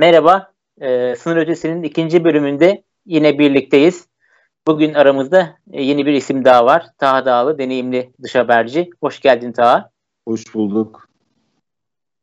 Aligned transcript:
merhaba. 0.00 0.52
E, 0.80 1.16
Sınır 1.16 1.36
Ötesi'nin 1.36 1.82
ikinci 1.82 2.24
bölümünde 2.24 2.82
yine 3.06 3.38
birlikteyiz. 3.38 4.06
Bugün 4.66 4.94
aramızda 4.94 5.56
e, 5.72 5.82
yeni 5.82 6.06
bir 6.06 6.12
isim 6.12 6.44
daha 6.44 6.66
var. 6.66 6.86
Taha 6.98 7.26
Dağlı, 7.26 7.58
deneyimli 7.58 8.12
dış 8.22 8.34
haberci. 8.34 8.90
Hoş 9.00 9.20
geldin 9.20 9.52
Taha. 9.52 9.90
Hoş 10.28 10.54
bulduk. 10.54 11.08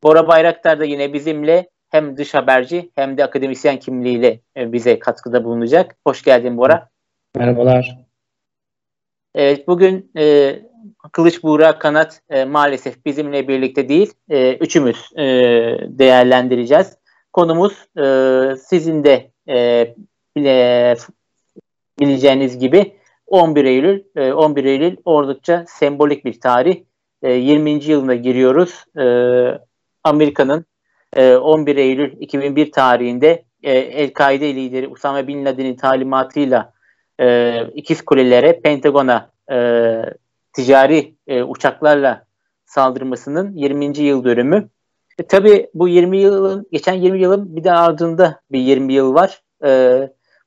Bora 0.02 0.28
Bayraktar 0.28 0.80
da 0.80 0.84
yine 0.84 1.12
bizimle 1.12 1.68
hem 1.88 2.16
dış 2.16 2.34
haberci 2.34 2.90
hem 2.94 3.18
de 3.18 3.24
akademisyen 3.24 3.78
kimliğiyle 3.78 4.40
e, 4.56 4.72
bize 4.72 4.98
katkıda 4.98 5.44
bulunacak. 5.44 5.96
Hoş 6.06 6.22
geldin 6.22 6.56
Bora. 6.56 6.88
Merhabalar. 7.36 7.98
Evet, 9.34 9.68
bugün 9.68 10.10
e, 10.16 10.54
Kılıç 11.12 11.42
Buğra 11.42 11.78
Kanat 11.78 12.20
e, 12.30 12.44
maalesef 12.44 13.04
bizimle 13.06 13.48
birlikte 13.48 13.88
değil. 13.88 14.12
E, 14.30 14.54
üçümüz 14.54 15.12
e, 15.16 15.24
değerlendireceğiz. 15.88 16.98
Konumuz 17.32 17.86
e, 17.98 18.56
sizin 18.56 19.04
de 19.04 19.30
e, 19.48 19.94
bile, 20.36 20.96
bileceğiniz 22.00 22.58
gibi 22.58 22.92
11 23.26 23.64
Eylül. 23.64 24.04
E, 24.16 24.32
11 24.32 24.64
Eylül 24.64 24.96
oldukça 25.04 25.64
sembolik 25.68 26.24
bir 26.24 26.40
tarih. 26.40 26.82
E, 27.22 27.32
20. 27.32 27.70
yılına 27.70 28.14
giriyoruz. 28.14 28.84
E, 28.98 29.04
Amerika'nın 30.04 30.64
e, 31.16 31.36
11 31.36 31.76
Eylül 31.76 32.20
2001 32.20 32.72
tarihinde 32.72 33.44
e, 33.62 33.72
El-Kaide 33.72 34.54
lideri 34.54 34.88
Usame 34.88 35.26
Bin 35.26 35.44
Laden'in 35.44 35.76
talimatıyla 35.76 36.72
e, 37.20 37.60
ikiz 37.74 38.04
kulelere, 38.04 38.60
Pentagon'a 38.60 39.30
e, 39.52 39.56
ticari 40.52 41.14
e, 41.26 41.42
uçaklarla 41.42 42.24
saldırmasının 42.66 43.52
20. 43.52 43.98
yıl 43.98 44.24
dönümü. 44.24 44.68
E, 45.18 45.26
tabii 45.26 45.70
bu 45.74 45.88
20 45.88 46.18
yılın, 46.18 46.66
geçen 46.72 46.94
20 46.94 47.20
yılın 47.20 47.56
bir 47.56 47.64
de 47.64 47.72
ardında 47.72 48.40
bir 48.52 48.60
20 48.60 48.92
yıl 48.92 49.14
var. 49.14 49.42
E, 49.64 50.00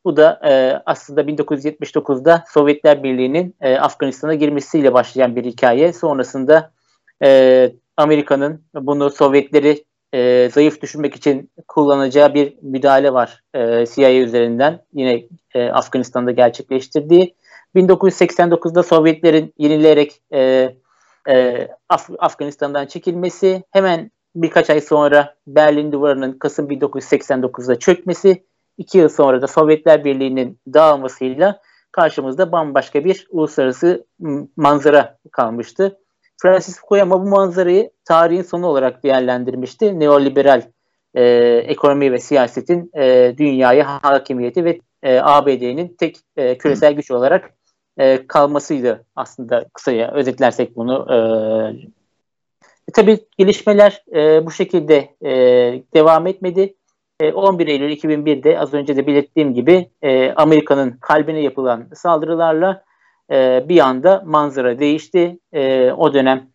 bu 0.05 0.17
da 0.17 0.39
e, 0.49 0.81
aslında 0.85 1.21
1979'da 1.21 2.43
Sovyetler 2.47 3.03
Birliği'nin 3.03 3.55
e, 3.61 3.75
Afganistan'a 3.77 4.33
girmesiyle 4.33 4.93
başlayan 4.93 5.35
bir 5.35 5.45
hikaye. 5.45 5.93
Sonrasında 5.93 6.71
e, 7.23 7.71
Amerika'nın 7.97 8.63
bunu 8.75 9.09
Sovyetleri 9.09 9.83
e, 10.13 10.49
zayıf 10.49 10.81
düşürmek 10.81 11.15
için 11.15 11.51
kullanacağı 11.67 12.33
bir 12.33 12.53
müdahale 12.61 13.13
var 13.13 13.43
e, 13.53 13.85
CIA 13.85 14.11
üzerinden 14.13 14.85
yine 14.93 15.23
e, 15.55 15.69
Afganistan'da 15.69 16.31
gerçekleştirdiği. 16.31 17.35
1989'da 17.75 18.83
Sovyetlerin 18.83 19.53
yenileyerek 19.57 20.21
e, 20.33 20.69
e, 21.29 21.67
Af- 21.89 22.15
Afganistan'dan 22.19 22.85
çekilmesi, 22.85 23.63
hemen 23.71 24.11
birkaç 24.35 24.69
ay 24.69 24.81
sonra 24.81 25.35
Berlin 25.47 25.91
Duvarı'nın 25.91 26.33
Kasım 26.33 26.69
1989'da 26.69 27.79
çökmesi, 27.79 28.43
iki 28.77 28.97
yıl 28.97 29.09
sonra 29.09 29.41
da 29.41 29.47
Sovyetler 29.47 30.05
Birliği'nin 30.05 30.59
dağılmasıyla 30.73 31.61
karşımızda 31.91 32.51
bambaşka 32.51 33.05
bir 33.05 33.27
uluslararası 33.29 34.05
manzara 34.55 35.17
kalmıştı. 35.31 35.97
Francis 36.41 36.79
Fukuyama 36.79 37.21
bu 37.25 37.29
manzarayı 37.29 37.91
tarihin 38.05 38.41
sonu 38.41 38.67
olarak 38.67 39.03
değerlendirmişti. 39.03 39.99
Neoliberal 39.99 40.61
e, 41.13 41.23
ekonomi 41.67 42.11
ve 42.11 42.19
siyasetin 42.19 42.91
e, 42.97 43.35
dünyaya 43.37 43.99
hakimiyeti 44.01 44.65
ve 44.65 44.79
e, 45.03 45.19
ABD'nin 45.19 45.95
tek 45.99 46.17
e, 46.37 46.57
küresel 46.57 46.93
güç 46.93 47.11
olarak 47.11 47.53
e, 47.97 48.27
kalmasıydı 48.27 49.05
aslında 49.15 49.65
kısaca 49.73 50.11
özetlersek 50.11 50.75
bunu. 50.75 51.07
E, 51.13 51.17
e, 52.91 52.93
tabii 52.93 53.19
gelişmeler 53.37 54.03
e, 54.15 54.45
bu 54.45 54.51
şekilde 54.51 55.15
e, 55.21 55.31
devam 55.93 56.27
etmedi. 56.27 56.75
E, 57.19 57.33
11 57.33 57.67
Eylül 57.67 57.91
2001'de 57.91 58.59
az 58.59 58.73
önce 58.73 58.95
de 58.95 59.07
belirttiğim 59.07 59.53
gibi 59.53 59.89
e, 60.01 60.31
Amerika'nın 60.31 60.97
kalbine 61.01 61.41
yapılan 61.41 61.87
saldırılarla 61.93 62.83
e, 63.31 63.65
bir 63.69 63.79
anda 63.79 64.23
manzara 64.25 64.79
değişti. 64.79 65.39
E, 65.53 65.91
o 65.91 66.13
dönem 66.13 66.47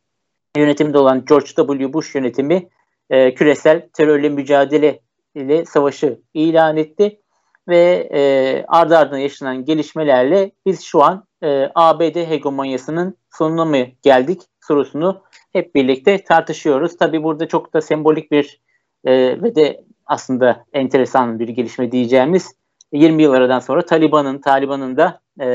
yönetimde 0.57 0.99
olan 0.99 1.25
George 1.29 1.47
W. 1.47 1.93
Bush 1.93 2.15
yönetimi 2.15 2.69
e, 3.11 3.35
küresel 3.35 3.89
terörle 3.93 4.29
mücadele 4.29 5.01
ile 5.35 5.65
savaşı 5.65 6.21
ilan 6.35 6.77
etti 6.77 7.21
ve 7.69 8.09
e, 8.15 8.65
ardı 8.69 8.99
ardına 8.99 9.19
yaşanan 9.19 9.65
gelişmelerle 9.65 10.51
biz 10.67 10.83
şu 10.83 11.03
an 11.03 11.27
e, 11.43 11.71
ABD 11.75 12.17
hegemonyasının 12.17 13.17
sonuna 13.31 13.65
mı 13.65 13.87
geldik 14.03 14.43
sorusunu 14.67 15.23
hep 15.53 15.75
birlikte 15.75 16.25
tartışıyoruz. 16.25 16.97
Tabi 16.97 17.23
burada 17.23 17.49
çok 17.49 17.75
da 17.75 17.81
sembolik 17.81 18.31
bir 18.31 18.61
e, 19.05 19.43
ve 19.43 19.55
de 19.55 19.85
aslında 20.07 20.65
enteresan 20.73 21.39
bir 21.39 21.49
gelişme 21.49 21.93
diyeceğimiz 21.93 22.55
20 22.93 23.23
yıl 23.23 23.33
aradan 23.33 23.59
sonra 23.59 23.83
Taliban'ın 23.83 24.39
Taliban'ın 24.39 24.97
da 24.97 25.21
e, 25.41 25.47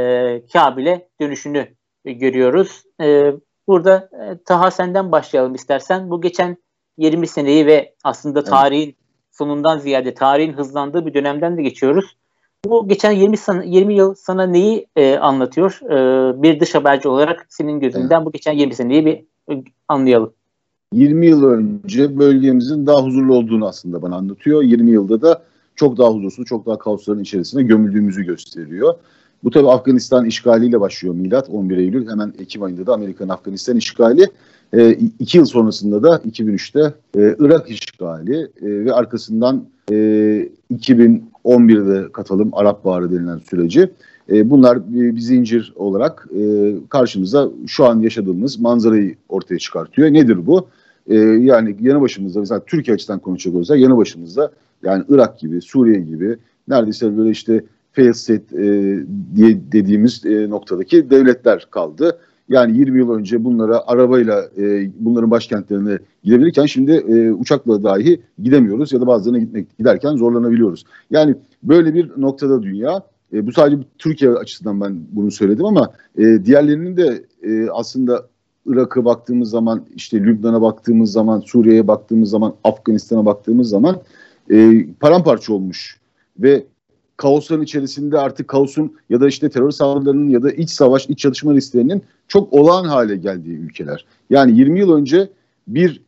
Kabil'e 0.54 1.10
dönüşünü 1.22 1.68
görüyoruz. 2.06 2.84
E, 3.02 3.34
burada 3.68 4.10
e, 4.14 4.44
Taha 4.46 4.72
senden 4.72 5.12
başlayalım 5.12 5.56
istersen. 5.56 6.10
Bu 6.10 6.22
geçen 6.22 6.58
20 6.98 7.28
seneyi 7.28 7.66
ve 7.66 7.96
aslında 8.04 8.44
tarihin 8.44 8.96
sonundan 9.32 9.78
ziyade 9.78 10.14
tarihin 10.14 10.54
hızlandığı 10.54 11.06
bir 11.06 11.14
dönemden 11.14 11.58
de 11.58 11.62
geçiyoruz. 11.62 12.18
Bu 12.66 12.88
geçen 12.88 13.12
20, 13.12 13.38
sana, 13.38 13.64
20 13.64 13.96
yıl 13.96 14.16
sana 14.16 14.44
neyi 14.44 14.88
e, 14.96 15.18
anlatıyor? 15.18 15.80
E, 15.84 16.42
bir 16.42 16.60
dış 16.60 16.76
haberci 16.76 17.08
olarak 17.08 17.46
senin 17.50 17.80
gözünden 17.80 18.16
evet. 18.16 18.26
bu 18.26 18.32
geçen 18.32 18.54
20 18.54 18.76
seneyi 18.76 19.06
bir 19.06 19.26
e, 19.54 19.64
anlayalım. 19.88 20.34
20 20.94 21.28
yıl 21.28 21.44
önce 21.44 22.20
bölgemizin 22.20 22.88
daha 22.88 23.04
huzurlu 23.04 23.36
olduğunu 23.36 23.68
aslında 23.68 24.02
bana 24.02 24.16
anlatıyor. 24.16 24.64
20 24.64 24.92
yılda 24.92 25.22
da 25.22 25.44
çok 25.76 25.98
daha 25.98 26.10
huzursuz, 26.10 26.46
çok 26.46 26.66
daha 26.66 26.78
kaosların 26.78 27.22
içerisine 27.22 27.64
gömüldüğümüzü 27.64 28.24
gösteriyor. 28.24 28.94
Bu 29.44 29.52
tabi 29.52 29.70
Afganistan 29.70 30.26
işgaliyle 30.26 30.80
başlıyor 30.80 31.16
milat 31.16 31.50
11 31.50 31.78
Eylül. 31.78 32.10
Hemen 32.10 32.34
Ekim 32.40 32.64
ayında 32.64 32.88
da 32.88 32.94
Amerika'nın 32.94 33.30
Afganistan 33.30 33.78
işgali. 33.78 34.28
E, 34.74 34.92
iki 35.20 35.38
yıl 35.38 35.46
sonrasında 35.46 36.04
da 36.04 36.22
2003'te 36.32 36.94
e, 37.22 37.36
Irak 37.40 37.70
işgali 37.70 38.40
e, 38.42 38.86
ve 38.86 38.94
arkasından 38.94 39.66
e, 39.92 39.96
2011'de 40.74 42.12
katalım 42.12 42.50
Arap 42.54 42.86
Baharı 42.86 43.12
denilen 43.12 43.38
süreci. 43.38 43.90
E, 44.32 44.50
bunlar 44.50 44.94
bir, 44.94 45.16
bir 45.16 45.22
zincir 45.22 45.74
olarak 45.76 46.28
e, 46.40 46.74
karşımıza 46.90 47.50
şu 47.68 47.86
an 47.86 48.00
yaşadığımız 48.00 48.60
manzarayı 48.60 49.16
ortaya 49.30 49.58
çıkartıyor. 49.58 50.14
Nedir 50.14 50.48
bu? 50.48 50.68
E, 51.08 51.16
yani 51.18 51.76
yanı 51.82 52.02
başımızda 52.02 52.40
mesela 52.40 52.66
Türkiye 52.66 52.96
açısından 52.96 53.20
konuşacak 53.20 53.56
olursak 53.56 53.80
yanı 53.80 53.98
başımızda 53.98 54.52
yani 54.84 55.04
Irak 55.10 55.40
gibi, 55.40 55.62
Suriye 55.62 56.02
gibi 56.02 56.38
neredeyse 56.68 57.18
böyle 57.18 57.30
işte 57.30 57.64
fail 57.94 58.14
state 58.14 58.58
e, 58.58 58.66
diye 59.36 59.60
dediğimiz 59.72 60.26
e, 60.26 60.50
noktadaki 60.50 61.10
devletler 61.10 61.68
kaldı. 61.72 62.18
Yani 62.52 62.78
20 62.78 63.00
yıl 63.00 63.12
önce 63.12 63.44
bunlara 63.44 63.84
arabayla 63.88 64.42
e, 64.58 64.92
bunların 65.00 65.32
başkentlerine 65.32 66.00
gidebilirken 66.24 66.66
şimdi 66.66 66.92
e, 66.92 67.32
uçakla 67.32 67.84
dahi 67.84 68.22
gidemiyoruz 68.44 68.94
ya 68.94 69.02
da 69.02 69.08
bazılarına 69.08 69.40
gitmek 69.40 69.78
giderken 69.78 70.16
zorlanabiliyoruz. 70.16 70.86
Yani 71.12 71.36
böyle 71.64 71.94
bir 71.94 72.12
noktada 72.18 72.64
dünya. 72.64 73.04
E, 73.34 73.48
bu 73.48 73.52
sadece 73.52 73.78
Türkiye 73.98 74.32
açısından 74.32 74.82
ben 74.82 75.00
bunu 75.12 75.32
söyledim 75.32 75.66
ama 75.66 75.92
e, 76.18 76.46
diğerlerinin 76.46 76.98
de 76.98 77.26
e, 77.44 77.70
aslında 77.70 78.28
Irak'a 78.66 79.06
baktığımız 79.06 79.50
zaman, 79.50 79.86
işte 79.96 80.20
Lübnan'a 80.20 80.62
baktığımız 80.62 81.12
zaman, 81.12 81.40
Suriye'ye 81.40 81.88
baktığımız 81.88 82.30
zaman, 82.30 82.54
Afganistan'a 82.64 83.26
baktığımız 83.26 83.70
zaman 83.70 84.02
e, 84.52 84.86
paramparça 85.00 85.54
olmuş 85.54 86.00
ve 86.40 86.66
kaosların 87.22 87.64
içerisinde 87.64 88.20
artık 88.20 88.48
kaosun 88.48 88.96
ya 89.10 89.22
da 89.22 89.28
işte 89.28 89.50
terör 89.50 89.72
saldırılarının 89.72 90.30
ya 90.30 90.44
da 90.44 90.52
iç 90.52 90.70
savaş, 90.70 91.10
iç 91.10 91.20
çatışma 91.20 91.54
risklerinin 91.54 92.04
çok 92.28 92.54
olağan 92.54 92.86
hale 92.86 93.16
geldiği 93.16 93.58
ülkeler. 93.58 94.06
Yani 94.30 94.58
20 94.58 94.80
yıl 94.80 94.94
önce 94.94 95.30
bir 95.68 96.02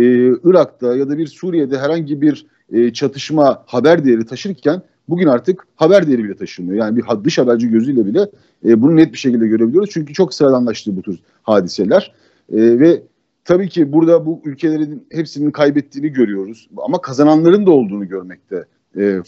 e, 0.00 0.04
Irak'ta 0.44 0.96
ya 0.96 1.08
da 1.08 1.18
bir 1.18 1.26
Suriye'de 1.26 1.78
herhangi 1.78 2.20
bir 2.20 2.46
e, 2.72 2.92
çatışma 2.92 3.62
haber 3.66 4.04
değeri 4.04 4.26
taşırken 4.26 4.82
bugün 5.08 5.26
artık 5.26 5.66
haber 5.76 6.06
değeri 6.06 6.24
bile 6.24 6.36
taşınmıyor. 6.36 6.84
Yani 6.84 6.96
bir 6.96 7.24
dış 7.24 7.38
haberci 7.38 7.68
gözüyle 7.68 8.06
bile 8.06 8.30
e, 8.64 8.82
bunu 8.82 8.96
net 8.96 9.12
bir 9.12 9.18
şekilde 9.18 9.46
görebiliyoruz. 9.46 9.90
Çünkü 9.92 10.14
çok 10.14 10.34
sıradanlaştı 10.34 10.96
bu 10.96 11.02
tür 11.02 11.18
hadiseler. 11.42 12.12
E, 12.52 12.56
ve 12.56 13.02
tabii 13.44 13.68
ki 13.68 13.92
burada 13.92 14.26
bu 14.26 14.40
ülkelerin 14.44 15.06
hepsinin 15.12 15.50
kaybettiğini 15.50 16.08
görüyoruz. 16.08 16.68
Ama 16.76 17.00
kazananların 17.00 17.66
da 17.66 17.70
olduğunu 17.70 18.08
görmekte 18.08 18.64
e, 18.96 19.22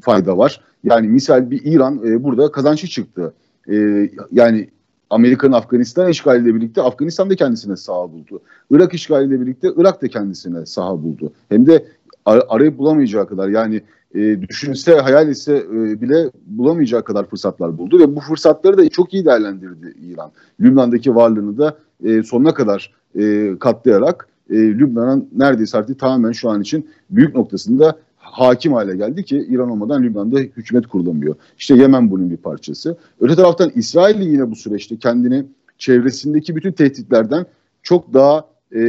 fayda 0.00 0.38
var. 0.38 0.60
Yani 0.84 1.08
misal 1.08 1.50
bir 1.50 1.60
İran 1.64 2.00
e, 2.06 2.24
burada 2.24 2.52
kazançlı 2.52 2.88
çıktı. 2.88 3.34
E, 3.70 4.10
yani 4.32 4.68
Amerika'nın 5.10 5.52
Afganistan 5.52 6.08
işgaliyle 6.08 6.54
birlikte 6.54 6.82
Afganistan 6.82 7.30
da 7.30 7.36
kendisine 7.36 7.76
saha 7.76 8.12
buldu. 8.12 8.40
Irak 8.70 8.94
işgaliyle 8.94 9.40
birlikte 9.40 9.68
Irak 9.76 10.02
da 10.02 10.08
kendisine 10.08 10.66
saha 10.66 11.02
buldu. 11.02 11.32
Hem 11.48 11.66
de 11.66 11.84
ar- 12.24 12.44
arayıp 12.48 12.78
bulamayacağı 12.78 13.26
kadar 13.26 13.48
yani 13.48 13.82
e, 14.14 14.42
düşünse 14.48 14.94
hayal 14.94 15.28
etse 15.28 15.56
e, 15.56 16.00
bile 16.00 16.30
bulamayacağı 16.46 17.04
kadar 17.04 17.26
fırsatlar 17.26 17.78
buldu 17.78 17.98
ve 17.98 18.16
bu 18.16 18.20
fırsatları 18.20 18.78
da 18.78 18.88
çok 18.88 19.14
iyi 19.14 19.24
değerlendirdi 19.24 19.94
İran. 20.00 20.32
Lübnan'daki 20.60 21.14
varlığını 21.14 21.58
da 21.58 21.78
e, 22.04 22.22
sonuna 22.22 22.54
kadar 22.54 22.94
e, 23.18 23.54
katlayarak 23.58 24.28
e, 24.50 24.54
Lübnan'ın 24.54 25.28
neredeyse 25.36 25.78
artık 25.78 25.98
tamamen 25.98 26.32
şu 26.32 26.50
an 26.50 26.60
için 26.60 26.88
büyük 27.10 27.34
noktasında 27.34 27.98
hakim 28.34 28.72
hale 28.72 28.96
geldi 28.96 29.24
ki 29.24 29.46
İran 29.50 29.70
olmadan 29.70 30.02
Lübnan'da 30.02 30.38
hükümet 30.38 30.86
kurulamıyor. 30.86 31.34
İşte 31.58 31.74
Yemen 31.74 32.10
bunun 32.10 32.30
bir 32.30 32.36
parçası. 32.36 32.96
Öte 33.20 33.34
taraftan 33.36 33.72
İsrail 33.74 34.20
yine 34.20 34.50
bu 34.50 34.56
süreçte 34.56 34.96
kendini 34.96 35.44
çevresindeki 35.78 36.56
bütün 36.56 36.72
tehditlerden 36.72 37.46
çok 37.82 38.14
daha 38.14 38.48
e, 38.74 38.80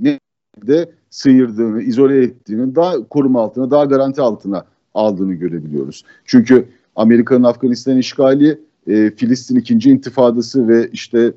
ne 0.00 0.18
de 0.66 0.90
sıyırdığını, 1.10 1.82
izole 1.82 2.22
ettiğini, 2.22 2.74
daha 2.74 3.08
koruma 3.08 3.42
altına, 3.42 3.70
daha 3.70 3.84
garanti 3.84 4.20
altına 4.20 4.64
aldığını 4.94 5.34
görebiliyoruz. 5.34 6.04
Çünkü 6.24 6.68
Amerika'nın 6.96 7.44
Afganistan 7.44 7.98
işgali, 7.98 8.60
e, 8.86 9.10
Filistin 9.10 9.56
ikinci 9.56 9.90
intifadası 9.90 10.68
ve 10.68 10.88
işte 10.92 11.32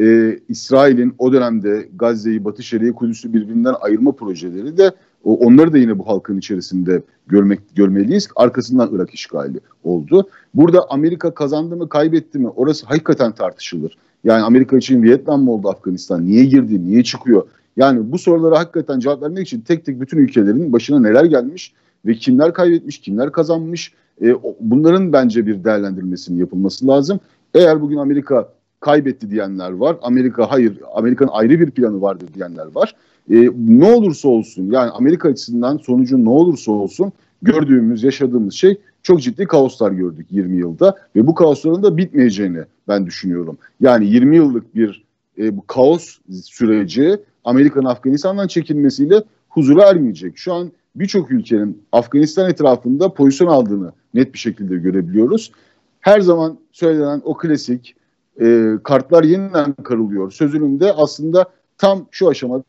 e, 0.00 0.38
İsrail'in 0.48 1.14
o 1.18 1.32
dönemde 1.32 1.88
Gazze'yi, 1.96 2.44
Batı 2.44 2.62
Şeria'yı, 2.62 2.92
Kudüs'ü 2.92 3.32
birbirinden 3.32 3.74
ayırma 3.80 4.12
projeleri 4.12 4.76
de 4.76 4.92
onları 5.34 5.72
da 5.72 5.78
yine 5.78 5.98
bu 5.98 6.06
halkın 6.06 6.38
içerisinde 6.38 7.02
görmek 7.26 7.60
görmeliyiz. 7.74 8.28
Arkasından 8.36 8.90
Irak 8.92 9.14
işgali 9.14 9.60
oldu. 9.84 10.28
Burada 10.54 10.86
Amerika 10.90 11.34
kazandı 11.34 11.76
mı, 11.76 11.88
kaybetti 11.88 12.38
mi? 12.38 12.48
Orası 12.48 12.86
hakikaten 12.86 13.32
tartışılır. 13.32 13.98
Yani 14.24 14.42
Amerika 14.42 14.76
için 14.76 15.02
Vietnam 15.02 15.42
mı 15.42 15.52
oldu 15.52 15.68
Afganistan? 15.68 16.26
Niye 16.26 16.44
girdi? 16.44 16.84
Niye 16.84 17.04
çıkıyor? 17.04 17.46
Yani 17.76 18.12
bu 18.12 18.18
sorulara 18.18 18.58
hakikaten 18.58 19.00
cevap 19.00 19.22
vermek 19.22 19.46
için 19.46 19.60
tek 19.60 19.84
tek 19.84 20.00
bütün 20.00 20.18
ülkelerin 20.18 20.72
başına 20.72 21.00
neler 21.00 21.24
gelmiş 21.24 21.72
ve 22.06 22.14
kimler 22.14 22.54
kaybetmiş, 22.54 22.98
kimler 22.98 23.32
kazanmış 23.32 23.92
e, 24.22 24.34
bunların 24.60 25.12
bence 25.12 25.46
bir 25.46 25.64
değerlendirilmesinin 25.64 26.38
yapılması 26.38 26.86
lazım. 26.86 27.20
Eğer 27.54 27.80
bugün 27.80 27.96
Amerika 27.96 28.48
kaybetti 28.80 29.30
diyenler 29.30 29.70
var. 29.70 29.96
Amerika 30.02 30.50
hayır, 30.50 30.80
Amerika'nın 30.94 31.30
ayrı 31.32 31.60
bir 31.60 31.70
planı 31.70 32.00
vardır 32.00 32.28
diyenler 32.34 32.66
var. 32.74 32.94
E, 33.30 33.50
ne 33.56 33.92
olursa 33.92 34.28
olsun 34.28 34.70
yani 34.70 34.90
Amerika 34.90 35.28
açısından 35.28 35.76
sonucu 35.76 36.24
ne 36.24 36.28
olursa 36.28 36.72
olsun 36.72 37.12
gördüğümüz, 37.42 38.02
yaşadığımız 38.02 38.54
şey 38.54 38.80
çok 39.02 39.22
ciddi 39.22 39.46
kaoslar 39.46 39.92
gördük 39.92 40.26
20 40.30 40.56
yılda 40.56 40.96
ve 41.16 41.26
bu 41.26 41.34
kaosların 41.34 41.82
da 41.82 41.96
bitmeyeceğini 41.96 42.60
ben 42.88 43.06
düşünüyorum. 43.06 43.58
Yani 43.80 44.06
20 44.06 44.36
yıllık 44.36 44.74
bir 44.74 45.04
e, 45.38 45.56
bu 45.56 45.66
kaos 45.66 46.18
süreci 46.44 47.18
Amerika'nın 47.44 47.84
Afganistan'dan 47.84 48.46
çekilmesiyle 48.46 49.22
huzura 49.48 49.90
ermeyecek. 49.90 50.38
Şu 50.38 50.52
an 50.52 50.72
birçok 50.96 51.30
ülkenin 51.30 51.82
Afganistan 51.92 52.50
etrafında 52.50 53.12
pozisyon 53.12 53.48
aldığını 53.48 53.92
net 54.14 54.32
bir 54.32 54.38
şekilde 54.38 54.76
görebiliyoruz. 54.76 55.52
Her 56.00 56.20
zaman 56.20 56.58
söylenen 56.72 57.22
o 57.24 57.36
klasik 57.36 57.94
e, 58.40 58.72
kartlar 58.84 59.24
yeniden 59.24 59.72
karılıyor 59.72 60.30
sözünün 60.30 60.80
de 60.80 60.92
aslında 60.92 61.46
tam 61.78 62.06
şu 62.10 62.28
aşamada 62.28 62.64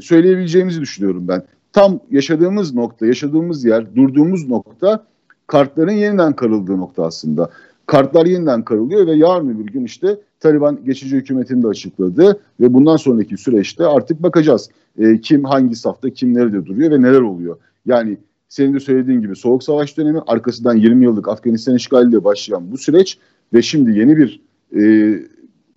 söyleyebileceğimizi 0.00 0.80
düşünüyorum 0.80 1.28
ben. 1.28 1.42
Tam 1.72 2.00
yaşadığımız 2.10 2.74
nokta, 2.74 3.06
yaşadığımız 3.06 3.64
yer, 3.64 3.96
durduğumuz 3.96 4.48
nokta 4.48 5.04
kartların 5.46 5.92
yeniden 5.92 6.32
karıldığı 6.32 6.78
nokta 6.78 7.04
aslında. 7.04 7.50
Kartlar 7.86 8.26
yeniden 8.26 8.64
karılıyor 8.64 9.06
ve 9.06 9.12
yarın 9.12 9.48
öbür 9.48 9.66
gün 9.66 9.84
işte 9.84 10.18
Taliban 10.40 10.78
geçici 10.84 11.16
hükümetini 11.16 11.62
de 11.62 11.66
açıkladı 11.66 12.40
ve 12.60 12.74
bundan 12.74 12.96
sonraki 12.96 13.36
süreçte 13.36 13.86
artık 13.86 14.22
bakacağız. 14.22 14.70
E, 14.98 15.20
kim 15.20 15.44
hangi 15.44 15.76
safta, 15.76 16.10
kim 16.10 16.34
nerede 16.34 16.66
duruyor 16.66 16.90
ve 16.90 17.02
neler 17.02 17.20
oluyor. 17.20 17.56
Yani 17.86 18.18
senin 18.48 18.74
de 18.74 18.80
söylediğin 18.80 19.20
gibi 19.20 19.36
Soğuk 19.36 19.62
Savaş 19.62 19.96
dönemi 19.96 20.20
arkasından 20.26 20.76
20 20.76 21.04
yıllık 21.04 21.28
Afganistan 21.28 21.76
işgaliyle 21.76 22.24
başlayan 22.24 22.72
bu 22.72 22.78
süreç 22.78 23.18
ve 23.52 23.62
şimdi 23.62 23.98
yeni 23.98 24.16
bir 24.16 24.40
e, 24.76 25.14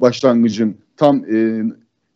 başlangıcın 0.01 0.75
tam 0.97 1.25
e, 1.25 1.63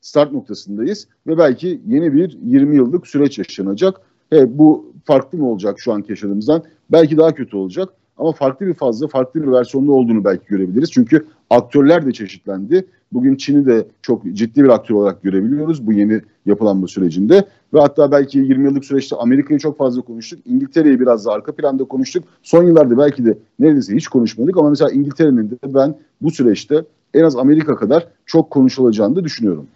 start 0.05 0.31
noktasındayız 0.31 1.07
ve 1.27 1.37
belki 1.37 1.81
yeni 1.87 2.13
bir 2.13 2.37
20 2.45 2.75
yıllık 2.75 3.07
süreç 3.07 3.37
yaşanacak. 3.37 4.01
He, 4.29 4.57
bu 4.57 4.93
farklı 5.05 5.37
mı 5.37 5.49
olacak 5.49 5.79
şu 5.79 5.93
anki 5.93 6.11
yaşadığımızdan? 6.11 6.63
Belki 6.91 7.17
daha 7.17 7.33
kötü 7.33 7.57
olacak 7.57 7.89
ama 8.17 8.31
farklı 8.31 8.67
bir 8.67 8.73
fazla, 8.73 9.07
farklı 9.07 9.43
bir 9.43 9.51
versiyonda 9.51 9.91
olduğunu 9.91 10.23
belki 10.23 10.45
görebiliriz. 10.47 10.91
Çünkü 10.91 11.25
aktörler 11.49 12.05
de 12.05 12.11
çeşitlendi. 12.11 12.85
Bugün 13.13 13.35
Çin'i 13.35 13.65
de 13.65 13.87
çok 14.01 14.23
ciddi 14.33 14.63
bir 14.63 14.69
aktör 14.69 14.95
olarak 14.95 15.23
görebiliyoruz 15.23 15.87
bu 15.87 15.93
yeni 15.93 16.21
yapılan 16.45 16.81
bu 16.81 16.87
sürecinde. 16.87 17.45
Ve 17.73 17.79
hatta 17.79 18.11
belki 18.11 18.39
20 18.39 18.65
yıllık 18.65 18.85
süreçte 18.85 19.15
Amerika'yı 19.15 19.59
çok 19.59 19.77
fazla 19.77 20.01
konuştuk. 20.01 20.39
İngiltere'yi 20.45 20.99
biraz 20.99 21.25
da 21.25 21.31
arka 21.31 21.51
planda 21.51 21.83
konuştuk. 21.83 22.23
Son 22.43 22.63
yıllarda 22.63 22.97
belki 22.97 23.25
de 23.25 23.37
neredeyse 23.59 23.95
hiç 23.95 24.07
konuşmadık 24.07 24.57
ama 24.57 24.69
mesela 24.69 24.91
İngiltere'nin 24.91 25.49
de 25.51 25.55
ben 25.73 25.95
bu 26.21 26.31
süreçte 26.31 26.83
en 27.13 27.23
az 27.23 27.35
Amerika 27.35 27.75
kadar 27.75 28.07
çok 28.25 28.51
konuşulacağını 28.51 29.15
da 29.15 29.23
düşünüyorum. 29.23 29.67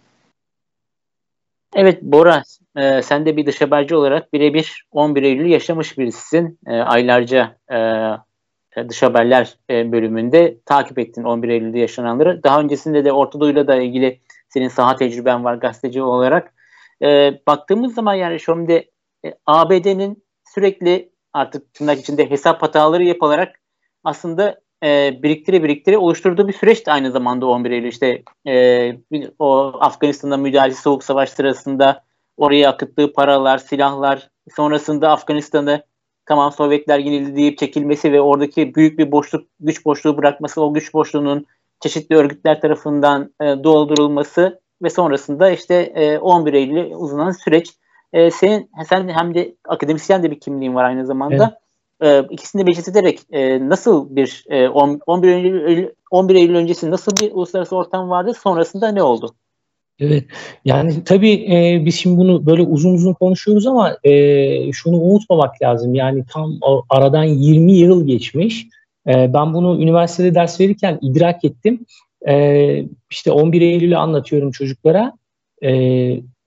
Evet 1.74 2.02
Bora, 2.02 2.42
e, 2.76 3.02
sen 3.02 3.26
de 3.26 3.36
bir 3.36 3.46
dış 3.46 3.60
haberci 3.60 3.96
olarak 3.96 4.32
birebir 4.32 4.86
11 4.90 5.22
Eylül 5.22 5.50
yaşamış 5.50 5.98
birisisin. 5.98 6.58
E, 6.66 6.76
aylarca 6.76 7.56
e, 7.68 7.76
e, 8.76 8.88
dış 8.88 9.02
haberler 9.02 9.58
e, 9.70 9.92
bölümünde 9.92 10.56
takip 10.66 10.98
ettin 10.98 11.24
11 11.24 11.48
Eylül'de 11.48 11.78
yaşananları. 11.78 12.42
Daha 12.42 12.60
öncesinde 12.60 13.04
de 13.04 13.12
Orta 13.12 13.40
Doğu'yla 13.40 13.66
da 13.66 13.76
ilgili 13.76 14.20
senin 14.48 14.68
saha 14.68 14.96
tecrüben 14.96 15.44
var 15.44 15.54
gazeteci 15.54 16.02
olarak. 16.02 16.54
E, 17.02 17.32
baktığımız 17.46 17.94
zaman 17.94 18.14
yani 18.14 18.38
anda 18.48 18.72
e, 18.72 19.34
ABD'nin 19.46 20.24
sürekli 20.54 21.10
artık 21.32 21.74
tırnak 21.74 21.98
içinde 21.98 22.30
hesap 22.30 22.62
hataları 22.62 23.04
yapılarak 23.04 23.60
aslında 24.04 24.60
e, 24.84 25.22
biriktire 25.22 25.62
biriktire 25.62 25.98
oluşturduğu 25.98 26.48
bir 26.48 26.52
süreçti 26.52 26.92
aynı 26.92 27.10
zamanda 27.10 27.46
11 27.46 27.70
Eylül 27.70 27.88
işte 27.88 28.22
e, 28.46 28.92
o 29.38 29.72
Afganistan'da 29.80 30.36
müdahale 30.36 30.74
soğuk 30.74 31.04
savaş 31.04 31.30
sırasında 31.30 32.04
oraya 32.36 32.70
akıttığı 32.70 33.12
paralar, 33.12 33.58
silahlar 33.58 34.30
sonrasında 34.56 35.10
Afganistan'ı 35.10 35.82
tamam 36.26 36.52
Sovyetler 36.52 36.98
yenildi 36.98 37.36
deyip 37.36 37.58
çekilmesi 37.58 38.12
ve 38.12 38.20
oradaki 38.20 38.74
büyük 38.74 38.98
bir 38.98 39.12
boşluk, 39.12 39.46
güç 39.60 39.84
boşluğu 39.84 40.16
bırakması, 40.16 40.62
o 40.62 40.74
güç 40.74 40.94
boşluğunun 40.94 41.46
çeşitli 41.80 42.16
örgütler 42.16 42.60
tarafından 42.60 43.34
e, 43.40 43.44
doldurulması 43.44 44.60
ve 44.82 44.90
sonrasında 44.90 45.50
işte 45.50 45.74
e, 45.74 46.18
11 46.18 46.52
Eylül'e 46.52 46.96
uzanan 46.96 47.30
süreç. 47.30 47.70
E, 48.12 48.30
senin 48.30 48.70
sen 48.88 49.08
hem 49.08 49.34
de 49.34 49.54
akademisyen 49.68 50.22
de 50.22 50.30
bir 50.30 50.40
kimliğin 50.40 50.74
var 50.74 50.84
aynı 50.84 51.06
zamanda. 51.06 51.59
E, 52.02 52.22
ikisini 52.30 52.66
birleştirerek 52.66 52.96
ederek 52.96 53.20
e, 53.30 53.68
nasıl 53.68 54.16
bir 54.16 54.44
e, 54.48 54.68
11 54.68 55.28
Eylül 55.28 55.88
11 56.10 56.34
Eylül 56.34 56.54
öncesi 56.54 56.90
nasıl 56.90 57.12
bir 57.16 57.32
uluslararası 57.32 57.76
ortam 57.76 58.10
vardı? 58.10 58.32
Sonrasında 58.42 58.88
ne 58.88 59.02
oldu? 59.02 59.34
Evet 60.00 60.24
yani 60.64 61.04
tabii 61.04 61.32
e, 61.32 61.82
biz 61.84 61.94
şimdi 61.94 62.16
bunu 62.16 62.46
böyle 62.46 62.62
uzun 62.62 62.94
uzun 62.94 63.12
konuşuyoruz 63.12 63.66
ama 63.66 63.96
e, 64.04 64.72
şunu 64.72 64.96
unutmamak 64.96 65.62
lazım. 65.62 65.94
Yani 65.94 66.24
tam 66.32 66.58
aradan 66.90 67.24
20 67.24 67.72
yıl 67.72 68.06
geçmiş. 68.06 68.66
E, 69.06 69.32
ben 69.34 69.54
bunu 69.54 69.82
üniversitede 69.82 70.34
ders 70.34 70.60
verirken 70.60 70.98
idrak 71.02 71.44
ettim. 71.44 71.86
E, 72.28 72.84
işte 73.10 73.32
11 73.32 73.60
Eylül'ü 73.60 73.96
anlatıyorum 73.96 74.50
çocuklara. 74.50 75.12
E, 75.62 75.70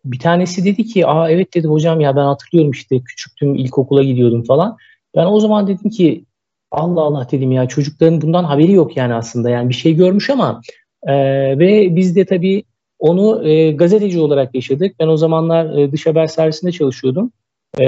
bir 0.05 0.19
tanesi 0.19 0.65
dedi 0.65 0.85
ki 0.85 1.07
aa 1.07 1.29
evet 1.29 1.53
dedi 1.53 1.67
hocam 1.67 1.99
ya 1.99 2.15
ben 2.15 2.25
hatırlıyorum 2.25 2.71
işte 2.71 2.99
küçüktüm 2.99 3.55
ilkokula 3.55 4.03
gidiyordum 4.03 4.43
falan. 4.43 4.77
Ben 5.15 5.25
o 5.25 5.39
zaman 5.39 5.67
dedim 5.67 5.89
ki 5.89 6.25
Allah 6.71 7.01
Allah 7.01 7.27
dedim 7.31 7.51
ya 7.51 7.67
çocukların 7.67 8.21
bundan 8.21 8.43
haberi 8.43 8.71
yok 8.71 8.97
yani 8.97 9.13
aslında 9.13 9.49
yani 9.49 9.69
bir 9.69 9.73
şey 9.73 9.95
görmüş 9.95 10.29
ama 10.29 10.61
e, 11.07 11.13
ve 11.59 11.95
biz 11.95 12.15
de 12.15 12.25
tabii 12.25 12.63
onu 12.99 13.47
e, 13.47 13.71
gazeteci 13.71 14.19
olarak 14.19 14.55
yaşadık. 14.55 14.95
Ben 14.99 15.07
o 15.07 15.17
zamanlar 15.17 15.77
e, 15.77 15.91
dış 15.91 16.05
haber 16.05 16.27
servisinde 16.27 16.71
çalışıyordum. 16.71 17.31
E, 17.77 17.85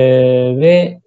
ve 0.58 1.02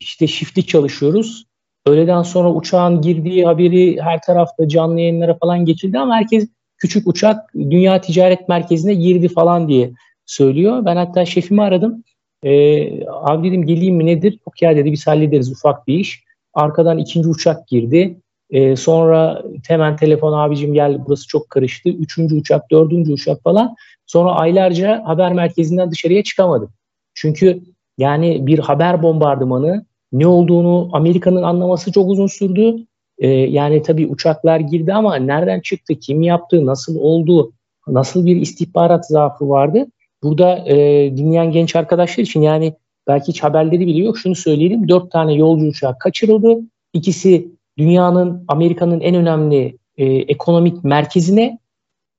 işte 0.00 0.26
shiftli 0.26 0.66
çalışıyoruz. 0.66 1.44
Öğleden 1.86 2.22
sonra 2.22 2.52
uçağın 2.52 3.00
girdiği 3.00 3.44
haberi 3.44 4.00
her 4.00 4.22
tarafta 4.22 4.68
canlı 4.68 5.00
yayınlara 5.00 5.34
falan 5.34 5.64
geçildi 5.64 5.98
ama 5.98 6.16
herkes 6.16 6.48
küçük 6.78 7.06
uçak 7.06 7.54
Dünya 7.54 8.00
Ticaret 8.00 8.48
Merkezi'ne 8.48 8.94
girdi 8.94 9.28
falan 9.28 9.68
diye 9.68 9.90
söylüyor. 10.26 10.84
Ben 10.84 10.96
hatta 10.96 11.24
şefimi 11.24 11.62
aradım. 11.62 12.04
E, 12.46 13.06
abi 13.06 13.48
dedim 13.48 13.66
geleyim 13.66 13.96
mi 13.96 14.06
nedir? 14.06 14.32
Yok 14.32 14.62
ya 14.62 14.76
dedi 14.76 14.92
biz 14.92 15.06
hallederiz 15.06 15.52
ufak 15.52 15.86
bir 15.86 15.98
iş. 15.98 16.24
Arkadan 16.54 16.98
ikinci 16.98 17.28
uçak 17.28 17.68
girdi. 17.68 18.20
E, 18.50 18.76
sonra 18.76 19.42
hemen 19.68 19.96
telefon 19.96 20.32
abicim 20.32 20.74
gel 20.74 21.06
burası 21.06 21.28
çok 21.28 21.50
karıştı. 21.50 21.88
Üçüncü 21.88 22.34
uçak, 22.34 22.70
dördüncü 22.70 23.12
uçak 23.12 23.42
falan. 23.42 23.74
Sonra 24.06 24.32
aylarca 24.32 25.02
haber 25.06 25.32
merkezinden 25.32 25.90
dışarıya 25.90 26.22
çıkamadım. 26.22 26.70
Çünkü 27.14 27.62
yani 27.98 28.46
bir 28.46 28.58
haber 28.58 29.02
bombardımanı 29.02 29.86
ne 30.12 30.26
olduğunu 30.26 30.88
Amerika'nın 30.92 31.42
anlaması 31.42 31.92
çok 31.92 32.10
uzun 32.10 32.26
sürdü. 32.26 32.76
E, 33.18 33.28
yani 33.28 33.82
tabii 33.82 34.06
uçaklar 34.06 34.60
girdi 34.60 34.94
ama 34.94 35.16
nereden 35.16 35.60
çıktı, 35.60 35.94
kim 35.94 36.22
yaptı, 36.22 36.66
nasıl 36.66 36.96
oldu, 36.96 37.52
nasıl 37.86 38.26
bir 38.26 38.36
istihbarat 38.36 39.06
zaafı 39.06 39.48
vardı. 39.48 39.86
Burada 40.26 40.64
e, 40.66 40.76
dinleyen 41.16 41.52
genç 41.52 41.76
arkadaşlar 41.76 42.24
için 42.24 42.42
yani 42.42 42.74
belki 43.06 43.28
hiç 43.28 43.42
haberleri 43.42 43.86
bile 43.86 44.04
yok. 44.04 44.18
Şunu 44.18 44.34
söyleyelim. 44.34 44.88
Dört 44.88 45.10
tane 45.10 45.34
yolcu 45.34 45.66
uçağı 45.66 45.98
kaçırıldı. 45.98 46.60
İkisi 46.92 47.48
dünyanın, 47.78 48.44
Amerika'nın 48.48 49.00
en 49.00 49.14
önemli 49.14 49.78
e, 49.96 50.04
ekonomik 50.04 50.84
merkezine 50.84 51.58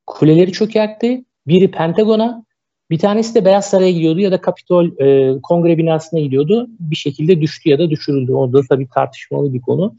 kuleleri 0.06 0.52
çökertti. 0.52 1.26
Biri 1.48 1.72
Pentagon'a, 1.72 2.44
Bir 2.92 3.00
tanesi 3.00 3.36
de 3.36 3.46
Beyaz 3.46 3.70
Saray'a 3.70 3.92
gidiyordu 3.92 4.20
ya 4.20 4.32
da 4.32 4.42
Kapitol 4.42 5.00
e, 5.00 5.38
Kongre 5.42 5.78
binasına 5.78 6.20
gidiyordu. 6.20 6.68
Bir 6.80 6.96
şekilde 6.96 7.42
düştü 7.42 7.70
ya 7.70 7.80
da 7.80 7.90
düşürüldü. 7.90 8.34
Orada 8.34 8.62
tabii 8.70 8.88
tartışmalı 8.94 9.54
bir 9.54 9.62
konu. 9.62 9.96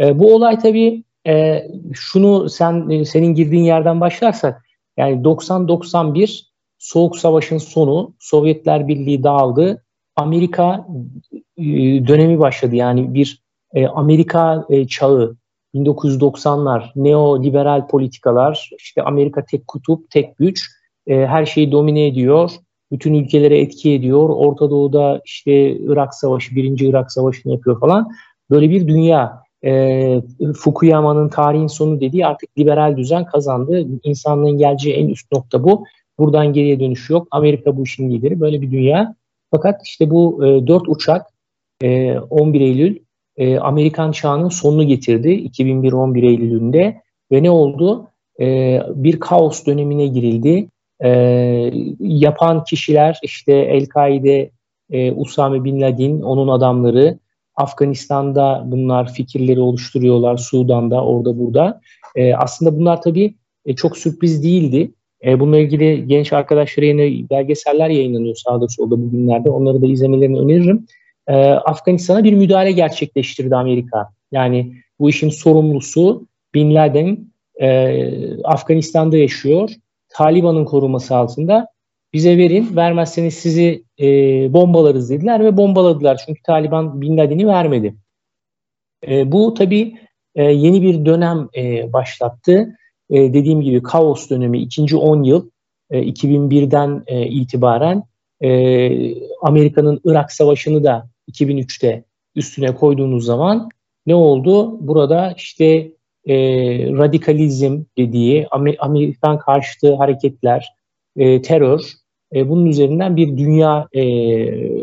E, 0.00 0.18
bu 0.18 0.34
olay 0.34 0.58
tabii 0.58 1.04
e, 1.26 1.66
şunu 1.92 2.48
sen 2.48 2.90
e, 2.90 3.04
senin 3.04 3.34
girdiğin 3.34 3.64
yerden 3.64 4.00
başlarsak 4.00 4.62
yani 4.96 5.22
90-91 5.22 6.55
Soğuk 6.78 7.18
Savaş'ın 7.18 7.58
sonu 7.58 8.14
Sovyetler 8.18 8.88
Birliği 8.88 9.22
dağıldı. 9.22 9.82
Amerika 10.16 10.86
e, 11.58 11.64
dönemi 12.06 12.38
başladı. 12.38 12.76
Yani 12.76 13.14
bir 13.14 13.42
e, 13.74 13.86
Amerika 13.86 14.66
e, 14.70 14.86
çağı 14.86 15.36
1990'lar 15.74 16.90
neoliberal 16.96 17.88
politikalar 17.88 18.70
işte 18.78 19.02
Amerika 19.02 19.44
tek 19.44 19.66
kutup 19.66 20.10
tek 20.10 20.38
güç 20.38 20.64
her 21.08 21.46
şeyi 21.46 21.72
domine 21.72 22.06
ediyor. 22.06 22.50
Bütün 22.92 23.14
ülkelere 23.14 23.60
etki 23.60 23.92
ediyor. 23.92 24.28
Orta 24.28 24.70
Doğu'da 24.70 25.20
işte 25.24 25.70
Irak 25.70 26.14
Savaşı, 26.14 26.56
birinci 26.56 26.86
Irak 26.86 27.12
Savaşı'nı 27.12 27.52
yapıyor 27.52 27.80
falan. 27.80 28.08
Böyle 28.50 28.70
bir 28.70 28.88
dünya. 28.88 29.42
Fukuyama'nın 30.56 31.28
tarihin 31.28 31.66
sonu 31.66 32.00
dediği 32.00 32.26
artık 32.26 32.58
liberal 32.58 32.96
düzen 32.96 33.24
kazandı. 33.24 33.86
İnsanlığın 34.02 34.58
geleceği 34.58 34.94
en 34.94 35.08
üst 35.08 35.32
nokta 35.32 35.64
bu. 35.64 35.84
Buradan 36.18 36.52
geriye 36.52 36.80
dönüş 36.80 37.10
yok. 37.10 37.28
Amerika 37.30 37.76
bu 37.76 37.82
işin 37.82 38.10
lideri. 38.10 38.40
Böyle 38.40 38.62
bir 38.62 38.70
dünya. 38.70 39.14
Fakat 39.50 39.80
işte 39.84 40.10
bu 40.10 40.46
e, 40.46 40.66
4 40.66 40.88
uçak 40.88 41.26
e, 41.82 42.18
11 42.18 42.60
Eylül 42.60 42.98
e, 43.36 43.58
Amerikan 43.58 44.12
çağının 44.12 44.48
sonunu 44.48 44.86
getirdi 44.86 45.30
2001 45.30 45.92
11 45.92 46.22
Eylül'ünde 46.22 47.00
ve 47.32 47.42
ne 47.42 47.50
oldu? 47.50 48.08
E, 48.40 48.80
bir 48.94 49.20
kaos 49.20 49.66
dönemine 49.66 50.06
girildi. 50.06 50.68
E, 51.04 51.10
yapan 52.00 52.64
kişiler 52.64 53.18
işte 53.22 53.52
El-Kaide, 53.52 54.50
e, 54.90 55.12
Usame 55.12 55.64
Bin 55.64 55.80
Laden, 55.80 56.20
onun 56.20 56.48
adamları, 56.48 57.18
Afganistan'da 57.54 58.62
bunlar 58.66 59.12
fikirleri 59.12 59.60
oluşturuyorlar, 59.60 60.36
Sudan'da, 60.36 61.04
orada 61.04 61.38
burada. 61.38 61.80
E, 62.14 62.34
aslında 62.34 62.78
bunlar 62.78 63.02
tabii 63.02 63.34
e, 63.66 63.74
çok 63.74 63.96
sürpriz 63.96 64.44
değildi. 64.44 64.92
E, 65.24 65.40
bununla 65.40 65.58
ilgili 65.58 66.08
genç 66.08 66.32
arkadaşlara 66.32 66.86
yine 66.86 67.30
belgeseller 67.30 67.88
yayınlanıyor 67.90 68.34
sağda 68.34 68.68
solda 68.68 69.02
bugünlerde. 69.02 69.50
Onları 69.50 69.82
da 69.82 69.86
izlemelerini 69.86 70.38
öneririm 70.38 70.86
e, 71.26 71.34
Afganistan'a 71.46 72.24
bir 72.24 72.32
müdahale 72.32 72.72
gerçekleştirdi 72.72 73.56
Amerika. 73.56 74.08
Yani 74.32 74.74
bu 75.00 75.10
işin 75.10 75.28
sorumlusu 75.28 76.26
Bin 76.54 76.74
Laden 76.74 77.18
e, 77.60 78.42
Afganistan'da 78.44 79.16
yaşıyor. 79.16 79.70
Taliban'ın 80.08 80.64
koruması 80.64 81.16
altında. 81.16 81.68
Bize 82.12 82.38
verin, 82.38 82.76
vermezseniz 82.76 83.34
sizi 83.34 83.84
e, 84.00 84.06
bombalarız 84.52 85.10
dediler 85.10 85.44
ve 85.44 85.56
bombaladılar. 85.56 86.22
Çünkü 86.26 86.42
Taliban 86.42 87.00
Bin 87.00 87.16
Laden'i 87.16 87.46
vermedi. 87.46 87.94
E, 89.08 89.32
bu 89.32 89.54
tabii 89.54 89.94
e, 90.34 90.44
yeni 90.44 90.82
bir 90.82 91.06
dönem 91.06 91.48
e, 91.56 91.92
başlattı. 91.92 92.78
E, 93.10 93.34
dediğim 93.34 93.60
gibi 93.60 93.82
kaos 93.82 94.30
dönemi 94.30 94.58
ikinci 94.58 94.96
10 94.96 95.22
yıl 95.22 95.50
e, 95.90 96.02
2001'den 96.02 97.02
e, 97.06 97.26
itibaren 97.26 98.02
e, 98.40 98.50
Amerika'nın 99.42 100.00
Irak 100.04 100.32
Savaşı'nı 100.32 100.84
da 100.84 101.08
2003'te 101.32 102.04
üstüne 102.34 102.74
koyduğunuz 102.74 103.24
zaman 103.24 103.68
ne 104.06 104.14
oldu? 104.14 104.86
Burada 104.88 105.34
işte 105.36 105.90
e, 106.26 106.36
radikalizm 106.92 107.82
dediği 107.98 108.48
Amerikan 108.80 109.38
karşıtı 109.38 109.94
hareketler, 109.94 110.68
e, 111.16 111.42
terör 111.42 111.80
e, 112.34 112.48
bunun 112.48 112.66
üzerinden 112.66 113.16
bir 113.16 113.36
dünya 113.36 113.88
e, 113.92 114.04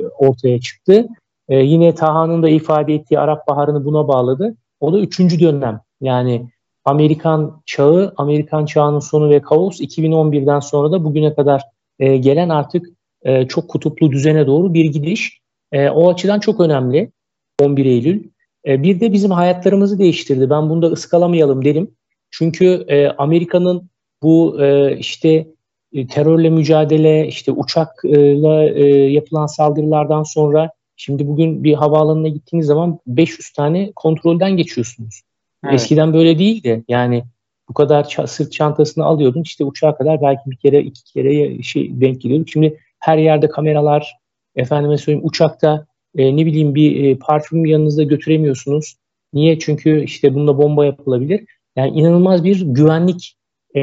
ortaya 0.08 0.60
çıktı. 0.60 1.08
E, 1.50 1.58
yine 1.58 1.96
Taha'nın 1.96 2.44
da 2.44 2.50
ifade 2.50 2.94
ettiği 2.94 3.20
Arap 3.20 3.48
Baharı'nı 3.48 3.86
buna 3.86 4.08
bağladı. 4.08 4.56
O 4.80 4.94
da 4.94 5.00
üçüncü 5.00 5.39
dönem. 5.39 5.82
Yani 6.01 6.50
Amerikan 6.86 7.62
çağı, 7.66 8.13
Amerikan 8.18 8.66
çağının 8.66 9.00
sonu 9.00 9.30
ve 9.30 9.42
kaos 9.42 9.82
2011'den 9.82 10.60
sonra 10.60 10.92
da 10.92 11.04
bugüne 11.04 11.36
kadar 11.36 11.62
e, 12.00 12.18
gelen 12.18 12.50
artık 12.50 12.86
e, 13.22 13.48
çok 13.48 13.70
kutuplu 13.70 14.12
düzene 14.12 14.48
doğru 14.48 14.74
bir 14.74 14.86
gidiş. 14.86 15.40
E, 15.72 15.90
o 15.90 16.10
açıdan 16.10 16.40
çok 16.40 16.60
önemli 16.60 17.12
11 17.62 17.86
Eylül. 17.86 18.24
E, 18.68 18.84
bir 18.84 19.00
de 19.00 19.13
bizim 19.13 19.32
hayatlarımızı 19.32 20.00
değiştirdi. 20.00 20.50
Ben 20.50 20.70
bunda 20.70 20.88
ıskalamayalım 20.88 21.66
derim. 21.66 21.96
Çünkü 22.32 22.86
e, 22.88 23.08
Amerika'nın 23.08 23.90
bu 24.24 24.63
e, 24.63 24.98
işte 24.98 25.48
e, 25.94 26.08
terörle 26.08 26.50
mücadele, 26.50 27.28
işte 27.28 27.52
uçakla 27.52 28.63
e, 28.63 28.86
yapılan 29.12 29.46
saldırılardan 29.46 30.24
sonra 30.24 30.72
şimdi 30.96 31.28
bugün 31.28 31.63
bir 31.63 31.74
havaalanına 31.74 32.28
gittiğiniz 32.28 32.68
zaman 32.68 33.00
500 33.08 33.52
tane 33.52 33.92
kontrolden 33.96 34.58
geçiyorsunuz. 34.58 35.22
Evet. 35.63 35.74
Eskiden 35.74 36.13
böyle 36.13 36.39
değildi. 36.39 36.84
Yani 36.88 37.24
bu 37.70 37.74
kadar 37.74 38.03
ça- 38.03 38.27
sırt 38.27 38.51
çantasını 38.51 39.05
alıyordun 39.05 39.41
işte 39.41 39.63
uçağa 39.63 39.96
kadar 39.96 40.22
belki 40.22 40.51
bir 40.51 40.58
kere 40.58 40.82
iki 40.82 41.03
kere 41.03 41.63
şey 41.63 42.01
denk 42.01 42.22
geliyorduk. 42.22 42.50
Şimdi 42.50 42.79
her 43.00 43.17
yerde 43.17 43.50
kameralar, 43.50 44.13
Efendime 44.55 44.98
söyleyeyim 44.98 45.27
uçakta 45.27 45.86
e, 46.17 46.38
ne 46.38 46.46
bileyim 46.46 46.75
bir 46.75 47.03
e, 47.03 47.17
parfüm 47.17 47.65
yanınızda 47.65 48.03
götüremiyorsunuz. 48.03 48.96
Niye? 49.34 49.60
Çünkü 49.60 50.03
işte 50.03 50.34
bunda 50.34 50.58
bomba 50.58 50.86
yapılabilir. 50.86 51.46
Yani 51.75 52.00
inanılmaz 52.00 52.43
bir 52.43 52.62
güvenlik 52.65 53.36
e, 53.75 53.82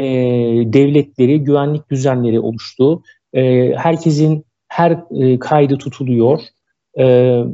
devletleri, 0.72 1.40
güvenlik 1.40 1.90
düzenleri 1.90 2.40
oluştu. 2.40 3.02
E, 3.34 3.72
herkesin 3.76 4.44
her 4.68 4.99
e, 5.10 5.38
kaydı 5.38 5.78
tutuluyor. 5.78 6.40
E, 6.99 7.04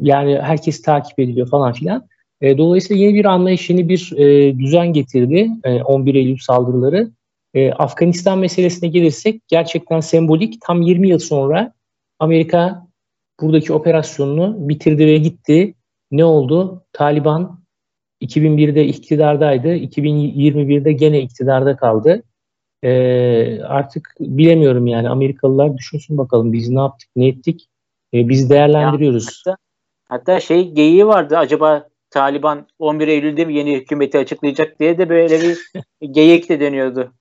yani 0.02 0.38
herkes 0.42 0.82
takip 0.82 1.18
ediliyor 1.18 1.48
falan 1.48 1.72
filan. 1.72 2.08
E, 2.46 2.58
dolayısıyla 2.58 3.04
yeni 3.04 3.14
bir 3.14 3.24
anlayış, 3.24 3.70
yeni 3.70 3.88
bir 3.88 4.12
e, 4.16 4.58
düzen 4.58 4.92
getirdi 4.92 5.50
e, 5.64 5.82
11 5.82 6.14
Eylül 6.14 6.38
saldırıları. 6.38 7.10
E, 7.54 7.72
Afganistan 7.72 8.38
meselesine 8.38 8.88
gelirsek 8.88 9.48
gerçekten 9.48 10.00
sembolik. 10.00 10.60
Tam 10.60 10.82
20 10.82 11.08
yıl 11.08 11.18
sonra 11.18 11.72
Amerika 12.18 12.86
buradaki 13.40 13.72
operasyonunu 13.72 14.68
bitirdi 14.68 15.06
ve 15.06 15.16
gitti. 15.16 15.74
Ne 16.10 16.24
oldu? 16.24 16.84
Taliban 16.92 17.60
2001'de 18.22 18.86
iktidardaydı. 18.86 19.68
2021'de 19.68 20.92
gene 20.92 21.20
iktidarda 21.20 21.76
kaldı. 21.76 22.22
Ee, 22.82 23.60
artık 23.62 24.14
bilemiyorum 24.20 24.86
yani 24.86 25.08
Amerikalılar 25.08 25.76
düşünsün 25.76 26.18
bakalım 26.18 26.52
biz 26.52 26.68
ne 26.68 26.80
yaptık 26.80 27.08
ne 27.16 27.26
ettik. 27.28 27.68
Ee, 28.14 28.28
biz 28.28 28.50
değerlendiriyoruz. 28.50 29.42
Ya, 29.46 29.52
hatta, 29.52 29.58
hatta 30.08 30.40
şey 30.40 30.70
geyiği 30.70 31.06
vardı 31.06 31.38
acaba 31.38 31.88
Taliban 32.10 32.66
11 32.78 33.08
Eylül'de 33.08 33.44
mi 33.44 33.54
yeni 33.54 33.74
hükümeti 33.76 34.18
açıklayacak 34.18 34.80
diye 34.80 34.98
de 34.98 35.08
böyle 35.08 35.40
bir 35.40 35.58
geyik 36.12 36.48
de 36.48 36.60
deniyordu. 36.60 37.12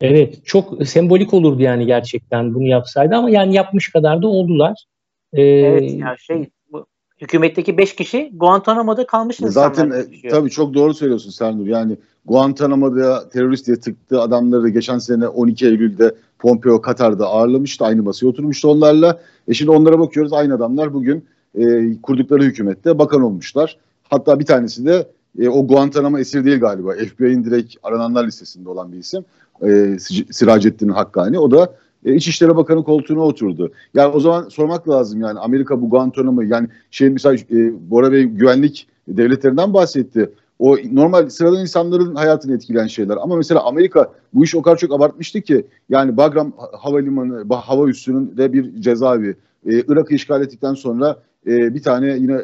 Evet 0.00 0.44
çok 0.44 0.86
sembolik 0.86 1.34
olurdu 1.34 1.62
yani 1.62 1.86
gerçekten 1.86 2.54
bunu 2.54 2.66
yapsaydı 2.66 3.14
ama 3.14 3.30
yani 3.30 3.54
yapmış 3.54 3.88
kadar 3.92 4.22
da 4.22 4.26
oldular. 4.26 4.84
Ee, 5.32 5.42
evet 5.42 5.94
ya 5.94 6.16
şey 6.18 6.50
bu, 6.72 6.86
hükümetteki 7.20 7.78
5 7.78 7.94
kişi 7.94 8.30
Guantanamo'da 8.34 9.06
kalmış 9.06 9.36
Zaten 9.36 9.90
e, 9.90 10.28
tabii 10.28 10.50
çok 10.50 10.74
doğru 10.74 10.94
söylüyorsun 10.94 11.30
Sernur. 11.30 11.66
Yani 11.66 11.96
Guantanamo'da 12.24 13.28
terörist 13.28 13.66
diye 13.66 13.76
tıktığı 13.76 14.20
adamları 14.20 14.68
geçen 14.68 14.98
sene 14.98 15.28
12 15.28 15.66
Eylül'de 15.66 16.14
Pompeo 16.38 16.80
Katar'da 16.80 17.26
ağırlamıştı. 17.26 17.84
Aynı 17.84 18.02
masaya 18.02 18.26
oturmuştu 18.26 18.68
onlarla. 18.68 19.20
E 19.48 19.54
şimdi 19.54 19.70
onlara 19.70 19.98
bakıyoruz 19.98 20.32
aynı 20.32 20.54
adamlar 20.54 20.94
bugün 20.94 21.24
e, 21.54 21.92
kurdukları 22.02 22.42
hükümette 22.42 22.98
bakan 22.98 23.22
olmuşlar. 23.22 23.78
Hatta 24.08 24.40
bir 24.40 24.46
tanesi 24.46 24.86
de 24.86 25.06
e, 25.38 25.48
o 25.48 25.66
Guantanamo 25.66 26.18
esir 26.18 26.44
değil 26.44 26.60
galiba. 26.60 26.92
FBI'nin 26.92 27.44
direkt 27.44 27.74
arananlar 27.82 28.26
listesinde 28.26 28.68
olan 28.68 28.92
bir 28.92 28.98
isim. 28.98 29.24
E, 29.62 29.98
Siracettin 30.30 30.88
Hakkani. 30.88 31.38
O 31.38 31.50
da 31.50 31.74
e, 32.04 32.14
İçişleri 32.14 32.56
Bakanı 32.56 32.84
koltuğuna 32.84 33.20
oturdu. 33.20 33.72
Yani 33.94 34.14
o 34.14 34.20
zaman 34.20 34.48
sormak 34.48 34.88
lazım 34.88 35.20
yani 35.20 35.38
Amerika 35.38 35.82
bu 35.82 35.90
Guantanamo 35.90 36.42
yani 36.42 36.68
şey 36.90 37.10
mesela 37.10 37.34
e, 37.34 37.90
Bora 37.90 38.12
Bey 38.12 38.24
güvenlik 38.24 38.88
devletlerinden 39.08 39.74
bahsetti. 39.74 40.30
O 40.58 40.76
normal 40.92 41.28
sıradan 41.28 41.60
insanların 41.60 42.14
hayatını 42.14 42.54
etkileyen 42.54 42.86
şeyler. 42.86 43.16
Ama 43.20 43.36
mesela 43.36 43.64
Amerika 43.64 44.12
bu 44.34 44.44
iş 44.44 44.54
o 44.54 44.62
kadar 44.62 44.76
çok 44.76 44.92
abartmıştı 44.92 45.40
ki 45.40 45.66
yani 45.88 46.16
Bagram 46.16 46.52
Havalimanı, 46.72 47.54
hava 47.54 47.88
üssünün 47.88 48.36
de 48.36 48.52
bir 48.52 48.80
cezaevi. 48.80 49.36
Ee, 49.66 49.82
Irak'ı 49.88 50.14
işgal 50.14 50.42
ettikten 50.42 50.74
sonra 50.74 51.16
e, 51.46 51.74
bir 51.74 51.82
tane 51.82 52.16
yine 52.16 52.38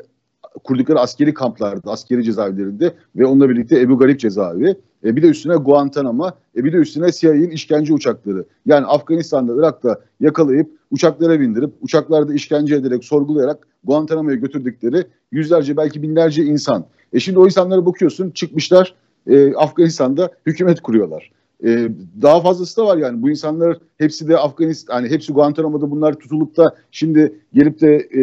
kurdukları 0.64 1.00
askeri 1.00 1.34
kamplarda, 1.34 1.90
askeri 1.90 2.24
cezaevlerinde 2.24 2.92
ve 3.16 3.26
onunla 3.26 3.50
birlikte 3.50 3.80
Ebu 3.80 3.98
Garip 3.98 4.20
cezaevi. 4.20 4.76
E, 5.04 5.16
bir 5.16 5.22
de 5.22 5.26
üstüne 5.26 5.54
Guantanamo, 5.56 6.30
e, 6.56 6.64
bir 6.64 6.72
de 6.72 6.76
üstüne 6.76 7.12
CIA'nin 7.12 7.50
işkence 7.50 7.92
uçakları. 7.94 8.44
Yani 8.66 8.86
Afganistan'da, 8.86 9.54
Irak'ta 9.56 10.00
yakalayıp 10.20 10.70
uçaklara 10.90 11.40
bindirip 11.40 11.70
uçaklarda 11.80 12.34
işkence 12.34 12.74
ederek, 12.74 13.04
sorgulayarak 13.04 13.66
Guantanamo'ya 13.84 14.36
götürdükleri 14.36 15.04
yüzlerce 15.32 15.76
belki 15.76 16.02
binlerce 16.02 16.44
insan. 16.44 16.84
E 17.12 17.20
şimdi 17.20 17.38
o 17.38 17.46
insanlara 17.46 17.86
bakıyorsun 17.86 18.30
çıkmışlar 18.30 18.94
e, 19.26 19.54
Afganistan'da 19.54 20.30
hükümet 20.46 20.80
kuruyorlar. 20.80 21.30
E, 21.64 21.88
daha 22.22 22.40
fazlası 22.40 22.76
da 22.76 22.86
var 22.86 22.96
yani. 22.96 23.22
Bu 23.22 23.30
insanlar 23.30 23.78
hepsi 23.98 24.28
de 24.28 24.38
Afganistan, 24.38 24.94
hani 24.94 25.10
hepsi 25.10 25.32
Guantanamo'da 25.32 25.90
bunlar 25.90 26.12
tutulup 26.12 26.56
da 26.56 26.76
şimdi 26.90 27.38
gelip 27.54 27.80
de 27.80 27.96
e, 27.96 28.22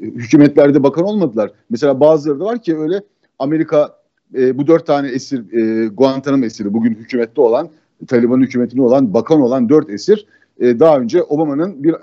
hükümetlerde 0.00 0.82
bakan 0.82 1.04
olmadılar. 1.04 1.50
Mesela 1.70 2.00
bazıları 2.00 2.40
da 2.40 2.44
var 2.44 2.62
ki 2.62 2.78
öyle 2.78 3.02
Amerika 3.38 3.96
e, 4.34 4.58
bu 4.58 4.66
dört 4.66 4.86
tane 4.86 5.08
esir, 5.08 5.52
e, 5.52 5.86
Guantanamo 5.86 6.44
esiri 6.44 6.74
bugün 6.74 6.94
hükümette 6.94 7.40
olan, 7.40 7.68
Taliban 8.08 8.40
hükümetinde 8.40 8.82
olan, 8.82 9.14
bakan 9.14 9.40
olan 9.40 9.68
dört 9.68 9.90
esir 9.90 10.26
e, 10.60 10.80
daha 10.80 10.98
önce 10.98 11.22
Obama'nın 11.22 11.84
bir 11.84 11.94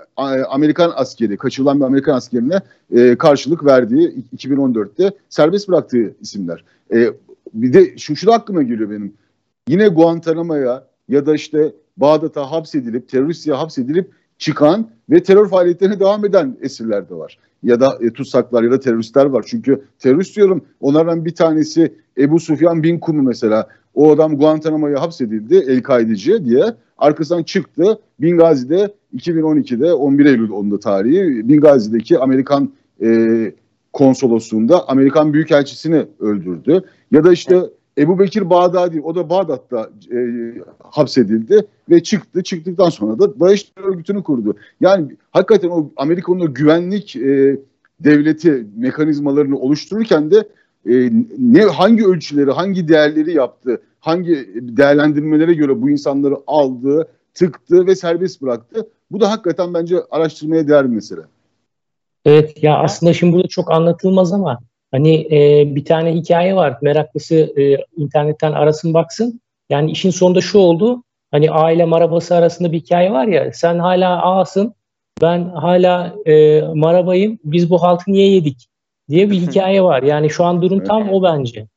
Amerikan 0.48 0.92
askeri, 0.94 1.36
kaçırılan 1.36 1.80
bir 1.80 1.84
Amerikan 1.84 2.14
askerine 2.14 2.60
e, 2.94 3.16
karşılık 3.16 3.64
verdiği 3.64 4.24
2014'te 4.36 5.10
serbest 5.28 5.68
bıraktığı 5.68 6.14
isimler. 6.20 6.64
E, 6.94 7.08
bir 7.54 7.72
de 7.72 7.98
şu, 7.98 8.16
şu 8.16 8.26
da 8.26 8.34
aklıma 8.34 8.62
geliyor 8.62 8.90
benim. 8.90 9.12
Yine 9.70 9.88
Guantanamo'ya 9.88 10.84
ya 11.08 11.26
da 11.26 11.34
işte 11.34 11.72
Bağdat'a 11.96 12.50
hapsedilip, 12.50 13.08
teröristliğe 13.08 13.56
hapsedilip 13.56 14.10
çıkan 14.38 14.90
ve 15.10 15.22
terör 15.22 15.48
faaliyetlerine 15.48 16.00
devam 16.00 16.24
eden 16.24 16.56
esirler 16.60 17.08
de 17.08 17.14
var. 17.14 17.38
Ya 17.62 17.80
da 17.80 17.98
e, 18.00 18.10
tutsaklar 18.10 18.62
ya 18.62 18.70
da 18.70 18.80
teröristler 18.80 19.26
var. 19.26 19.44
Çünkü 19.48 19.84
terörist 19.98 20.36
diyorum 20.36 20.64
onlardan 20.80 21.24
bir 21.24 21.34
tanesi 21.34 21.94
Ebu 22.18 22.40
Sufyan 22.40 22.82
bin 22.82 22.98
Kumu 22.98 23.22
mesela. 23.22 23.68
O 23.94 24.12
adam 24.12 24.38
Guantanamo'ya 24.38 25.00
hapsedildi 25.00 25.56
El-Kaideci 25.56 26.44
diye. 26.44 26.64
Arkasından 26.98 27.42
çıktı. 27.42 27.98
Bingazi'de 28.20 28.94
2012'de 29.16 29.92
11 29.92 30.26
Eylül 30.26 30.50
onda 30.50 30.80
tarihi 30.80 31.48
Bingazi'deki 31.48 32.18
Amerikan 32.18 32.72
e, 33.02 33.52
konsolosluğunda 33.92 34.88
Amerikan 34.88 35.32
Büyükelçisini 35.32 36.06
öldürdü. 36.20 36.82
Ya 37.10 37.24
da 37.24 37.32
işte 37.32 37.60
Ebu 37.98 38.18
Bekir 38.18 38.50
Bağdadi 38.50 39.00
o 39.00 39.14
da 39.14 39.30
Bağdat'ta 39.30 39.90
e, 40.12 40.18
hapsedildi 40.78 41.66
ve 41.90 42.02
çıktı. 42.02 42.42
Çıktıktan 42.42 42.90
sonra 42.90 43.18
da 43.18 43.40
DAEŞ 43.40 43.72
örgütünü 43.76 44.22
kurdu. 44.22 44.56
Yani 44.80 45.16
hakikaten 45.30 45.68
o 45.68 45.90
Amerika'nın 45.96 46.40
o 46.40 46.54
güvenlik 46.54 47.16
e, 47.16 47.58
devleti 48.00 48.66
mekanizmalarını 48.76 49.58
oluştururken 49.58 50.30
de 50.30 50.48
e, 50.86 51.10
ne 51.38 51.62
hangi 51.62 52.06
ölçüleri, 52.06 52.50
hangi 52.50 52.88
değerleri 52.88 53.32
yaptı, 53.32 53.82
hangi 54.00 54.48
değerlendirmelere 54.54 55.54
göre 55.54 55.82
bu 55.82 55.90
insanları 55.90 56.36
aldı, 56.46 57.08
tıktı 57.34 57.86
ve 57.86 57.96
serbest 57.96 58.42
bıraktı. 58.42 58.88
Bu 59.10 59.20
da 59.20 59.30
hakikaten 59.30 59.74
bence 59.74 59.96
araştırmaya 60.10 60.68
değer 60.68 60.90
bir 60.90 60.94
mesele. 60.94 61.20
Evet 62.24 62.62
ya 62.62 62.78
aslında 62.78 63.12
şimdi 63.12 63.32
burada 63.32 63.48
çok 63.48 63.70
anlatılmaz 63.70 64.32
ama 64.32 64.58
hani 64.90 65.36
e, 65.36 65.64
bir 65.74 65.84
tane 65.84 66.14
hikaye 66.14 66.56
var. 66.56 66.78
Meraklısı 66.82 67.34
e, 67.34 67.76
internetten 67.96 68.52
arasın 68.52 68.94
baksın. 68.94 69.40
Yani 69.70 69.90
işin 69.90 70.10
sonunda 70.10 70.40
şu 70.40 70.58
oldu. 70.58 71.02
Hani 71.30 71.50
aile 71.50 71.84
marabası 71.84 72.34
arasında 72.34 72.72
bir 72.72 72.78
hikaye 72.78 73.12
var 73.12 73.26
ya. 73.26 73.52
Sen 73.52 73.78
hala 73.78 74.22
ağasın. 74.22 74.74
Ben 75.22 75.44
hala 75.44 76.14
e, 76.26 76.60
marabayım. 76.74 77.38
Biz 77.44 77.70
bu 77.70 77.82
haltı 77.82 78.12
niye 78.12 78.30
yedik? 78.30 78.70
diye 79.10 79.30
bir 79.30 79.36
hikaye 79.36 79.82
var. 79.82 80.02
Yani 80.02 80.30
şu 80.30 80.44
an 80.44 80.62
durum 80.62 80.84
tam 80.84 81.10
o 81.10 81.22
bence. 81.22 81.68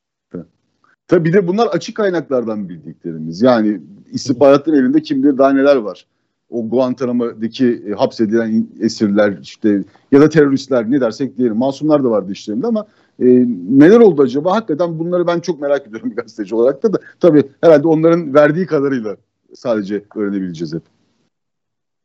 Tabii 1.08 1.24
bir 1.24 1.32
de 1.32 1.46
bunlar 1.46 1.66
açık 1.66 1.96
kaynaklardan 1.96 2.68
bildiklerimiz. 2.68 3.42
Yani 3.42 3.80
istihbaratın 4.12 4.74
elinde 4.74 5.02
kim 5.02 5.22
bilir 5.22 5.38
daha 5.38 5.52
neler 5.52 5.76
var. 5.76 6.06
O 6.50 6.68
Guantanamo'daki 6.68 7.84
e, 7.88 7.92
hapsedilen 7.92 8.68
esirler 8.80 9.38
işte 9.42 9.82
ya 10.12 10.20
da 10.20 10.28
teröristler 10.28 10.90
ne 10.90 11.00
dersek 11.00 11.38
diyelim. 11.38 11.56
Masumlar 11.56 12.04
da 12.04 12.10
vardı 12.10 12.32
işlerinde 12.32 12.66
ama 12.66 12.86
e, 13.20 13.26
neler 13.70 14.00
oldu 14.00 14.22
acaba? 14.22 14.52
Hakikaten 14.52 14.98
bunları 14.98 15.26
ben 15.26 15.40
çok 15.40 15.60
merak 15.60 15.86
ediyorum 15.86 16.10
bir 16.10 16.16
gazeteci 16.22 16.54
olarak 16.54 16.82
da 16.82 16.92
da. 16.92 16.98
Tabii 17.20 17.44
herhalde 17.60 17.88
onların 17.88 18.34
verdiği 18.34 18.66
kadarıyla 18.66 19.16
sadece 19.54 20.04
öğrenebileceğiz 20.16 20.74
hep. 20.74 20.82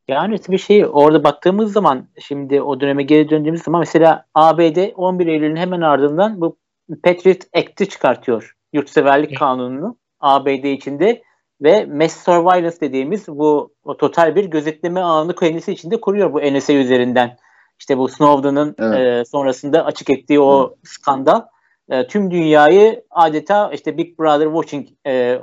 Yani 0.07 0.39
bir 0.49 0.57
şey 0.57 0.85
orada 0.91 1.23
baktığımız 1.23 1.73
zaman 1.73 2.07
şimdi 2.19 2.61
o 2.61 2.79
döneme 2.79 3.03
geri 3.03 3.29
döndüğümüz 3.29 3.63
zaman 3.63 3.79
mesela 3.79 4.25
ABD 4.35 4.77
11 4.95 5.27
Eylül'ün 5.27 5.55
hemen 5.55 5.81
ardından 5.81 6.41
bu 6.41 6.57
Patriot 7.03 7.41
Act'i 7.53 7.89
çıkartıyor. 7.89 8.55
Yurtseverlik 8.73 9.39
kanununu 9.39 9.95
ABD 10.19 10.63
içinde 10.63 11.21
ve 11.61 11.85
mass 11.85 12.23
surveillance 12.23 12.79
dediğimiz 12.81 13.27
bu 13.27 13.73
o 13.83 13.97
total 13.97 14.35
bir 14.35 14.45
gözetleme 14.45 14.99
ağını 14.99 15.35
kendisi 15.35 15.71
içinde 15.71 16.01
kuruyor 16.01 16.33
bu 16.33 16.39
NSA 16.39 16.73
üzerinden. 16.73 17.37
İşte 17.79 17.97
bu 17.97 18.07
Snowden'ın 18.07 18.75
evet. 18.79 18.99
e, 18.99 19.25
sonrasında 19.25 19.85
açık 19.85 20.09
ettiği 20.09 20.39
o 20.39 20.67
evet. 20.67 20.77
skandal 20.83 21.41
e, 21.89 22.07
tüm 22.07 22.31
dünyayı 22.31 23.03
adeta 23.09 23.71
işte 23.73 23.97
Big 23.97 24.19
Brother 24.19 24.45
Watching 24.45 24.87
e, 25.07 25.41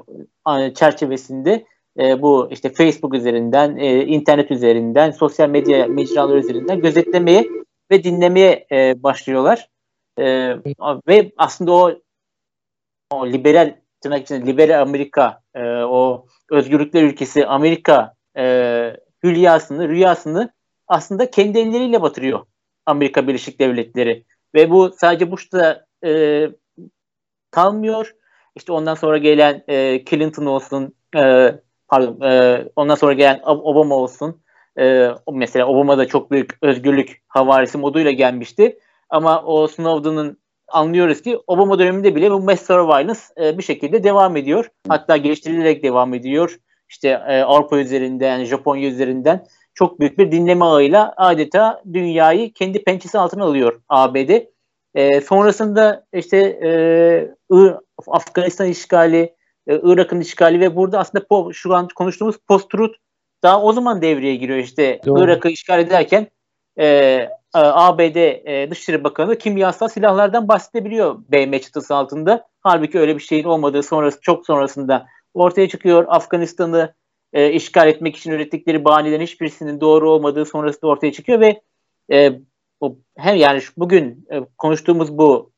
çerçevesinde 0.75 1.65
e, 1.99 2.23
bu 2.23 2.49
işte 2.51 2.73
Facebook 2.73 3.15
üzerinden, 3.15 3.77
e, 3.77 4.05
internet 4.05 4.51
üzerinden, 4.51 5.11
sosyal 5.11 5.49
medya 5.49 5.87
mecraları 5.87 6.39
üzerinden 6.39 6.81
gözetlemeye 6.81 7.49
ve 7.91 8.05
dinlemeye 8.05 8.67
e, 8.73 9.03
başlıyorlar. 9.03 9.69
E, 10.19 10.25
ve 11.09 11.33
aslında 11.37 11.73
o 11.73 11.93
o 13.11 13.27
liberal 13.27 13.77
tırnak 14.01 14.23
içinde 14.23 14.47
liberal 14.47 14.83
Amerika, 14.83 15.41
e, 15.55 15.61
o 15.69 16.27
özgürlükler 16.51 17.03
ülkesi 17.03 17.47
Amerika 17.47 18.15
e, 18.37 18.97
hülyasını, 19.23 19.89
rüyasını 19.89 20.51
aslında 20.89 21.31
kendi 21.31 21.59
elleriyle 21.59 22.03
batırıyor 22.03 22.47
Amerika 22.87 23.29
Birleşik 23.29 23.61
Devletleri. 23.61 24.25
Ve 24.55 24.71
bu 24.71 24.93
sadece 25.01 25.31
Bush'ta 25.31 25.87
e, 26.05 26.43
kalmıyor. 27.51 28.15
İşte 28.57 28.73
ondan 28.73 28.95
sonra 28.95 29.19
gelen 29.19 29.65
e, 29.69 30.05
Clinton 30.05 30.47
olsun, 30.47 30.95
e, 31.17 31.55
pardon 31.89 32.21
e, 32.21 32.65
ondan 32.77 32.95
sonra 32.95 33.13
gelen 33.13 33.41
Obama 33.45 33.95
olsun. 33.95 34.43
E, 34.79 35.11
mesela 35.33 35.67
Obama 35.67 35.99
da 35.99 36.09
çok 36.09 36.31
büyük 36.31 36.59
özgürlük 36.63 37.23
havarisi 37.29 37.79
moduyla 37.79 38.11
gelmişti. 38.11 38.79
Ama 39.11 39.43
o 39.43 39.67
Snowden'ın 39.69 40.39
anlıyoruz 40.69 41.23
ki 41.23 41.39
Obama 41.47 41.79
döneminde 41.79 42.15
bile 42.15 42.31
bu 42.31 42.41
mass 42.41 42.67
surveillance 42.67 43.21
e, 43.41 43.59
bir 43.59 43.63
şekilde 43.63 44.05
devam 44.05 44.37
ediyor. 44.37 44.71
Hatta 44.89 45.17
geliştirilerek 45.17 45.83
devam 45.83 46.15
ediyor. 46.15 46.59
İşte 46.89 47.09
e, 47.09 47.43
Avrupa 47.43 47.79
üzerinden, 47.79 48.45
Japonya 48.45 48.89
üzerinden 48.89 49.47
çok 49.77 50.01
büyük 50.01 50.19
bir 50.19 50.33
dinleme 50.33 50.65
ağıyla 50.65 51.15
adeta 51.17 51.83
dünyayı 51.93 52.53
kendi 52.53 52.85
pençesi 52.85 53.19
altına 53.19 53.45
alıyor 53.45 53.81
ABD. 53.89 54.31
E, 54.95 55.21
sonrasında 55.21 56.07
işte 56.13 56.37
e, 56.39 56.71
Afganistan 58.07 58.67
işgali, 58.67 59.35
e, 59.67 59.81
Irak'ın 59.83 60.21
işgali 60.21 60.61
ve 60.61 60.77
burada 60.77 60.99
aslında 60.99 61.27
po, 61.27 61.53
şu 61.53 61.75
an 61.75 61.89
konuştuğumuz 61.95 62.37
post-truth 62.49 62.95
daha 63.43 63.63
o 63.63 63.73
zaman 63.73 64.03
devreye 64.03 64.37
giriyor 64.37 64.59
işte 64.59 65.01
Doğru. 65.07 65.25
Irak'ı 65.25 65.49
işgal 65.49 65.81
ederken 65.81 66.27
e, 66.79 67.29
ABD 67.55 68.17
e, 68.17 68.71
Dışişleri 68.71 69.05
Bakanı 69.05 69.39
kimyasal 69.39 69.89
silahlardan 69.89 70.49
bahsedebiliyor 70.49 71.19
BM 71.29 71.61
çıtısı 71.61 71.95
altında. 71.95 72.49
Halbuki 72.61 72.99
öyle 72.99 73.15
bir 73.15 73.23
şeyin 73.23 73.45
olmadığı 73.45 73.83
sonrası 73.83 74.19
çok 74.21 74.47
sonrasında 74.47 75.07
ortaya 75.35 75.69
çıkıyor. 75.69 76.05
Afganistan'ı 76.09 76.95
e, 77.37 77.53
işgal 77.53 77.89
etmek 77.89 78.17
için 78.17 78.31
ürettikleri 78.31 78.85
bahanelerin 78.85 79.23
hiçbirisinin 79.23 79.81
doğru 79.81 80.11
olmadığı 80.11 80.47
sonrasında 80.47 80.87
ortaya 80.87 81.13
çıkıyor 81.13 81.41
ve 81.41 81.61
e, 82.13 82.41
o, 82.81 82.97
hem 83.17 83.37
yani 83.37 83.61
şu, 83.61 83.73
bugün 83.77 84.27
e, 84.31 84.41
konuştuğumuz 84.59 85.19
bu 85.19 85.53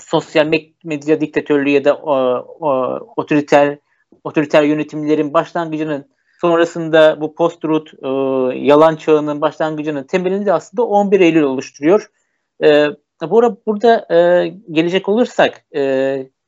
sosyal 0.00 0.46
medya 0.84 1.20
diktatörlüğü 1.20 1.70
ya 1.70 1.84
da 1.84 1.96
o, 1.96 2.14
o, 2.60 2.98
otoriter 3.16 3.78
otoriter 4.24 4.62
yönetimlerin 4.62 5.34
başlangıcının 5.34 6.04
sonrasında 6.40 7.20
bu 7.20 7.34
post-truth 7.34 7.94
e, 8.02 8.08
yalan 8.58 8.96
çağının 8.96 9.40
başlangıcının 9.40 10.04
temelini 10.04 10.46
de 10.46 10.52
aslında 10.52 10.86
11 10.86 11.20
Eylül 11.20 11.42
oluşturuyor. 11.42 12.10
E, 12.62 12.86
burada 13.22 13.56
burada 13.66 14.14
e, 14.14 14.48
gelecek 14.70 15.08
olursak 15.08 15.64
e, 15.74 15.82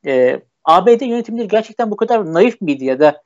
e, 0.06 0.40
ABD 0.64 1.00
yönetimleri 1.00 1.48
gerçekten 1.48 1.90
bu 1.90 1.96
kadar 1.96 2.32
naif 2.32 2.60
miydi 2.60 2.84
ya 2.84 3.00
da 3.00 3.22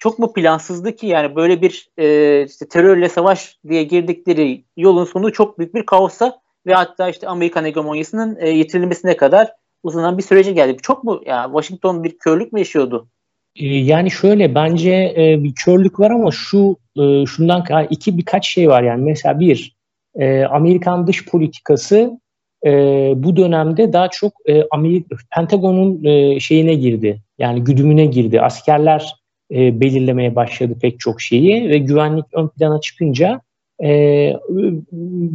çok 0.00 0.18
mu 0.18 0.32
plansızdı 0.32 0.96
ki 0.96 1.06
yani 1.06 1.36
böyle 1.36 1.62
bir 1.62 1.88
e, 1.98 2.46
işte 2.46 2.68
terörle 2.68 3.08
savaş 3.08 3.58
diye 3.68 3.82
girdikleri 3.82 4.64
yolun 4.76 5.04
sonu 5.04 5.32
çok 5.32 5.58
büyük 5.58 5.74
bir 5.74 5.86
kaosa 5.86 6.40
ve 6.66 6.74
hatta 6.74 7.08
işte 7.08 7.28
Amerikan 7.28 7.64
hegemonyasının 7.64 8.36
e, 8.40 8.50
yitirilmesine 8.50 9.16
kadar 9.16 9.52
uzanan 9.82 10.18
bir 10.18 10.22
sürece 10.22 10.52
geldi. 10.52 10.76
Çok 10.82 11.04
mu 11.04 11.20
ya 11.26 11.44
Washington 11.44 12.04
bir 12.04 12.18
körlük 12.18 12.52
mü 12.52 12.58
yaşıyordu? 12.58 13.08
Ee, 13.56 13.66
yani 13.66 14.10
şöyle 14.10 14.54
bence 14.54 15.14
e, 15.16 15.44
bir 15.44 15.54
körlük 15.54 16.00
var 16.00 16.10
ama 16.10 16.30
şu 16.30 16.76
e, 16.98 17.26
şundan 17.26 17.64
iki 17.90 18.18
birkaç 18.18 18.48
şey 18.48 18.68
var 18.68 18.82
yani 18.82 19.04
mesela 19.04 19.40
bir 19.40 19.76
e, 20.14 20.44
Amerikan 20.44 21.06
dış 21.06 21.26
politikası 21.26 22.20
e, 22.66 22.70
bu 23.16 23.36
dönemde 23.36 23.92
daha 23.92 24.08
çok 24.08 24.32
e, 24.46 24.62
Amerika 24.70 25.16
Pentagon'un 25.34 26.04
e, 26.04 26.40
şeyine 26.40 26.74
girdi 26.74 27.20
yani 27.38 27.64
güdümüne 27.64 28.06
girdi 28.06 28.40
askerler 28.40 29.19
e, 29.50 29.80
belirlemeye 29.80 30.36
başladı 30.36 30.74
pek 30.80 31.00
çok 31.00 31.20
şeyi 31.20 31.68
ve 31.68 31.78
güvenlik 31.78 32.24
ön 32.32 32.48
plana 32.48 32.80
çıkınca 32.80 33.40
e, 33.84 34.32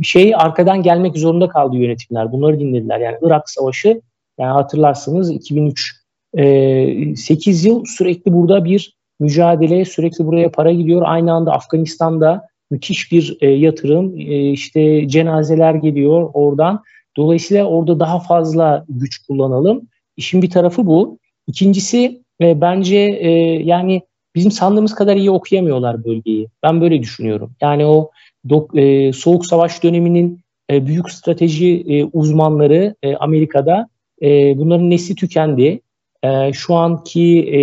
şey 0.04 0.36
arkadan 0.36 0.84
gelmek 0.84 1.17
zorunda 1.17 1.49
kaldı 1.49 1.78
yönetimler 1.78 2.32
bunları 2.32 2.60
dinlediler 2.60 2.99
yani 2.99 3.17
Irak 3.21 3.49
Savaşı 3.49 4.01
yani 4.39 4.51
hatırlarsınız 4.51 5.32
2003 5.32 5.95
e, 6.38 7.15
8 7.15 7.65
yıl 7.65 7.84
sürekli 7.86 8.34
burada 8.34 8.65
bir 8.65 8.95
mücadele 9.19 9.86
sürekli 9.86 10.25
buraya 10.25 10.51
para 10.51 10.71
gidiyor. 10.71 11.01
Aynı 11.06 11.34
anda 11.34 11.51
Afganistan'da 11.51 12.47
müthiş 12.71 13.12
bir 13.12 13.38
e, 13.41 13.49
yatırım 13.49 14.17
e, 14.17 14.51
işte 14.51 15.08
cenazeler 15.08 15.73
geliyor 15.73 16.30
oradan. 16.34 16.84
Dolayısıyla 17.17 17.65
orada 17.65 17.99
daha 17.99 18.19
fazla 18.19 18.86
güç 18.89 19.17
kullanalım. 19.17 19.82
İşin 20.17 20.41
bir 20.41 20.49
tarafı 20.49 20.86
bu. 20.86 21.19
İkincisi 21.47 22.24
e, 22.41 22.62
bence 22.62 22.98
e, 22.98 23.30
yani 23.63 24.02
bizim 24.36 24.52
sandığımız 24.52 24.95
kadar 24.95 25.15
iyi 25.15 25.32
okuyamıyorlar 25.32 26.06
bölgeyi. 26.06 26.48
Ben 26.63 26.82
böyle 26.82 27.02
düşünüyorum. 27.02 27.52
Yani 27.62 27.86
o 27.86 28.12
dok, 28.50 28.78
e, 28.78 29.13
soğuk 29.13 29.45
savaş 29.45 29.84
döneminin 29.84 30.39
e, 30.71 30.88
büyük 30.88 31.12
strateji 31.12 31.86
e, 31.88 32.04
uzmanları 32.04 32.95
e, 33.04 33.15
Amerika'da 33.15 33.89
e, 34.21 34.58
bunların 34.58 34.89
nesli 34.89 35.15
tükendi. 35.15 35.80
E, 36.24 36.54
şu 36.54 36.76
anki 36.76 37.39
e, 37.39 37.60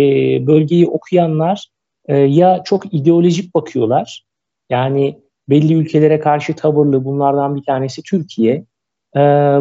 bölgeyi 0.47 0.87
okuyanlar 0.87 1.67
e, 2.07 2.17
ya 2.17 2.61
çok 2.65 2.93
ideolojik 2.93 3.55
bakıyorlar. 3.55 4.23
Yani 4.69 5.19
belli 5.49 5.73
ülkelere 5.73 6.19
karşı 6.19 6.55
tavırlı 6.55 7.05
bunlardan 7.05 7.55
bir 7.55 7.63
tanesi 7.63 8.03
Türkiye. 8.03 8.65
E, 9.15 9.59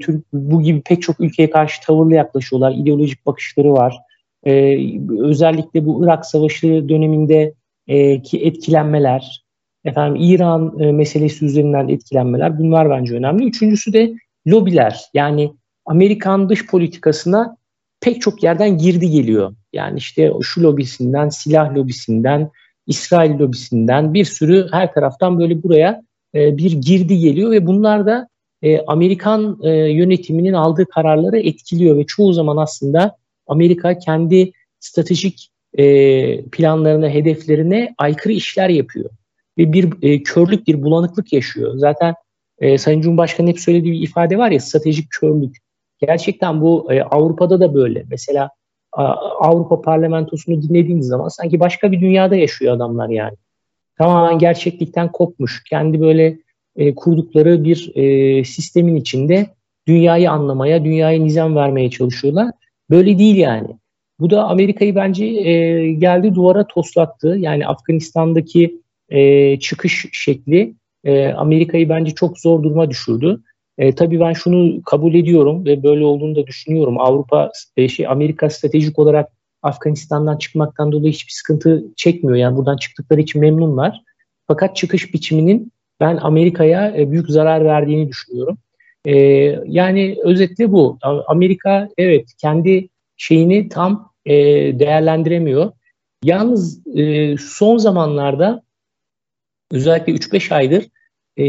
Türk, 0.00 0.24
bu 0.32 0.62
gibi 0.62 0.80
pek 0.80 1.02
çok 1.02 1.20
ülkeye 1.20 1.50
karşı 1.50 1.82
tavırlı 1.82 2.14
yaklaşıyorlar. 2.14 2.72
İdeolojik 2.72 3.26
bakışları 3.26 3.72
var. 3.72 3.96
Ee, 4.46 4.74
özellikle 5.20 5.86
bu 5.86 6.04
Irak 6.04 6.26
Savaşı 6.26 6.88
döneminde 6.88 7.54
e, 7.86 8.22
ki 8.22 8.40
etkilenmeler, 8.40 9.44
efendim 9.84 10.22
İran 10.22 10.78
e, 10.80 10.92
meselesi 10.92 11.44
üzerinden 11.44 11.88
etkilenmeler 11.88 12.58
bunlar 12.58 12.90
bence 12.90 13.14
önemli. 13.14 13.44
Üçüncüsü 13.44 13.92
de 13.92 14.14
lobiler. 14.46 15.00
Yani 15.14 15.52
Amerikan 15.86 16.48
dış 16.48 16.66
politikasına 16.66 17.56
pek 18.00 18.20
çok 18.20 18.42
yerden 18.42 18.78
girdi 18.78 19.10
geliyor. 19.10 19.54
Yani 19.72 19.98
işte 19.98 20.32
şu 20.42 20.62
lobisinden, 20.62 21.28
silah 21.28 21.74
lobisinden, 21.74 22.50
İsrail 22.86 23.38
lobisinden 23.38 24.14
bir 24.14 24.24
sürü 24.24 24.68
her 24.72 24.92
taraftan 24.92 25.38
böyle 25.38 25.62
buraya 25.62 26.02
e, 26.34 26.56
bir 26.56 26.72
girdi 26.72 27.18
geliyor 27.18 27.50
ve 27.50 27.66
bunlar 27.66 28.06
da 28.06 28.28
e, 28.62 28.80
Amerikan 28.86 29.58
e, 29.62 29.70
yönetiminin 29.70 30.52
aldığı 30.52 30.86
kararları 30.86 31.38
etkiliyor 31.38 31.96
ve 31.96 32.06
çoğu 32.06 32.32
zaman 32.32 32.56
aslında 32.56 33.16
Amerika 33.46 33.98
kendi 33.98 34.52
stratejik 34.80 35.50
e, 35.78 36.44
planlarına, 36.44 37.08
hedeflerine 37.08 37.94
aykırı 37.98 38.32
işler 38.32 38.68
yapıyor. 38.68 39.10
Ve 39.58 39.72
bir 39.72 39.92
e, 40.02 40.22
körlük, 40.22 40.66
bir 40.66 40.82
bulanıklık 40.82 41.32
yaşıyor. 41.32 41.72
Zaten 41.76 42.14
e, 42.58 42.78
Sayın 42.78 43.00
Cumhurbaşkanı 43.00 43.48
hep 43.48 43.60
söylediği 43.60 43.92
bir 43.92 44.08
ifade 44.08 44.38
var 44.38 44.50
ya 44.50 44.60
stratejik 44.60 45.10
körlük. 45.10 45.56
Gerçekten 46.00 46.60
bu 46.60 46.92
e, 46.92 47.02
Avrupa'da 47.02 47.60
da 47.60 47.74
böyle. 47.74 48.04
Mesela 48.10 48.50
Avrupa 49.40 49.80
Parlamentosu'nu 49.80 50.62
dinlediğiniz 50.62 51.06
zaman 51.06 51.28
sanki 51.28 51.60
başka 51.60 51.92
bir 51.92 52.00
dünyada 52.00 52.36
yaşıyor 52.36 52.76
adamlar 52.76 53.08
yani. 53.08 53.36
Tamamen 53.98 54.38
gerçeklikten 54.38 55.12
kopmuş. 55.12 55.64
Kendi 55.64 56.00
böyle 56.00 56.38
e, 56.76 56.94
kurdukları 56.94 57.64
bir 57.64 57.92
e, 57.94 58.44
sistemin 58.44 58.96
içinde 58.96 59.46
dünyayı 59.86 60.30
anlamaya, 60.30 60.84
dünyaya 60.84 61.20
nizam 61.20 61.56
vermeye 61.56 61.90
çalışıyorlar. 61.90 62.50
Böyle 62.90 63.18
değil 63.18 63.36
yani. 63.36 63.68
Bu 64.20 64.30
da 64.30 64.44
Amerika'yı 64.44 64.94
bence 64.94 65.24
e, 65.24 65.92
geldi 65.92 66.34
duvara 66.34 66.66
toslattı. 66.66 67.36
Yani 67.38 67.66
Afganistan'daki 67.66 68.80
e, 69.08 69.58
çıkış 69.58 70.06
şekli 70.12 70.74
e, 71.04 71.28
Amerika'yı 71.28 71.88
bence 71.88 72.14
çok 72.14 72.38
zor 72.38 72.62
duruma 72.62 72.90
düşürdü. 72.90 73.42
E, 73.78 73.94
tabii 73.94 74.20
ben 74.20 74.32
şunu 74.32 74.82
kabul 74.82 75.14
ediyorum 75.14 75.64
ve 75.64 75.82
böyle 75.82 76.04
olduğunu 76.04 76.36
da 76.36 76.46
düşünüyorum. 76.46 77.00
Avrupa, 77.00 77.50
e, 77.76 77.88
şey 77.88 78.06
Amerika 78.06 78.50
stratejik 78.50 78.98
olarak 78.98 79.32
Afganistan'dan 79.62 80.36
çıkmaktan 80.38 80.92
dolayı 80.92 81.12
hiçbir 81.12 81.32
sıkıntı 81.32 81.84
çekmiyor. 81.96 82.38
Yani 82.38 82.56
buradan 82.56 82.76
çıktıkları 82.76 83.20
için 83.20 83.40
memnunlar. 83.40 84.00
Fakat 84.46 84.76
çıkış 84.76 85.14
biçiminin 85.14 85.72
ben 86.00 86.16
Amerika'ya 86.16 86.96
e, 86.96 87.10
büyük 87.10 87.30
zarar 87.30 87.64
verdiğini 87.64 88.08
düşünüyorum. 88.08 88.58
E, 89.04 89.14
yani 89.66 90.16
özetle 90.24 90.72
bu. 90.72 90.98
Amerika 91.26 91.88
evet 91.98 92.28
kendi 92.38 92.88
şeyini 93.16 93.68
tam 93.68 94.10
e, 94.26 94.34
değerlendiremiyor. 94.78 95.72
Yalnız 96.22 96.86
e, 96.96 97.36
son 97.36 97.78
zamanlarda 97.78 98.62
özellikle 99.72 100.12
3-5 100.12 100.54
aydır 100.54 100.84
e, 101.38 101.44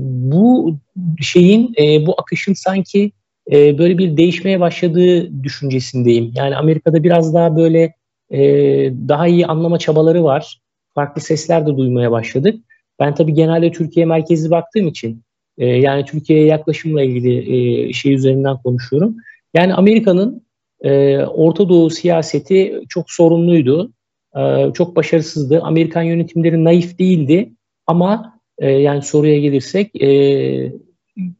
bu 0.00 0.76
şeyin, 1.20 1.74
e, 1.78 2.06
bu 2.06 2.14
akışın 2.20 2.52
sanki 2.52 3.12
e, 3.52 3.78
böyle 3.78 3.98
bir 3.98 4.16
değişmeye 4.16 4.60
başladığı 4.60 5.42
düşüncesindeyim. 5.42 6.32
Yani 6.34 6.56
Amerika'da 6.56 7.04
biraz 7.04 7.34
daha 7.34 7.56
böyle 7.56 7.94
e, 8.30 8.40
daha 9.08 9.26
iyi 9.26 9.46
anlama 9.46 9.78
çabaları 9.78 10.24
var. 10.24 10.60
Farklı 10.94 11.20
sesler 11.20 11.66
de 11.66 11.76
duymaya 11.76 12.10
başladık. 12.10 12.64
Ben 13.00 13.14
tabii 13.14 13.34
genelde 13.34 13.72
Türkiye 13.72 14.06
merkezli 14.06 14.50
baktığım 14.50 14.88
için 14.88 15.22
e, 15.58 15.66
yani 15.66 16.04
Türkiye'ye 16.04 16.46
yaklaşımla 16.46 17.02
ilgili 17.02 17.56
e, 17.88 17.92
şey 17.92 18.14
üzerinden 18.14 18.56
konuşuyorum. 18.62 19.16
Yani 19.54 19.74
Amerika'nın 19.74 20.44
e, 20.80 21.18
Orta 21.18 21.68
Doğu 21.68 21.90
siyaseti 21.90 22.80
çok 22.88 23.10
sorunluydu. 23.10 23.92
E, 24.36 24.72
çok 24.74 24.96
başarısızdı. 24.96 25.60
Amerikan 25.62 26.02
yönetimleri 26.02 26.64
naif 26.64 26.98
değildi 26.98 27.52
ama 27.86 28.40
e, 28.58 28.70
yani 28.70 29.02
soruya 29.02 29.38
gelirsek 29.38 30.02
e, 30.02 30.08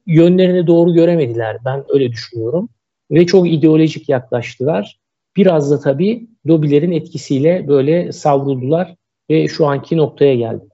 yönlerini 0.06 0.66
doğru 0.66 0.94
göremediler. 0.94 1.56
Ben 1.64 1.84
öyle 1.88 2.12
düşünüyorum. 2.12 2.68
Ve 3.10 3.26
çok 3.26 3.48
ideolojik 3.48 4.08
yaklaştılar. 4.08 4.98
Biraz 5.36 5.70
da 5.70 5.80
tabii 5.80 6.26
lobilerin 6.46 6.92
etkisiyle 6.92 7.68
böyle 7.68 8.12
savruldular 8.12 8.94
ve 9.30 9.48
şu 9.48 9.66
anki 9.66 9.96
noktaya 9.96 10.34
geldiler. 10.34 10.73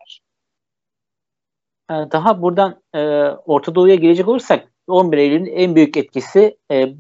Ee, 1.91 1.93
daha 2.13 2.43
buradan 2.43 2.81
e, 2.95 2.99
Orta 3.47 3.75
Doğu'ya 3.75 3.95
gelecek 3.95 4.29
olursak 4.29 4.69
11 4.87 5.19
Eylül'ün 5.19 5.47
en 5.47 5.75
büyük 5.75 5.97
etkisi 5.97 6.57
e, 6.73 6.95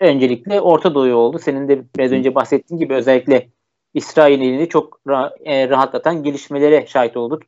öncelikle 0.00 0.60
Orta 0.60 0.94
Doğu 0.94 1.14
oldu. 1.14 1.38
Senin 1.38 1.68
de 1.68 1.84
biraz 1.96 2.12
önce 2.12 2.34
bahsettiğin 2.34 2.80
gibi 2.80 2.94
özellikle 2.94 3.48
İsrail'in 3.94 4.42
elini 4.42 4.68
çok 4.68 5.00
ra- 5.06 5.42
e, 5.44 5.68
rahatlatan 5.68 6.22
gelişmelere 6.22 6.86
şahit 6.86 7.16
olduk. 7.16 7.42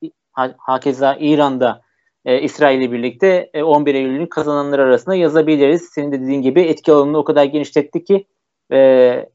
Hakeza 0.58 1.16
İran'da 1.20 1.82
e, 2.24 2.40
İsrail 2.40 2.80
ile 2.80 2.92
birlikte 2.92 3.50
e, 3.54 3.62
11 3.62 3.94
Eylül'ün 3.94 4.26
kazananlar 4.26 4.78
arasında 4.78 5.14
yazabiliriz. 5.14 5.82
Senin 5.82 6.12
de 6.12 6.20
dediğin 6.20 6.42
gibi 6.42 6.60
etki 6.60 6.92
alanını 6.92 7.18
o 7.18 7.24
kadar 7.24 7.44
genişletti 7.44 8.04
ki 8.04 8.26
e, 8.72 9.28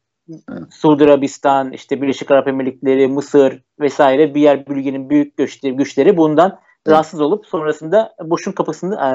Suudi 0.71 1.03
Arabistan, 1.03 1.71
işte 1.71 2.01
Birleşik 2.01 2.31
Arap 2.31 2.47
Emirlikleri, 2.47 3.07
Mısır 3.07 3.61
vesaire 3.79 4.35
bir 4.35 4.41
yer 4.41 4.67
bölgenin 4.67 5.09
büyük 5.09 5.37
güçleri, 5.37 5.75
güçleri 5.75 6.17
bundan. 6.17 6.59
Rahatsız 6.88 7.22
olup 7.22 7.46
sonrasında 7.46 8.15
Bush'un 8.22 8.52
kapısını 8.52 8.96
e, 8.96 9.10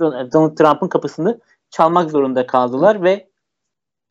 Donald 0.00 0.56
Trump'ın 0.56 0.88
kapısını 0.88 1.40
çalmak 1.70 2.10
zorunda 2.10 2.46
kaldılar 2.46 3.02
ve 3.02 3.28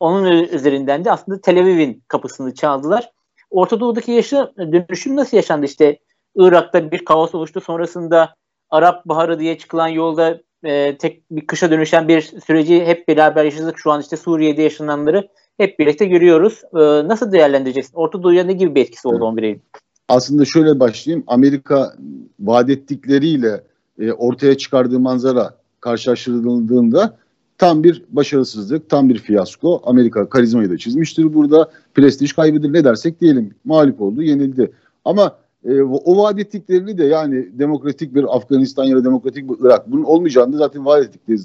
onun 0.00 0.24
üzerinden 0.44 1.04
de 1.04 1.12
aslında 1.12 1.40
Tel 1.40 1.60
Aviv'in 1.60 2.02
kapısını 2.08 2.54
çaldılar. 2.54 3.10
Orta 3.50 3.80
Doğu'daki 3.80 4.12
yaşa, 4.12 4.52
dönüşüm 4.58 5.16
nasıl 5.16 5.36
yaşandı? 5.36 5.66
İşte 5.66 5.98
Irak'ta 6.36 6.90
bir 6.90 7.04
kaos 7.04 7.34
oluştu. 7.34 7.60
Sonrasında 7.60 8.34
Arap 8.70 9.04
Baharı 9.04 9.38
diye 9.38 9.58
çıkılan 9.58 9.88
yolda 9.88 10.40
e, 10.64 10.98
tek 10.98 11.30
bir 11.30 11.46
kışa 11.46 11.70
dönüşen 11.70 12.08
bir 12.08 12.20
süreci 12.20 12.84
hep 12.84 13.08
beraber 13.08 13.44
yaşadık. 13.44 13.78
Şu 13.78 13.92
an 13.92 14.00
işte 14.00 14.16
Suriye'de 14.16 14.62
yaşananları 14.62 15.28
hep 15.56 15.78
birlikte 15.78 16.06
görüyoruz. 16.06 16.62
E, 16.74 17.08
nasıl 17.08 17.32
değerlendireceksin? 17.32 17.96
Orta 17.96 18.22
Doğu'ya 18.22 18.44
ne 18.44 18.52
gibi 18.52 18.74
bir 18.74 18.80
etkisi 18.80 19.08
oldu 19.08 19.24
11 19.24 19.42
Eylül? 19.42 19.60
Aslında 20.08 20.44
şöyle 20.44 20.80
başlayayım. 20.80 21.24
Amerika 21.26 21.94
vaat 22.40 22.70
ettikleriyle 22.70 23.64
e, 23.98 24.12
ortaya 24.12 24.58
çıkardığı 24.58 25.00
manzara 25.00 25.54
karşılaştırıldığında 25.80 27.16
tam 27.58 27.84
bir 27.84 28.04
başarısızlık, 28.08 28.90
tam 28.90 29.08
bir 29.08 29.18
fiyasko. 29.18 29.82
Amerika 29.84 30.28
karizmayı 30.28 30.70
da 30.70 30.78
çizmiştir 30.78 31.34
burada. 31.34 31.70
Prestij 31.94 32.32
kaybedilir 32.32 32.72
ne 32.72 32.84
dersek 32.84 33.20
diyelim. 33.20 33.54
Mağlup 33.64 34.00
oldu, 34.00 34.22
yenildi. 34.22 34.72
Ama 35.04 35.36
e, 35.64 35.82
o 35.82 36.22
vaat 36.22 36.38
ettiklerini 36.38 36.98
de 36.98 37.04
yani 37.04 37.58
demokratik 37.58 38.14
bir 38.14 38.36
Afganistan 38.36 38.84
ya 38.84 38.96
da 38.96 39.04
demokratik 39.04 39.48
bir 39.48 39.66
Irak 39.66 39.92
bunun 39.92 40.02
olmayacağını 40.02 40.56
zaten 40.56 40.84
vaat 40.84 41.04
ettikleri 41.04 41.38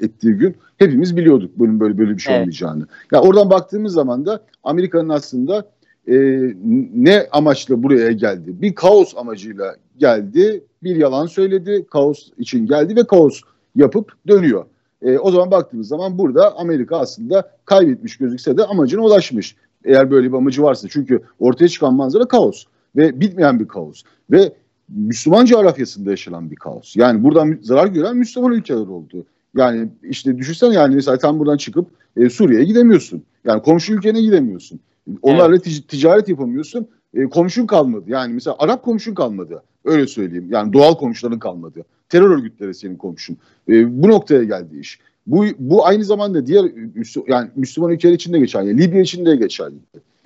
ettiği 0.00 0.32
gün 0.32 0.56
hepimiz 0.78 1.16
biliyorduk 1.16 1.50
bunun 1.56 1.80
böyle 1.80 1.98
böyle 1.98 2.14
bir 2.14 2.18
şey 2.18 2.34
evet. 2.34 2.42
olmayacağını. 2.42 2.80
Ya 2.80 2.86
yani 3.12 3.28
oradan 3.28 3.50
baktığımız 3.50 3.92
zaman 3.92 4.26
da 4.26 4.40
Amerika'nın 4.64 5.08
aslında 5.08 5.64
e, 6.08 6.14
ne 6.94 7.26
amaçla 7.32 7.82
buraya 7.82 8.12
geldi? 8.12 8.62
Bir 8.62 8.74
kaos 8.74 9.16
amacıyla 9.16 9.76
geldi, 9.98 10.64
bir 10.82 10.96
yalan 10.96 11.26
söyledi, 11.26 11.86
kaos 11.90 12.28
için 12.38 12.66
geldi 12.66 12.96
ve 12.96 13.06
kaos 13.06 13.40
yapıp 13.76 14.12
dönüyor. 14.28 14.64
E, 15.02 15.18
o 15.18 15.30
zaman 15.30 15.50
baktığımız 15.50 15.88
zaman 15.88 16.18
burada 16.18 16.56
Amerika 16.58 16.98
aslında 16.98 17.50
kaybetmiş 17.64 18.16
gözükse 18.16 18.56
de 18.56 18.64
amacına 18.64 19.02
ulaşmış. 19.02 19.56
Eğer 19.84 20.10
böyle 20.10 20.28
bir 20.28 20.36
amacı 20.36 20.62
varsa 20.62 20.88
çünkü 20.90 21.22
ortaya 21.38 21.68
çıkan 21.68 21.94
manzara 21.94 22.28
kaos 22.28 22.64
ve 22.96 23.20
bitmeyen 23.20 23.60
bir 23.60 23.68
kaos 23.68 24.02
ve 24.30 24.52
Müslüman 24.88 25.44
coğrafyasında 25.44 26.10
yaşanan 26.10 26.50
bir 26.50 26.56
kaos. 26.56 26.96
Yani 26.96 27.24
buradan 27.24 27.58
zarar 27.62 27.86
gören 27.86 28.16
Müslüman 28.16 28.52
ülkeler 28.52 28.86
oldu. 28.86 29.26
Yani 29.56 29.88
işte 30.02 30.38
düşünsene 30.38 30.74
yani 30.74 30.94
mesela 30.94 31.18
sen 31.18 31.38
buradan 31.38 31.56
çıkıp 31.56 31.88
e, 32.16 32.30
Suriye'ye 32.30 32.64
gidemiyorsun. 32.64 33.22
Yani 33.44 33.62
komşu 33.62 33.94
ülkene 33.94 34.22
gidemiyorsun. 34.22 34.80
Onlarla 35.22 35.56
evet. 35.56 35.88
ticaret 35.88 36.28
yapamıyorsun. 36.28 36.88
e, 37.14 37.24
komşun 37.24 37.66
kalmadı. 37.66 38.04
Yani 38.08 38.34
mesela 38.34 38.56
Arap 38.58 38.82
komşun 38.82 39.14
kalmadı. 39.14 39.62
Öyle 39.84 40.06
söyleyeyim. 40.06 40.48
Yani 40.50 40.72
doğal 40.72 40.94
komşuların 40.94 41.38
kalmadı. 41.38 41.84
Terör 42.08 42.30
örgütleri 42.30 42.74
senin 42.74 42.96
komşun. 42.96 43.36
E, 43.68 44.02
bu 44.02 44.08
noktaya 44.08 44.44
geldi 44.44 44.78
iş. 44.78 45.00
Bu, 45.26 45.44
bu 45.58 45.86
aynı 45.86 46.04
zamanda 46.04 46.46
diğer 46.46 46.64
yani 47.28 47.50
Müslüman 47.56 47.92
ülkeler 47.92 48.12
için 48.12 48.32
de 48.32 48.38
geçerli. 48.38 48.78
Libya 48.78 49.00
için 49.00 49.26
de 49.26 49.36
geçerli. 49.36 49.74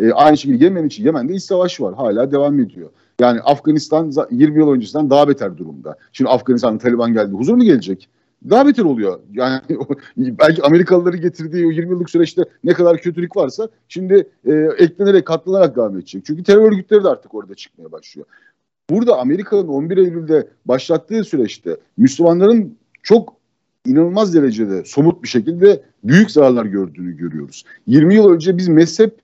E, 0.00 0.12
aynı 0.12 0.38
şekilde 0.38 0.64
Yemen 0.64 0.86
için. 0.86 1.04
Yemen'de 1.04 1.34
iç 1.34 1.42
savaş 1.42 1.80
var. 1.80 1.94
Hala 1.94 2.32
devam 2.32 2.60
ediyor. 2.60 2.90
Yani 3.20 3.40
Afganistan 3.40 4.12
20 4.30 4.58
yıl 4.58 4.70
öncesinden 4.70 5.10
daha 5.10 5.28
beter 5.28 5.58
durumda. 5.58 5.96
Şimdi 6.12 6.30
Afganistan'da 6.30 6.78
Taliban 6.78 7.12
geldi. 7.12 7.32
Huzur 7.32 7.54
mu 7.54 7.64
gelecek? 7.64 8.08
Daha 8.50 8.66
beter 8.66 8.84
oluyor. 8.84 9.20
Yani 9.32 9.60
belki 10.16 10.62
Amerikalıları 10.62 11.16
getirdiği 11.16 11.66
o 11.66 11.70
20 11.70 11.90
yıllık 11.90 12.10
süreçte 12.10 12.44
ne 12.64 12.72
kadar 12.72 12.98
kötülük 12.98 13.36
varsa 13.36 13.68
şimdi 13.88 14.28
e, 14.44 14.52
eklenerek 14.78 15.26
katlanarak 15.26 15.76
devam 15.76 15.96
edecek. 15.96 16.24
Çünkü 16.26 16.42
terör 16.42 16.72
örgütleri 16.72 17.04
de 17.04 17.08
artık 17.08 17.34
orada 17.34 17.54
çıkmaya 17.54 17.92
başlıyor. 17.92 18.26
Burada 18.90 19.18
Amerika'nın 19.18 19.68
11 19.68 19.96
Eylül'de 19.96 20.48
başlattığı 20.64 21.24
süreçte 21.24 21.76
Müslümanların 21.96 22.78
çok 23.02 23.34
inanılmaz 23.86 24.34
derecede 24.34 24.84
somut 24.84 25.22
bir 25.22 25.28
şekilde 25.28 25.82
büyük 26.04 26.30
zararlar 26.30 26.64
gördüğünü 26.64 27.16
görüyoruz. 27.16 27.64
20 27.86 28.14
yıl 28.14 28.28
önce 28.28 28.56
biz 28.56 28.68
mezhep 28.68 29.18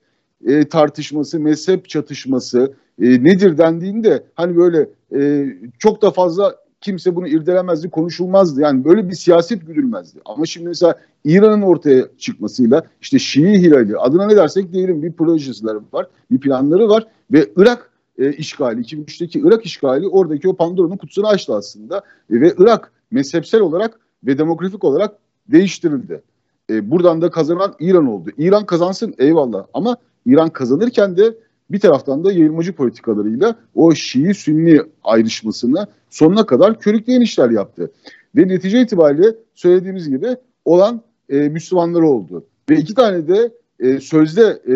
e, 0.45 0.69
tartışması, 0.69 1.39
mezhep 1.39 1.89
çatışması 1.89 2.73
e, 3.01 3.23
nedir 3.23 3.57
dendiğinde 3.57 4.23
hani 4.35 4.57
böyle 4.57 4.89
e, 5.15 5.47
çok 5.79 6.01
da 6.01 6.11
fazla 6.11 6.55
kimse 6.81 7.15
bunu 7.15 7.27
irdelemezdi, 7.27 7.89
konuşulmazdı. 7.89 8.61
Yani 8.61 8.85
böyle 8.85 9.09
bir 9.09 9.13
siyaset 9.13 9.67
güdülmezdi. 9.67 10.19
Ama 10.25 10.45
şimdi 10.45 10.67
mesela 10.67 10.95
İran'ın 11.23 11.61
ortaya 11.61 12.07
çıkmasıyla 12.17 12.83
işte 13.01 13.19
Şii 13.19 13.61
Hilali 13.61 13.97
adına 13.97 14.25
ne 14.25 14.35
dersek 14.35 14.73
diyelim 14.73 15.03
bir 15.03 15.11
projesiler 15.11 15.77
var, 15.93 16.07
bir 16.31 16.39
planları 16.39 16.89
var 16.89 17.07
ve 17.31 17.49
Irak 17.55 17.91
e, 18.17 18.31
işgali, 18.31 18.81
2003'teki 18.81 19.39
Irak 19.39 19.65
işgali 19.65 20.07
oradaki 20.07 20.49
o 20.49 20.55
Pandora'nın 20.55 20.97
kutusunu 20.97 21.27
açtı 21.27 21.55
aslında. 21.55 21.97
E, 22.31 22.41
ve 22.41 22.53
Irak 22.57 22.91
mezhepsel 23.11 23.61
olarak 23.61 23.99
ve 24.23 24.37
demografik 24.37 24.83
olarak 24.83 25.15
değiştirildi. 25.47 26.21
E, 26.69 26.91
buradan 26.91 27.21
da 27.21 27.29
kazanan 27.29 27.75
İran 27.79 28.07
oldu. 28.07 28.29
İran 28.37 28.65
kazansın 28.65 29.13
eyvallah 29.17 29.65
ama 29.73 29.97
İran 30.25 30.49
kazanırken 30.49 31.17
de 31.17 31.37
bir 31.71 31.79
taraftan 31.79 32.23
da 32.23 32.31
yayılmacı 32.31 32.73
politikalarıyla 32.73 33.55
o 33.75 33.95
Şii-Sünni 33.95 34.81
ayrışmasını 35.03 35.87
sonuna 36.09 36.45
kadar 36.45 36.79
körükleyen 36.79 37.21
işler 37.21 37.49
yaptı. 37.49 37.91
Ve 38.35 38.47
netice 38.47 38.81
itibariyle 38.81 39.35
söylediğimiz 39.55 40.09
gibi 40.09 40.35
olan 40.65 41.01
e, 41.29 41.35
Müslümanlar 41.37 42.01
oldu. 42.01 42.45
Ve 42.69 42.77
iki 42.77 42.93
tane 42.93 43.27
de 43.27 43.51
e, 43.79 43.99
sözde 43.99 44.61
e, 44.69 44.75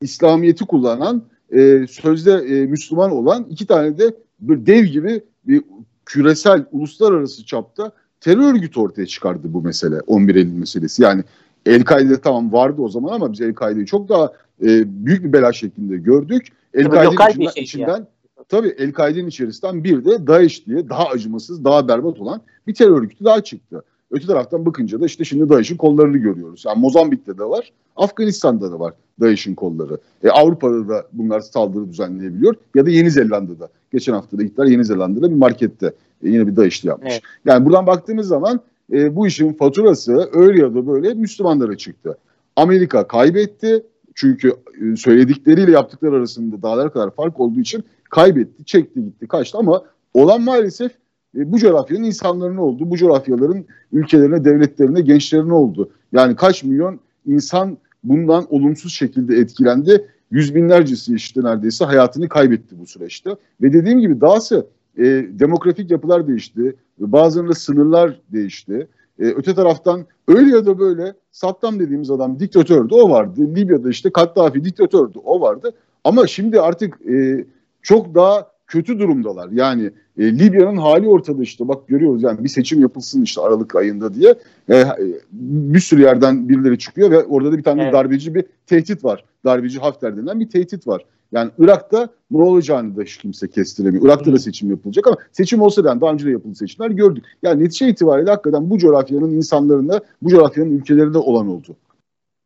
İslamiyet'i 0.00 0.66
kullanan, 0.66 1.22
e, 1.52 1.86
sözde 1.90 2.32
e, 2.32 2.66
Müslüman 2.66 3.10
olan 3.10 3.46
iki 3.50 3.66
tane 3.66 3.98
de 3.98 4.14
bir 4.40 4.66
dev 4.66 4.84
gibi 4.84 5.20
bir 5.46 5.62
küresel, 6.06 6.64
uluslararası 6.72 7.46
çapta 7.46 7.92
terör 8.20 8.54
örgütü 8.54 8.80
ortaya 8.80 9.06
çıkardı 9.06 9.52
bu 9.52 9.62
mesele. 9.62 10.00
11 10.00 10.34
Eylül 10.34 10.52
meselesi. 10.52 11.02
Yani 11.02 11.24
El-Kaide 11.66 12.20
tamam 12.20 12.52
vardı 12.52 12.82
o 12.82 12.88
zaman 12.88 13.14
ama 13.14 13.32
biz 13.32 13.40
El-Kaide'yi 13.40 13.86
çok 13.86 14.08
daha 14.08 14.32
e, 14.62 14.84
büyük 15.06 15.24
bir 15.24 15.32
bela 15.32 15.52
şeklinde 15.52 15.96
gördük. 15.96 16.48
El-Kaide'nin 16.74 17.30
içinden, 17.30 17.50
şey 17.50 17.62
içinden 17.62 17.88
yani. 17.88 18.06
tabii 18.48 18.68
El-Kaide'nin 18.68 19.26
içerisinden 19.26 19.84
bir 19.84 20.04
de 20.04 20.26
DAEŞ 20.26 20.66
diye 20.66 20.88
daha 20.88 21.06
acımasız, 21.06 21.64
daha 21.64 21.88
berbat 21.88 22.20
olan 22.20 22.40
bir 22.66 22.74
terör 22.74 22.98
örgütü 22.98 23.24
daha 23.24 23.40
çıktı. 23.40 23.82
Öte 24.10 24.26
taraftan 24.26 24.66
bakınca 24.66 25.00
da 25.00 25.06
işte 25.06 25.24
şimdi 25.24 25.48
DAEŞ'in 25.48 25.76
kollarını 25.76 26.16
görüyoruz. 26.16 26.64
Yani 26.66 26.80
Mozambik'te 26.80 27.38
de 27.38 27.44
var, 27.44 27.72
Afganistan'da 27.96 28.72
da 28.72 28.80
var 28.80 28.94
DAEŞ'in 29.20 29.54
kolları. 29.54 29.98
E, 30.24 30.30
Avrupa'da 30.30 30.88
da 30.88 31.06
bunlar 31.12 31.40
saldırı 31.40 31.88
düzenleyebiliyor 31.88 32.54
ya 32.74 32.86
da 32.86 32.90
Yeni 32.90 33.10
Zelanda'da. 33.10 33.68
Geçen 33.92 34.12
hafta 34.12 34.38
da 34.38 34.42
gittiler 34.42 34.66
Yeni 34.66 34.84
Zelanda'da 34.84 35.30
bir 35.30 35.36
markette 35.36 35.86
e, 36.24 36.28
yine 36.28 36.46
bir 36.46 36.56
DAEŞ'li 36.56 36.88
yapmış. 36.88 37.12
Evet. 37.12 37.22
Yani 37.44 37.64
buradan 37.66 37.86
baktığımız 37.86 38.28
zaman 38.28 38.60
e, 38.92 39.16
bu 39.16 39.26
işin 39.26 39.52
faturası 39.52 40.30
öyle 40.32 40.60
ya 40.60 40.74
da 40.74 40.86
böyle 40.86 41.14
Müslümanlara 41.14 41.76
çıktı. 41.76 42.18
Amerika 42.56 43.06
kaybetti. 43.06 43.82
Çünkü 44.14 44.52
e, 44.82 44.96
söyledikleriyle 44.96 45.70
yaptıkları 45.70 46.16
arasında 46.16 46.62
dağlar 46.62 46.92
kadar 46.92 47.10
fark 47.10 47.40
olduğu 47.40 47.60
için 47.60 47.84
kaybetti, 48.10 48.64
çekti 48.64 49.04
gitti, 49.04 49.26
kaçtı 49.26 49.58
ama 49.58 49.82
olan 50.14 50.42
maalesef 50.42 50.92
e, 51.36 51.52
bu 51.52 51.58
coğrafyanın 51.58 52.04
insanların 52.04 52.56
oldu. 52.56 52.90
Bu 52.90 52.96
coğrafyaların 52.96 53.64
ülkelerine, 53.92 54.44
devletlerine, 54.44 55.00
gençlerine 55.00 55.52
oldu. 55.52 55.90
Yani 56.12 56.36
kaç 56.36 56.64
milyon 56.64 57.00
insan 57.26 57.78
bundan 58.04 58.46
olumsuz 58.54 58.92
şekilde 58.92 59.36
etkilendi. 59.36 60.08
Yüz 60.30 60.54
binlercesi 60.54 61.14
işte 61.14 61.42
neredeyse 61.42 61.84
hayatını 61.84 62.28
kaybetti 62.28 62.78
bu 62.78 62.86
süreçte. 62.86 63.30
Ve 63.62 63.72
dediğim 63.72 64.00
gibi 64.00 64.20
dahası 64.20 64.66
e, 64.98 65.04
demografik 65.28 65.90
yapılar 65.90 66.28
değişti. 66.28 66.76
Bazılarında 66.98 67.54
sınırlar 67.54 68.20
değişti. 68.32 68.88
E, 69.18 69.24
öte 69.24 69.54
taraftan 69.54 70.06
öyle 70.28 70.56
ya 70.56 70.66
da 70.66 70.78
böyle 70.78 71.14
Saddam 71.30 71.80
dediğimiz 71.80 72.10
adam 72.10 72.40
diktatördü 72.40 72.94
o 72.94 73.10
vardı. 73.10 73.40
Libya'da 73.40 73.90
işte 73.90 74.10
Kaddafi 74.10 74.64
diktatördü 74.64 75.18
o 75.24 75.40
vardı. 75.40 75.72
Ama 76.04 76.26
şimdi 76.26 76.60
artık 76.60 76.98
e, 77.06 77.44
çok 77.82 78.14
daha 78.14 78.52
kötü 78.66 78.98
durumdalar. 78.98 79.50
Yani 79.50 79.90
e, 80.18 80.38
Libya'nın 80.38 80.76
hali 80.76 81.08
ortada 81.08 81.42
işte 81.42 81.68
bak 81.68 81.88
görüyoruz 81.88 82.22
yani 82.22 82.44
bir 82.44 82.48
seçim 82.48 82.80
yapılsın 82.80 83.22
işte 83.22 83.40
Aralık 83.40 83.76
ayında 83.76 84.14
diye 84.14 84.34
e, 84.70 84.84
bir 85.32 85.80
sürü 85.80 86.02
yerden 86.02 86.48
birileri 86.48 86.78
çıkıyor 86.78 87.10
ve 87.10 87.24
orada 87.24 87.52
da 87.52 87.58
bir 87.58 87.62
tane 87.62 87.82
evet. 87.82 87.92
darbeci 87.92 88.34
bir 88.34 88.44
tehdit 88.66 89.04
var. 89.04 89.24
Darbeci 89.44 89.78
Hafter 89.78 90.16
denilen 90.16 90.40
bir 90.40 90.48
tehdit 90.48 90.86
var. 90.86 91.04
Yani 91.32 91.50
Irak'ta 91.58 92.08
ne 92.30 92.42
olacağını 92.42 92.96
da 92.96 93.02
hiç 93.02 93.16
kimse 93.16 93.48
kestiremiyor. 93.48 94.04
Irak'ta 94.04 94.32
da 94.32 94.38
seçim 94.38 94.70
yapılacak 94.70 95.06
ama 95.06 95.16
seçim 95.32 95.62
olsa 95.62 95.84
da 95.84 96.00
daha 96.00 96.12
önce 96.12 96.26
de 96.26 96.30
yapılan 96.30 96.52
seçimler 96.52 96.90
gördük. 96.90 97.24
Yani 97.42 97.64
netice 97.64 97.88
itibariyle 97.88 98.30
hakikaten 98.30 98.70
bu 98.70 98.78
coğrafyanın 98.78 99.30
insanlarında, 99.30 100.00
bu 100.22 100.28
coğrafyanın 100.28 100.70
ülkelerinde 100.70 101.18
olan 101.18 101.48
oldu. 101.48 101.76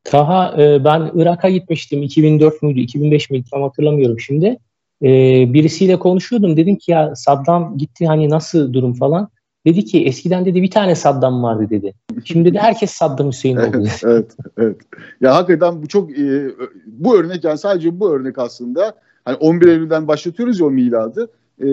Taha 0.04 0.62
e, 0.62 0.84
ben 0.84 1.10
Irak'a 1.14 1.50
gitmiştim 1.50 2.02
2004 2.02 2.62
müydü 2.62 2.80
2005 2.80 3.30
miydi 3.30 3.48
tam 3.50 3.62
hatırlamıyorum 3.62 4.20
şimdi. 4.20 4.58
E, 5.02 5.08
birisiyle 5.52 5.98
konuşuyordum 5.98 6.56
dedim 6.56 6.76
ki 6.76 6.92
ya 6.92 7.16
Saddam 7.16 7.78
gitti 7.78 8.06
hani 8.06 8.30
nasıl 8.30 8.72
durum 8.72 8.94
falan. 8.94 9.28
Dedi 9.66 9.84
ki 9.84 10.04
eskiden 10.04 10.44
dedi 10.44 10.62
bir 10.62 10.70
tane 10.70 10.94
Saddam 10.94 11.42
vardı 11.42 11.66
dedi. 11.70 11.94
Şimdi 12.24 12.54
de 12.54 12.58
herkes 12.58 12.90
Saddam 12.90 13.28
Hüseyin 13.28 13.56
oldu. 13.56 13.66
evet, 13.74 14.00
evet, 14.04 14.36
evet. 14.58 14.76
Ya 15.20 15.34
hakikaten 15.34 15.82
bu 15.82 15.88
çok 15.88 16.18
e, 16.18 16.50
bu 16.86 17.16
örnek 17.16 17.44
yani 17.44 17.58
sadece 17.58 18.00
bu 18.00 18.10
örnek 18.10 18.38
aslında 18.38 18.94
hani 19.24 19.36
11 19.36 19.68
Eylül'den 19.68 20.08
başlatıyoruz 20.08 20.60
ya 20.60 20.66
o 20.66 20.70
miladı. 20.70 21.28
E, 21.60 21.66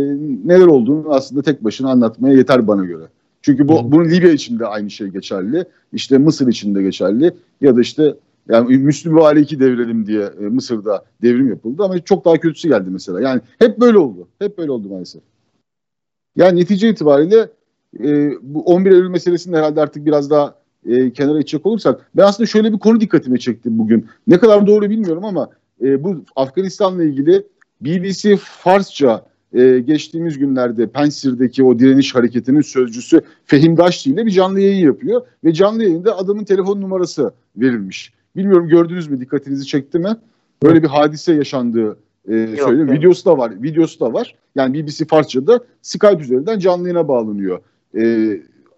neler 0.46 0.66
olduğunu 0.66 1.14
aslında 1.14 1.42
tek 1.42 1.64
başına 1.64 1.92
anlatmaya 1.92 2.36
yeter 2.36 2.68
bana 2.68 2.86
göre. 2.86 3.04
Çünkü 3.42 3.68
bu 3.68 3.92
bunun 3.92 4.06
Libya 4.06 4.32
için 4.32 4.60
de 4.60 4.68
aynı 4.68 4.90
şey 4.90 5.08
geçerli. 5.08 5.66
İşte 5.94 6.18
Mısır 6.18 6.48
için 6.48 6.76
de 6.76 6.84
geçerli. 6.84 7.32
Ya 7.62 7.76
da 7.76 7.82
işte 7.82 8.16
yani 8.50 8.78
Müslüm 8.78 9.18
ve 9.18 9.22
Aleyki 9.22 9.60
devirelim 9.60 10.06
diye 10.06 10.30
e, 10.42 10.44
Mısır'da 10.44 11.06
devrim 11.22 11.50
yapıldı 11.50 11.84
ama 11.84 12.00
çok 12.00 12.26
daha 12.26 12.38
kötüsü 12.38 12.70
geldi 12.70 12.90
mesela. 12.90 13.22
Yani 13.22 13.42
hep 13.60 13.80
böyle 13.80 13.98
oldu. 13.98 14.28
Hep 14.40 14.58
böyle 14.58 14.72
oldu 14.72 14.90
maalesef. 14.90 15.22
Yani 16.36 16.60
netice 16.60 16.90
itibariyle 16.90 17.50
e, 18.00 18.32
bu 18.42 18.64
11 18.64 18.92
Eylül 18.92 19.10
meselesini 19.10 19.58
herhalde 19.58 19.82
artık 19.82 20.06
biraz 20.06 20.30
daha 20.30 20.56
e, 20.86 21.14
kenara 21.14 21.40
içecek 21.40 21.66
olursak 21.66 22.10
ben 22.16 22.24
aslında 22.24 22.48
şöyle 22.48 22.74
bir 22.74 22.80
konu 22.80 23.02
dikkatime 23.02 23.38
çekti 23.38 23.78
bugün. 23.78 24.06
Ne 24.28 24.38
kadar 24.38 24.68
doğru 24.68 24.90
bilmiyorum 24.90 25.26
ama 25.26 25.50
e, 25.82 26.04
bu 26.04 26.24
Afganistan'la 26.36 27.04
ilgili 27.04 27.44
BBC 27.82 28.38
Farsça 28.38 29.26
e, 29.54 29.80
geçtiğimiz 29.80 30.38
günlerde 30.38 30.88
Pensir'deki 30.88 31.64
o 31.64 31.80
direniş 31.80 32.16
hareketinin 32.16 32.62
sözcüsü 32.62 33.22
Fehim 33.46 33.78
Daşti 33.78 34.10
ile 34.10 34.26
bir 34.26 34.32
canlı 34.32 34.60
yayın 34.60 34.86
yapıyor 34.86 35.22
ve 35.44 35.54
canlı 35.54 35.84
yayında 35.84 36.18
adamın 36.18 36.44
telefon 36.44 36.82
numarası 36.82 37.32
verilmiş. 37.58 38.14
Bilmiyorum 38.36 38.68
gördünüz 38.68 39.08
mü 39.08 39.20
dikkatinizi 39.20 39.66
çekti 39.66 40.00
mi? 40.00 40.18
Böyle 40.64 40.84
bir 40.84 40.88
hadise 40.88 41.34
yaşandığı 41.34 41.98
e, 42.28 42.56
söylüyor. 42.58 42.92
Videosu 42.92 43.26
da 43.26 43.38
var. 43.38 43.64
Videosu 43.64 44.00
da 44.00 44.14
var. 44.14 44.36
Yani 44.56 44.74
BBC 44.74 45.06
Farsça'da 45.06 45.60
Skype 45.82 46.24
üzerinden 46.24 46.60
canlı 46.60 46.84
yayına 46.84 47.08
bağlanıyor 47.08 47.60
e, 47.98 48.38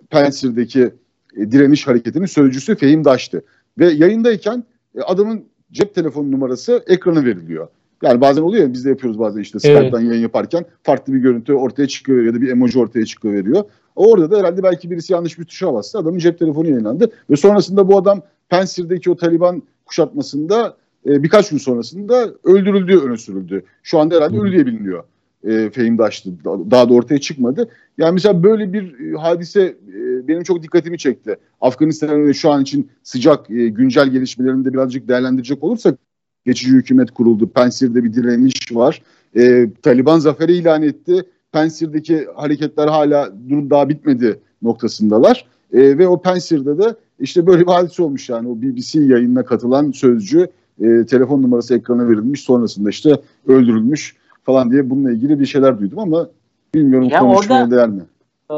Pensir'deki 0.09 0.91
e, 1.37 1.51
direniş 1.51 1.87
hareketinin 1.87 2.25
sözcüsü 2.25 2.75
Fehim 2.75 3.05
Daş'tı. 3.05 3.41
Ve 3.79 3.91
yayındayken 3.91 4.63
e, 4.95 5.01
adamın 5.01 5.45
cep 5.71 5.95
telefonu 5.95 6.31
numarası 6.31 6.83
ekrana 6.87 7.25
veriliyor. 7.25 7.67
Yani 8.03 8.21
bazen 8.21 8.41
oluyor 8.41 8.63
ya 8.63 8.73
biz 8.73 8.85
de 8.85 8.89
yapıyoruz 8.89 9.19
bazen 9.19 9.41
işte 9.41 9.59
Skype'dan 9.59 10.01
evet. 10.01 10.09
yayın 10.09 10.21
yaparken 10.21 10.65
farklı 10.83 11.13
bir 11.13 11.19
görüntü 11.19 11.53
ortaya 11.53 11.87
çıkıyor 11.87 12.23
ya 12.23 12.33
da 12.33 12.41
bir 12.41 12.49
emoji 12.49 12.79
ortaya 12.79 13.05
çıkıyor 13.05 13.33
veriyor. 13.33 13.63
Orada 13.95 14.31
da 14.31 14.39
herhalde 14.39 14.63
belki 14.63 14.91
birisi 14.91 15.13
yanlış 15.13 15.39
bir 15.39 15.45
tuşa 15.45 15.73
bastı. 15.73 15.99
Adamın 15.99 16.19
cep 16.19 16.39
telefonu 16.39 16.69
yayınlandı. 16.69 17.11
Ve 17.29 17.35
sonrasında 17.35 17.87
bu 17.87 17.97
adam 17.97 18.21
Pensir'deki 18.49 19.11
o 19.11 19.15
Taliban 19.15 19.63
kuşatmasında 19.85 20.77
e, 21.05 21.23
birkaç 21.23 21.49
gün 21.49 21.57
sonrasında 21.57 22.33
öldürüldüğü 22.43 22.99
öne 22.99 23.17
sürüldü. 23.17 23.63
Şu 23.83 23.99
anda 23.99 24.15
herhalde 24.15 24.39
ölü 24.39 24.51
diye 24.51 24.65
biliniyor 24.65 25.03
e, 25.45 25.69
Fehim 25.69 25.97
Daş'tı. 25.97 26.29
Daha 26.45 26.89
da 26.89 26.93
ortaya 26.93 27.19
çıkmadı. 27.19 27.69
Yani 27.97 28.13
mesela 28.13 28.43
böyle 28.43 28.73
bir 28.73 28.99
e, 28.99 29.17
hadise 29.17 29.61
e, 29.61 30.27
benim 30.27 30.43
çok 30.43 30.63
dikkatimi 30.63 30.97
çekti. 30.97 31.37
Afganistan'ın 31.61 32.31
şu 32.31 32.51
an 32.51 32.61
için 32.61 32.89
sıcak 33.03 33.49
e, 33.49 33.67
güncel 33.67 34.07
gelişmelerini 34.07 34.65
de 34.65 34.73
birazcık 34.73 35.07
değerlendirecek 35.07 35.63
olursak 35.63 35.99
geçici 36.45 36.71
hükümet 36.71 37.11
kuruldu. 37.11 37.49
Pensir'de 37.49 38.03
bir 38.03 38.13
direniş 38.13 38.75
var. 38.75 39.01
E, 39.37 39.69
Taliban 39.81 40.19
zaferi 40.19 40.53
ilan 40.53 40.81
etti. 40.83 41.23
Pensir'deki 41.51 42.27
hareketler 42.35 42.87
hala 42.87 43.33
durum 43.49 43.69
daha 43.69 43.89
bitmedi 43.89 44.39
noktasındalar. 44.61 45.45
E, 45.73 45.97
ve 45.97 46.07
o 46.07 46.21
Pensir'de 46.21 46.77
de 46.77 46.95
işte 47.19 47.47
böyle 47.47 47.61
bir 47.61 47.71
hadise 47.71 48.03
olmuş 48.03 48.29
yani 48.29 48.47
o 48.47 48.61
BBC 48.61 48.99
yayınına 48.99 49.45
katılan 49.45 49.91
sözcü 49.91 50.47
e, 50.81 51.05
telefon 51.05 51.41
numarası 51.41 51.75
ekrana 51.75 52.09
verilmiş 52.09 52.41
sonrasında 52.41 52.89
işte 52.89 53.19
öldürülmüş 53.47 54.15
falan 54.45 54.71
diye 54.71 54.89
bununla 54.89 55.11
ilgili 55.11 55.39
bir 55.39 55.45
şeyler 55.45 55.79
duydum 55.79 55.99
ama 55.99 56.29
bilmiyorum 56.73 57.09
ya 57.09 57.19
konuşmaya 57.19 57.63
orada, 57.63 57.75
değer 57.75 57.89
mi? 57.89 58.03
E, 58.51 58.55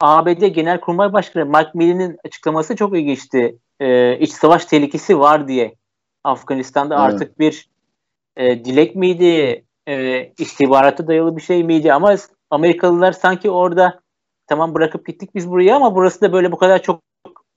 ABD 0.00 0.46
Genelkurmay 0.46 1.12
Başkanı 1.12 1.46
Mark 1.46 1.74
Milley'nin 1.74 2.18
açıklaması 2.24 2.76
çok 2.76 2.96
ilginçti. 2.98 3.58
E, 3.80 4.18
iç 4.18 4.32
savaş 4.32 4.64
tehlikesi 4.64 5.18
var 5.18 5.48
diye 5.48 5.74
Afganistan'da 6.24 6.94
evet. 6.94 7.14
artık 7.14 7.38
bir 7.38 7.68
e, 8.36 8.64
dilek 8.64 8.96
miydi, 8.96 9.64
e, 9.88 10.26
istihbarata 10.38 11.06
dayalı 11.06 11.36
bir 11.36 11.42
şey 11.42 11.64
miydi 11.64 11.92
ama 11.92 12.16
Amerikalılar 12.50 13.12
sanki 13.12 13.50
orada 13.50 14.00
tamam 14.46 14.74
bırakıp 14.74 15.06
gittik 15.06 15.34
biz 15.34 15.50
buraya 15.50 15.76
ama 15.76 15.94
burası 15.94 16.20
da 16.20 16.32
böyle 16.32 16.52
bu 16.52 16.58
kadar 16.58 16.82
çok 16.82 17.00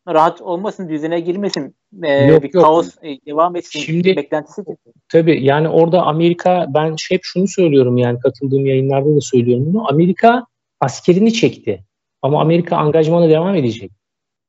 rahat 0.07 0.41
olmasın, 0.41 0.89
düzene 0.89 1.19
girmesin, 1.19 1.75
e, 2.03 2.13
yok, 2.13 2.43
bir 2.43 2.53
yok. 2.53 2.63
kaos 2.63 2.95
e, 3.03 3.25
devam 3.25 3.55
etsin 3.55 3.79
Şimdi, 3.79 4.15
beklentisi. 4.15 4.63
Tabii 5.09 5.45
yani 5.45 5.69
orada 5.69 6.01
Amerika 6.01 6.65
ben 6.69 6.95
hep 7.09 7.21
şunu 7.23 7.47
söylüyorum 7.47 7.97
yani 7.97 8.19
katıldığım 8.19 8.65
yayınlarda 8.65 9.15
da 9.15 9.21
söylüyorum 9.21 9.65
bunu. 9.67 9.89
Amerika 9.89 10.45
askerini 10.79 11.33
çekti 11.33 11.83
ama 12.21 12.41
Amerika 12.41 12.77
angajmana 12.77 13.29
devam 13.29 13.55
edecek. 13.55 13.91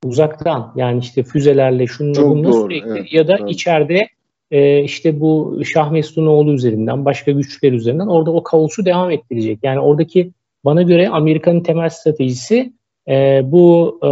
Uzaktan 0.05 0.73
yani 0.77 0.99
işte 0.99 1.23
füzelerle 1.23 1.87
şununla 1.87 2.29
bununla 2.29 2.53
sürekli 2.53 2.91
evet, 2.91 3.13
ya 3.13 3.29
da 3.29 3.37
evet. 3.41 3.51
içeride 3.51 4.09
e, 4.51 4.83
işte 4.83 5.21
bu 5.21 5.61
Şah 5.65 5.91
Meslunoğlu 5.91 6.53
üzerinden 6.53 7.05
başka 7.05 7.31
güçler 7.31 7.73
üzerinden 7.73 8.07
orada 8.07 8.31
o 8.31 8.43
kaosu 8.43 8.85
devam 8.85 9.11
ettirecek. 9.11 9.59
Yani 9.63 9.81
oradaki 9.81 10.33
bana 10.65 10.83
göre 10.83 11.09
Amerika'nın 11.09 11.61
temel 11.61 11.89
stratejisi 11.89 12.73
e, 13.09 13.41
bu 13.45 13.99
e, 14.03 14.09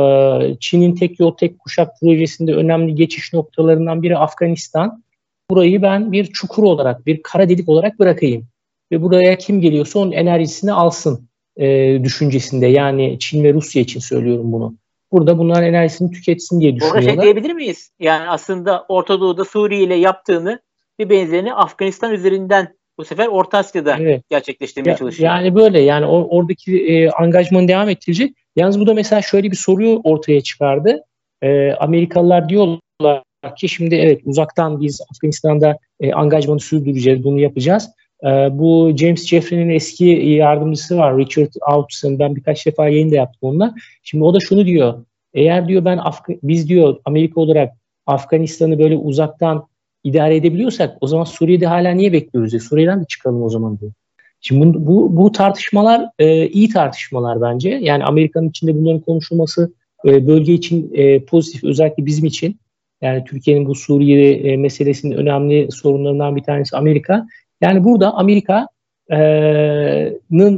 Çin'in 0.61 0.95
tek 0.95 1.21
yol 1.21 1.37
tek 1.37 1.59
kuşak 1.59 2.01
projesinde 2.01 2.55
önemli 2.55 2.95
geçiş 2.95 3.33
noktalarından 3.33 4.03
biri 4.03 4.19
Afganistan. 4.19 5.03
Burayı 5.51 5.83
ben 5.83 6.13
bir 6.13 6.27
çukur 6.27 6.63
olarak, 6.63 7.07
bir 7.07 7.23
kara 7.23 7.49
delik 7.49 7.69
olarak 7.69 7.99
bırakayım. 7.99 8.47
Ve 8.93 9.03
buraya 9.03 9.39
kim 9.39 9.61
geliyorsa 9.61 9.99
onun 9.99 10.13
enerjisini 10.13 10.73
alsın 10.73 11.29
e, 11.57 11.99
düşüncesinde. 12.05 12.67
Yani 12.67 13.17
Çin 13.19 13.45
ve 13.45 13.53
Rusya 13.53 13.83
için 13.83 14.01
söylüyorum 14.01 14.53
bunu. 14.53 14.75
Burada 15.13 15.39
bunların 15.39 15.65
enerjisini 15.65 16.11
tüketsin 16.11 16.61
diye 16.61 16.77
düşünüyorlar. 16.77 17.03
Orada 17.03 17.13
şey 17.13 17.23
diyebilir 17.23 17.53
miyiz? 17.53 17.91
Yani 18.01 18.29
aslında 18.29 18.85
Orta 18.89 19.21
Doğu'da 19.21 19.45
Suriye 19.45 19.83
ile 19.83 19.95
yaptığını 19.95 20.61
bir 20.99 21.11
benzerini 21.11 21.55
Afganistan 21.55 22.13
üzerinden 22.13 22.75
bu 22.99 23.05
sefer 23.05 23.27
Orta 23.27 23.59
Asya'da 23.59 23.97
evet. 24.01 24.25
gerçekleştirmeye 24.31 24.91
ya, 24.91 24.97
çalışıyor. 24.97 25.31
Yani 25.31 25.55
böyle 25.55 25.81
yani 25.81 26.07
or, 26.07 26.27
oradaki 26.29 26.87
e, 26.87 27.11
angajmanı 27.11 27.69
devam 27.69 27.89
ettirecek. 27.89 28.37
Yalnız 28.57 28.81
bu 28.81 28.87
da 28.87 28.95
mesela 28.95 29.23
şöyle 29.23 29.51
bir 29.51 29.57
soruyu 29.57 30.01
ortaya 30.05 30.41
çıkardı. 30.41 31.05
E, 31.43 31.73
Amerikalılar 31.73 32.49
diyorlar 32.49 33.23
ki 33.57 33.69
şimdi 33.69 33.95
evet 33.95 34.21
uzaktan 34.25 34.81
biz 34.81 35.01
Afganistan'da 35.11 35.79
e, 36.01 36.13
angajmanı 36.13 36.61
sürdüreceğiz, 36.61 37.25
bunu 37.25 37.41
yapacağız. 37.41 37.91
E, 38.25 38.29
bu 38.59 38.93
James 38.97 39.27
Jeffrey'nin 39.27 39.71
eski 39.71 40.05
yardımcısı 40.05 40.99
var 40.99 41.19
Richard 41.19 41.53
Outson. 41.73 42.19
Ben 42.19 42.37
birkaç 42.37 42.67
defa 42.67 42.89
yayın 42.89 43.11
da 43.11 43.17
yaptım 43.17 43.51
onunla. 43.51 43.75
Şimdi 44.03 44.25
o 44.25 44.35
da 44.35 44.41
şunu 44.41 44.67
diyor. 44.67 45.05
Eğer 45.35 45.69
diyor 45.69 45.85
ben 45.85 45.99
Afga 45.99 46.35
biz 46.43 46.69
diyor 46.69 47.01
Amerika 47.05 47.41
olarak 47.41 47.73
Afganistan'ı 48.07 48.79
böyle 48.79 48.97
uzaktan 48.97 49.67
idare 50.05 50.37
edebiliyorsak 50.37 50.97
o 51.01 51.07
zaman 51.07 51.25
Suriye'de 51.25 51.67
hala 51.67 51.91
niye 51.91 52.13
bekliyoruz. 52.13 52.63
Suriye'den 52.63 53.01
de 53.01 53.05
çıkalım 53.05 53.43
o 53.43 53.49
zaman 53.49 53.79
diyor. 53.81 53.93
Şimdi 54.41 54.75
bu, 54.75 54.87
bu, 54.87 55.17
bu 55.17 55.33
tartışmalar 55.33 56.09
e, 56.19 56.49
iyi 56.49 56.69
tartışmalar 56.69 57.41
bence. 57.41 57.69
Yani 57.69 58.05
Amerika'nın 58.05 58.49
içinde 58.49 58.75
bunların 58.75 59.01
konuşulması 59.01 59.73
e, 60.05 60.27
bölge 60.27 60.53
için 60.53 60.91
e, 60.95 61.25
pozitif 61.25 61.65
özellikle 61.65 62.07
bizim 62.07 62.25
için. 62.25 62.61
Yani 63.03 63.25
Türkiye'nin 63.25 63.67
bu 63.67 63.75
Suriye 63.75 64.33
e, 64.33 64.57
meselesinin 64.57 65.17
önemli 65.17 65.69
sorunlarından 65.73 66.37
bir 66.37 66.43
tanesi 66.43 66.77
Amerika. 66.77 67.27
Yani 67.61 67.85
burada 67.85 68.15
Amerika'nın 68.15 68.69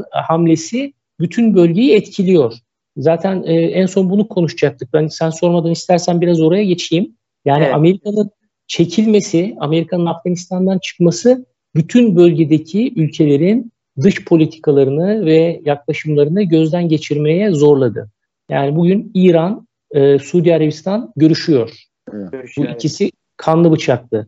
e, 0.01 0.05
hamlesi 0.11 0.93
bütün 1.21 1.55
bölgeyi 1.55 1.95
etkiliyor. 1.95 2.53
Zaten 2.97 3.43
e, 3.47 3.55
en 3.55 3.87
son 3.87 4.11
bunu 4.11 4.29
konuşacaktık. 4.29 4.93
Ben 4.93 5.07
sen 5.07 5.31
sormadan 5.31 5.71
istersen 5.71 6.21
biraz 6.21 6.41
oraya 6.41 6.65
geçeyim. 6.65 7.17
Yani 7.45 7.65
evet. 7.65 7.75
Amerika'nın 7.75 8.31
çekilmesi, 8.67 9.57
Amerika'nın 9.61 10.07
Afganistan'dan 10.07 10.79
çıkması 10.79 11.47
bütün 11.75 12.17
bölgedeki 12.17 12.93
ülkelerin 12.97 13.72
dış 14.01 14.25
politikalarını 14.25 15.27
ve 15.27 15.61
yaklaşımlarını 15.65 16.43
gözden 16.43 16.89
geçirmeye 16.89 17.51
zorladı. 17.51 18.11
Yani 18.51 18.77
bugün 18.77 19.11
İran, 19.15 19.67
e, 19.91 20.19
Suudi 20.19 20.55
Arabistan 20.55 21.13
görüşüyor. 21.17 21.73
Evet. 22.13 22.51
Bu 22.57 22.65
ikisi 22.65 23.11
kanlı 23.37 23.73
bıçaklı. 23.73 24.27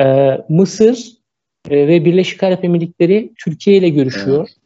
E, 0.00 0.38
Mısır 0.48 1.12
e, 1.70 1.88
ve 1.88 2.04
Birleşik 2.04 2.42
Arap 2.42 2.64
Emirlikleri 2.64 3.32
Türkiye 3.44 3.76
ile 3.76 3.88
görüşüyor. 3.88 4.46
Evet. 4.48 4.56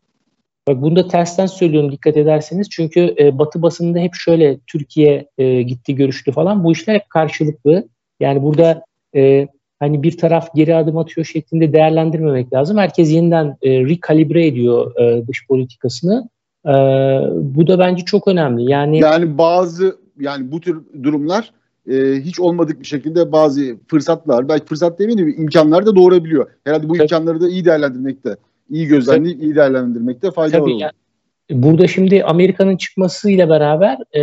Bak 0.69 0.83
bunu 0.83 0.97
da 0.97 1.09
tersten 1.09 1.47
söylüyorum 1.47 1.93
dikkat 1.93 2.17
ederseniz. 2.17 2.71
Çünkü 2.71 3.15
e, 3.19 3.39
Batı 3.39 3.63
basında 3.63 3.99
hep 3.99 4.15
şöyle 4.15 4.59
Türkiye 4.67 5.29
e, 5.39 5.63
gitti 5.63 5.95
görüştü 5.95 6.33
falan. 6.33 6.65
Bu 6.65 6.73
işler 6.73 6.95
hep 6.95 7.11
karşılıklı. 7.11 7.89
Yani 8.21 8.43
burada 8.43 8.85
e, 9.17 9.49
hani 9.81 10.03
bir 10.03 10.17
taraf 10.17 10.55
geri 10.55 10.77
adım 10.77 10.99
atıyor 10.99 11.25
şeklinde 11.25 11.73
değerlendirmemek 11.73 12.53
lazım. 12.53 12.79
Herkes 12.79 13.13
yeniden 13.13 13.57
e, 13.63 13.71
rekalibre 13.71 14.47
ediyor 14.47 15.01
e, 15.01 15.27
dış 15.27 15.47
politikasını. 15.47 16.29
E, 16.67 16.73
bu 17.41 17.67
da 17.67 17.79
bence 17.79 18.05
çok 18.05 18.29
önemli. 18.29 18.71
Yani 18.71 18.99
yani 18.99 19.39
bazı 19.39 19.97
yani 20.21 20.53
bu 20.53 20.61
tür 20.61 20.83
durumlar 21.03 21.51
e, 21.91 21.95
hiç 22.21 22.41
olmadık 22.41 22.81
bir 22.81 22.87
şekilde 22.87 23.33
bazı 23.33 23.77
fırsatlar, 23.89 24.49
belki 24.49 24.67
fırsat 24.67 24.99
demeyeyim 24.99 25.33
de 25.33 25.43
imkanlar 25.43 25.87
da 25.87 25.97
doğurabiliyor. 25.97 26.51
Herhalde 26.65 26.89
bu 26.89 26.97
imkanları 26.97 27.41
da 27.41 27.49
iyi 27.49 27.65
değerlendirmekte, 27.65 28.37
iyi 28.71 28.87
gözlemleyip 28.87 29.43
iyi 29.43 29.55
değerlendirmekte 29.55 30.31
fayda 30.31 30.59
Tabii 30.59 30.75
var. 30.75 30.79
Yani, 30.81 30.93
burada 31.63 31.87
şimdi 31.87 32.25
Amerika'nın 32.25 32.77
çıkmasıyla 32.77 33.49
beraber 33.49 33.99
e, 34.13 34.23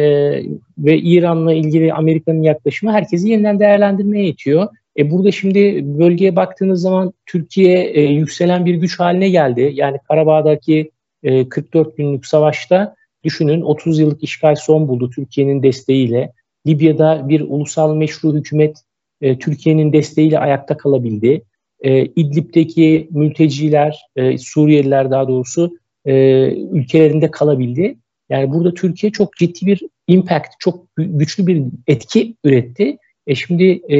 ve 0.78 0.98
İran'la 0.98 1.54
ilgili 1.54 1.94
Amerika'nın 1.94 2.42
yaklaşımı 2.42 2.92
herkesi 2.92 3.30
yeniden 3.30 3.60
değerlendirmeye 3.60 4.28
itiyor. 4.28 4.68
E 4.98 5.12
burada 5.12 5.32
şimdi 5.32 5.82
bölgeye 6.00 6.36
baktığınız 6.36 6.82
zaman 6.82 7.14
Türkiye 7.26 7.84
e, 7.84 8.02
yükselen 8.02 8.66
bir 8.66 8.76
güç 8.76 9.00
haline 9.00 9.30
geldi. 9.30 9.72
Yani 9.74 9.98
Karabağ'daki 10.08 10.92
e, 11.24 11.50
44 11.50 11.98
günlük 11.98 12.26
savaşta 12.26 12.96
düşünün 13.24 13.62
30 13.62 14.00
yıllık 14.00 14.24
işgal 14.24 14.56
son 14.56 14.88
buldu 14.88 15.10
Türkiye'nin 15.16 15.64
desteğiyle. 15.64 16.32
Libya'da 16.68 17.30
bir 17.30 17.42
ulusal 17.42 17.96
meşru 17.96 18.36
hükümet 18.36 18.78
e, 19.22 19.40
Türkiye'nin 19.40 19.94
desteğiyle 19.94 20.40
ayakta 20.40 20.78
kalabildi. 20.78 21.44
E, 21.80 22.06
İdlib'deki 22.06 23.08
mülteciler, 23.12 24.06
e, 24.16 24.38
Suriyeliler 24.38 25.12
daha 25.12 25.28
doğrusu 25.28 25.78
e, 26.06 26.14
ülkelerinde 26.52 27.32
kalabildi. 27.32 27.98
Yani 28.30 28.52
burada 28.52 28.74
Türkiye 28.74 29.12
çok 29.12 29.38
ciddi 29.38 29.66
bir 29.66 29.82
impact, 30.08 30.50
çok 30.60 30.88
güçlü 30.98 31.48
bir 31.48 31.64
etki 31.88 32.36
üretti. 32.44 32.98
E 33.28 33.36
şimdi 33.36 33.94
e, 33.94 33.98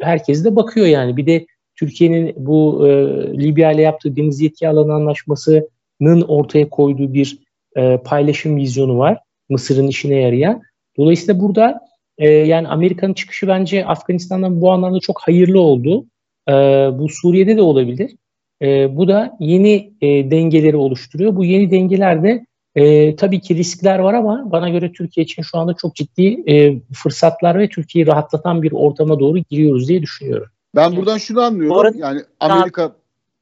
herkes 0.00 0.44
de 0.44 0.56
bakıyor 0.56 0.86
yani. 0.86 1.16
Bir 1.16 1.26
de 1.26 1.46
Türkiye'nin 1.74 2.34
bu 2.36 2.88
e, 2.88 2.90
Libya 3.38 3.72
ile 3.72 3.82
yaptığı 3.82 4.16
deniz 4.16 4.40
yetki 4.40 4.68
alanı 4.68 4.92
anlaşmasının 4.92 6.22
ortaya 6.28 6.68
koyduğu 6.68 7.14
bir 7.14 7.38
e, 7.76 7.96
paylaşım 8.04 8.56
vizyonu 8.56 8.98
var. 8.98 9.18
Mısır'ın 9.48 9.86
işine 9.86 10.14
yarayan. 10.14 10.62
Dolayısıyla 10.96 11.40
burada 11.40 11.80
e, 12.18 12.28
yani 12.30 12.68
Amerika'nın 12.68 13.14
çıkışı 13.14 13.48
bence 13.48 13.86
Afganistan'dan 13.86 14.60
bu 14.60 14.72
anlamda 14.72 15.00
çok 15.00 15.20
hayırlı 15.20 15.60
oldu. 15.60 16.06
E, 16.48 16.52
bu 16.98 17.08
Suriye'de 17.08 17.56
de 17.56 17.62
olabilir. 17.62 18.16
E, 18.62 18.96
bu 18.96 19.08
da 19.08 19.36
yeni 19.40 19.92
e, 20.00 20.30
dengeleri 20.30 20.76
oluşturuyor. 20.76 21.36
Bu 21.36 21.44
yeni 21.44 21.70
dengelerde 21.70 22.46
e, 22.76 23.16
tabii 23.16 23.40
ki 23.40 23.56
riskler 23.56 23.98
var 23.98 24.14
ama 24.14 24.52
bana 24.52 24.68
göre 24.68 24.92
Türkiye 24.92 25.24
için 25.24 25.42
şu 25.42 25.58
anda 25.58 25.74
çok 25.74 25.94
ciddi 25.94 26.42
e, 26.50 26.80
fırsatlar 26.92 27.58
ve 27.58 27.68
Türkiye'yi 27.68 28.06
rahatlatan 28.06 28.62
bir 28.62 28.72
ortama 28.72 29.20
doğru 29.20 29.38
giriyoruz 29.38 29.88
diye 29.88 30.02
düşünüyorum. 30.02 30.48
Ben 30.74 30.96
buradan 30.96 31.18
şunu 31.18 31.40
anlıyorum. 31.40 31.78
Arada, 31.78 31.98
yani 31.98 32.20
Amerika 32.40 32.96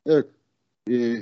evet, 0.06 0.26
e, 0.90 1.20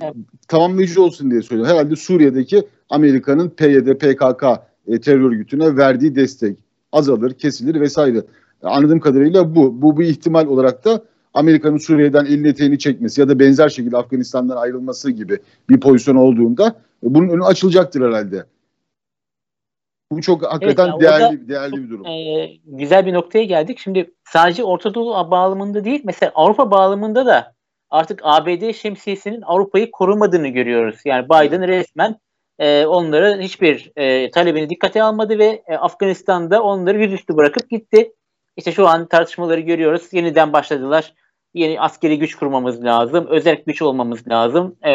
tamamlayıcı 0.49 1.03
olsun 1.03 1.31
diye 1.31 1.43
söylüyorum. 1.43 1.75
Herhalde 1.75 1.97
Suriye'deki 1.97 2.63
Amerika'nın 2.91 3.49
PYD, 3.49 3.95
PKK 3.95 4.45
e, 4.87 5.01
terör 5.01 5.21
örgütüne 5.21 5.77
verdiği 5.77 6.15
destek 6.15 6.57
azalır, 6.93 7.35
kesilir 7.35 7.81
vesaire. 7.81 8.23
Anladığım 8.63 9.01
kadarıyla 9.01 9.55
bu. 9.55 9.83
Bu 9.83 9.99
bir 9.99 10.07
ihtimal 10.07 10.47
olarak 10.47 10.85
da 10.85 11.03
Amerika'nın 11.35 11.79
Suriye'den 11.79 12.25
elini 12.25 12.49
eteğini 12.49 12.79
çekmesi 12.79 13.21
ya 13.21 13.29
da 13.29 13.39
benzer 13.39 13.69
şekilde 13.69 13.97
Afganistan'dan 13.97 14.57
ayrılması 14.57 15.11
gibi 15.11 15.39
bir 15.71 15.81
pozisyon 15.81 16.17
olduğunda 16.17 16.77
bunun 17.03 17.29
önü 17.29 17.45
açılacaktır 17.45 18.01
herhalde. 18.01 18.45
Bu 20.13 20.23
çok 20.23 20.43
hakikaten 20.43 20.89
evet, 20.89 21.01
değerli 21.01 21.49
değerli 21.49 21.77
bir 21.77 21.91
durum. 21.91 22.07
E, 22.07 22.49
güzel 22.65 23.07
bir 23.07 23.13
noktaya 23.13 23.45
geldik. 23.45 23.79
Şimdi 23.79 24.15
sadece 24.25 24.65
Orta 24.65 24.95
Doğu 24.95 25.31
bağlamında 25.31 25.85
değil, 25.85 26.01
mesela 26.05 26.33
Avrupa 26.35 26.71
bağlamında 26.71 27.27
da 27.27 27.55
artık 27.91 28.21
ABD 28.23 28.73
şemsiyesinin 28.73 29.43
Avrupa'yı 29.43 29.91
korumadığını 29.91 30.49
görüyoruz. 30.49 31.01
Yani 31.05 31.25
Biden 31.25 31.69
resmen 31.69 32.17
e, 32.59 32.87
onları 32.87 33.41
hiçbir 33.41 33.93
e, 33.97 34.31
talebini 34.31 34.71
dikkate 34.71 35.03
almadı 35.03 35.39
ve 35.39 35.63
e, 35.67 35.77
Afganistan'da 35.77 36.63
onları 36.63 37.03
yüzüstü 37.03 37.37
bırakıp 37.37 37.71
gitti. 37.71 38.13
İşte 38.57 38.73
şu 38.73 38.89
an 38.89 39.09
tartışmaları 39.09 39.61
görüyoruz. 39.61 40.13
Yeniden 40.13 40.53
başladılar. 40.53 41.15
Yeni 41.55 41.81
askeri 41.81 42.19
güç 42.19 42.35
kurmamız 42.35 42.85
lazım. 42.85 43.27
Özel 43.27 43.63
güç 43.67 43.83
olmamız 43.83 44.29
lazım. 44.29 44.77
E, 44.87 44.93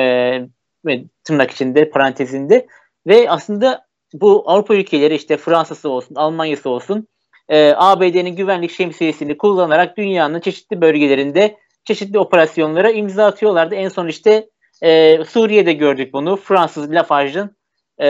tırnak 1.23 1.51
içinde 1.51 1.89
parantezinde. 1.89 2.67
Ve 3.07 3.29
aslında 3.29 3.85
bu 4.13 4.43
Avrupa 4.45 4.75
ülkeleri 4.75 5.15
işte 5.15 5.37
Fransa'sı 5.37 5.89
olsun, 5.89 6.15
Almanya'sı 6.15 6.69
olsun 6.69 7.07
e, 7.49 7.73
ABD'nin 7.75 8.35
güvenlik 8.35 8.71
şemsiyesini 8.71 9.37
kullanarak 9.37 9.97
dünyanın 9.97 10.39
çeşitli 10.39 10.81
bölgelerinde 10.81 11.57
çeşitli 11.85 12.19
operasyonlara 12.19 12.91
imza 12.91 13.25
atıyorlardı. 13.25 13.75
En 13.75 13.89
son 13.89 14.07
işte 14.07 14.49
e, 14.81 15.23
Suriye'de 15.25 15.73
gördük 15.73 16.13
bunu. 16.13 16.35
Fransız 16.35 16.91
Lafarge'ın 16.91 17.57
e, 18.01 18.05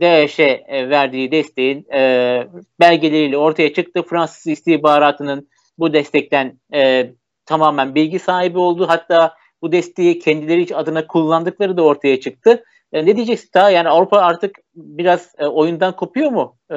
DAEŞ'e 0.00 0.64
verdiği 0.70 1.32
desteğin 1.32 1.86
e, 1.94 2.42
belgeleriyle 2.80 3.36
ortaya 3.36 3.72
çıktı. 3.72 4.02
Fransız 4.02 4.46
istihbaratının 4.46 5.48
bu 5.78 5.92
destekten 5.92 6.60
e, 6.74 7.12
tamamen 7.46 7.94
bilgi 7.94 8.18
sahibi 8.18 8.58
oldu. 8.58 8.84
Hatta 8.88 9.34
bu 9.62 9.72
desteği 9.72 10.18
kendileri 10.18 10.76
adına 10.76 11.06
kullandıkları 11.06 11.76
da 11.76 11.82
ortaya 11.82 12.20
çıktı. 12.20 12.64
E, 12.92 13.06
ne 13.06 13.16
diyeceksin 13.16 13.50
daha? 13.54 13.70
Yani 13.70 13.88
Avrupa 13.88 14.18
artık 14.18 14.56
biraz 14.74 15.32
e, 15.38 15.46
oyundan 15.46 15.96
kopuyor 15.96 16.30
mu? 16.30 16.56
E, 16.70 16.76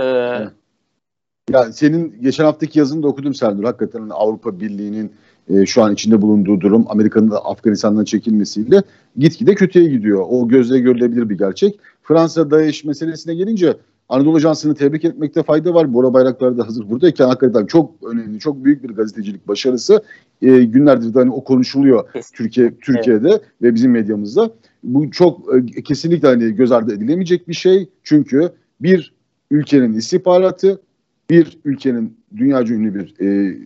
Ya 1.51 1.74
senin 1.74 2.22
geçen 2.22 2.43
haftaki 2.43 2.80
yazını 2.80 3.03
da 3.03 3.07
okudum 3.07 3.34
Serdar. 3.34 3.66
Hakikaten 3.66 3.99
hani 3.99 4.13
Avrupa 4.13 4.59
Birliği'nin 4.59 5.13
e, 5.49 5.66
şu 5.66 5.84
an 5.84 5.93
içinde 5.93 6.22
bulunduğu 6.22 6.61
durum 6.61 6.86
Amerika'nın 6.89 7.32
da 7.32 7.45
Afganistan'dan 7.45 8.03
çekilmesiyle 8.03 8.84
gitgide 9.18 9.55
kötüye 9.55 9.89
gidiyor. 9.89 10.26
O 10.30 10.47
gözle 10.47 10.80
görülebilir 10.80 11.30
bir 11.30 11.38
gerçek. 11.38 11.80
Fransa 12.03 12.51
DAEŞ 12.51 12.84
meselesine 12.84 13.36
gelince 13.36 13.78
Anadolu 14.10 14.36
Ajansı'nı 14.36 14.76
tebrik 14.76 15.06
etmekte 15.06 15.43
fayda 15.43 15.74
var. 15.74 15.93
Bora 15.93 16.14
Bayraktar 16.14 16.58
da 16.58 16.68
hazır 16.68 16.89
buradayken 16.89 17.26
hakikaten 17.26 17.66
çok 17.66 17.91
önemli, 18.03 18.39
çok 18.39 18.66
büyük 18.66 18.84
bir 18.84 18.89
gazetecilik 18.89 19.47
başarısı. 19.47 20.03
E, 20.41 20.64
günlerdir 20.64 21.14
de 21.14 21.20
hani 21.20 21.32
o 21.32 21.43
konuşuluyor 21.43 22.10
Türkiye 22.34 22.74
Türkiye'de 22.82 23.30
evet. 23.30 23.41
ve 23.62 23.76
bizim 23.76 23.91
medyamızda. 23.91 24.51
Bu 24.84 25.12
çok 25.12 25.56
e, 25.56 25.82
kesinlikle 25.84 26.28
hani 26.28 26.56
göz 26.56 26.72
ardı 26.72 26.93
edilemeyecek 26.93 27.47
bir 27.47 27.53
şey. 27.53 27.89
Çünkü 28.03 28.49
bir 28.82 29.14
ülkenin 29.51 29.93
istihbaratı, 29.93 30.82
bir 31.30 31.58
ülkenin 31.66 32.18
dünyaca 32.38 32.76
ünlü 32.76 32.95
bir 32.95 33.16
e, 33.22 33.58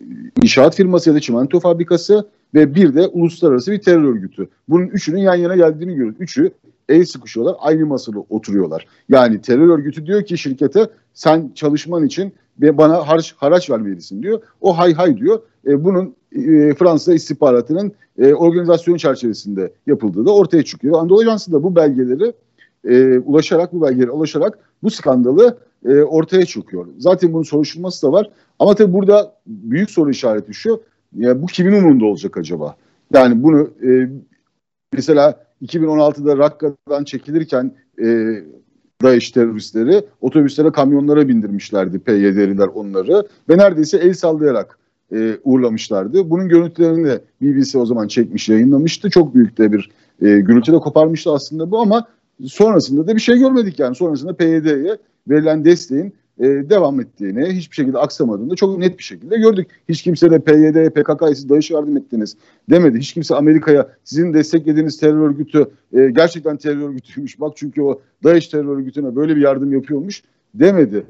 inşaat 0.42 0.76
firması 0.76 1.10
ya 1.10 1.16
da 1.16 1.20
çimento 1.20 1.60
fabrikası 1.60 2.28
ve 2.54 2.74
bir 2.74 2.94
de 2.94 3.06
uluslararası 3.06 3.72
bir 3.72 3.80
terör 3.80 4.04
örgütü. 4.04 4.48
Bunun 4.68 4.86
üçünün 4.86 5.20
yan 5.20 5.34
yana 5.34 5.56
geldiğini 5.56 5.94
görüyoruz. 5.94 6.16
Üçü 6.20 6.50
el 6.90 7.04
sıkışıyorlar, 7.04 7.56
aynı 7.58 7.86
masada 7.86 8.18
oturuyorlar. 8.28 8.86
Yani 9.08 9.40
terör 9.40 9.68
örgütü 9.68 10.06
diyor 10.06 10.24
ki 10.24 10.38
şirkete 10.38 10.88
sen 11.14 11.52
çalışman 11.54 12.06
için 12.06 12.32
bana 12.58 13.08
haraç, 13.08 13.34
haraç 13.36 13.70
vermelisin 13.70 14.22
diyor. 14.22 14.40
O 14.60 14.78
hay 14.78 14.94
hay 14.94 15.16
diyor. 15.16 15.42
E, 15.66 15.84
bunun 15.84 16.14
e, 16.32 16.74
Fransa 16.74 17.14
istihbaratının 17.14 17.92
e, 18.18 18.34
organizasyon 18.34 18.96
çerçevesinde 18.96 19.72
yapıldığı 19.86 20.26
da 20.26 20.34
ortaya 20.34 20.62
çıkıyor. 20.62 21.00
Anadolu 21.00 21.20
Ajansı 21.20 21.52
da 21.52 21.62
bu 21.62 21.76
belgeleri 21.76 22.32
e, 22.84 23.18
ulaşarak, 23.18 23.72
bu 23.72 23.82
belgelere 23.82 24.10
ulaşarak 24.10 24.58
bu 24.82 24.90
skandalı 24.90 25.58
e, 25.84 26.02
ortaya 26.02 26.46
çıkıyor. 26.46 26.86
Zaten 26.98 27.32
bunun 27.32 27.42
soruşturması 27.42 28.06
da 28.06 28.12
var. 28.12 28.30
Ama 28.58 28.74
tabii 28.74 28.92
burada 28.92 29.34
büyük 29.46 29.90
soru 29.90 30.10
işareti 30.10 30.54
şu. 30.54 30.82
Ya 31.16 31.42
bu 31.42 31.46
kimin 31.46 31.72
umurunda 31.72 32.04
olacak 32.04 32.36
acaba? 32.36 32.76
Yani 33.14 33.42
bunu 33.42 33.70
e, 33.82 34.10
mesela 34.92 35.44
2016'da 35.62 36.38
Rakka'dan 36.38 37.04
çekilirken 37.04 37.72
e, 38.02 38.06
DAEŞ 39.02 39.30
teröristleri 39.30 40.04
otobüslere 40.20 40.72
kamyonlara 40.72 41.28
bindirmişlerdi 41.28 41.98
PYD'liler 41.98 42.66
onları 42.66 43.28
ve 43.48 43.58
neredeyse 43.58 43.98
el 43.98 44.14
sallayarak 44.14 44.78
e, 45.12 45.38
uğurlamışlardı. 45.44 46.30
Bunun 46.30 46.48
görüntülerini 46.48 47.04
de 47.04 47.20
BBC 47.40 47.78
o 47.78 47.86
zaman 47.86 48.08
çekmiş 48.08 48.48
yayınlamıştı. 48.48 49.10
Çok 49.10 49.34
büyük 49.34 49.58
de 49.58 49.72
bir 49.72 49.90
e, 50.22 50.40
gürültü 50.40 50.72
de 50.72 50.76
koparmıştı 50.76 51.32
aslında 51.32 51.70
bu 51.70 51.78
ama 51.80 52.06
sonrasında 52.46 53.06
da 53.06 53.16
bir 53.16 53.20
şey 53.20 53.38
görmedik 53.38 53.78
yani. 53.78 53.94
Sonrasında 53.94 54.36
PYD'ye 54.36 54.98
verilen 55.28 55.64
desteğin 55.64 56.14
e, 56.40 56.70
devam 56.70 57.00
ettiğini, 57.00 57.46
hiçbir 57.46 57.74
şekilde 57.74 57.98
aksamadığını 57.98 58.56
çok 58.56 58.78
net 58.78 58.98
bir 58.98 59.02
şekilde 59.02 59.38
gördük. 59.38 59.70
Hiç 59.88 60.02
kimse 60.02 60.30
de 60.30 60.38
PYD, 60.38 60.90
PKK'ya 60.90 61.34
siz 61.34 61.48
DAEŞ'e 61.48 61.74
yardım 61.74 61.96
ettiniz 61.96 62.36
demedi. 62.70 62.98
Hiç 62.98 63.12
kimse 63.12 63.34
Amerika'ya 63.34 63.88
sizin 64.04 64.34
desteklediğiniz 64.34 65.00
terör 65.00 65.20
örgütü 65.20 65.70
e, 65.92 66.10
gerçekten 66.10 66.56
terör 66.56 66.88
örgütüymüş. 66.88 67.40
Bak 67.40 67.52
çünkü 67.56 67.82
o 67.82 68.00
DAEŞ 68.24 68.48
terör 68.48 68.76
örgütüne 68.76 69.16
böyle 69.16 69.36
bir 69.36 69.40
yardım 69.40 69.72
yapıyormuş 69.72 70.22
demedi. 70.54 71.06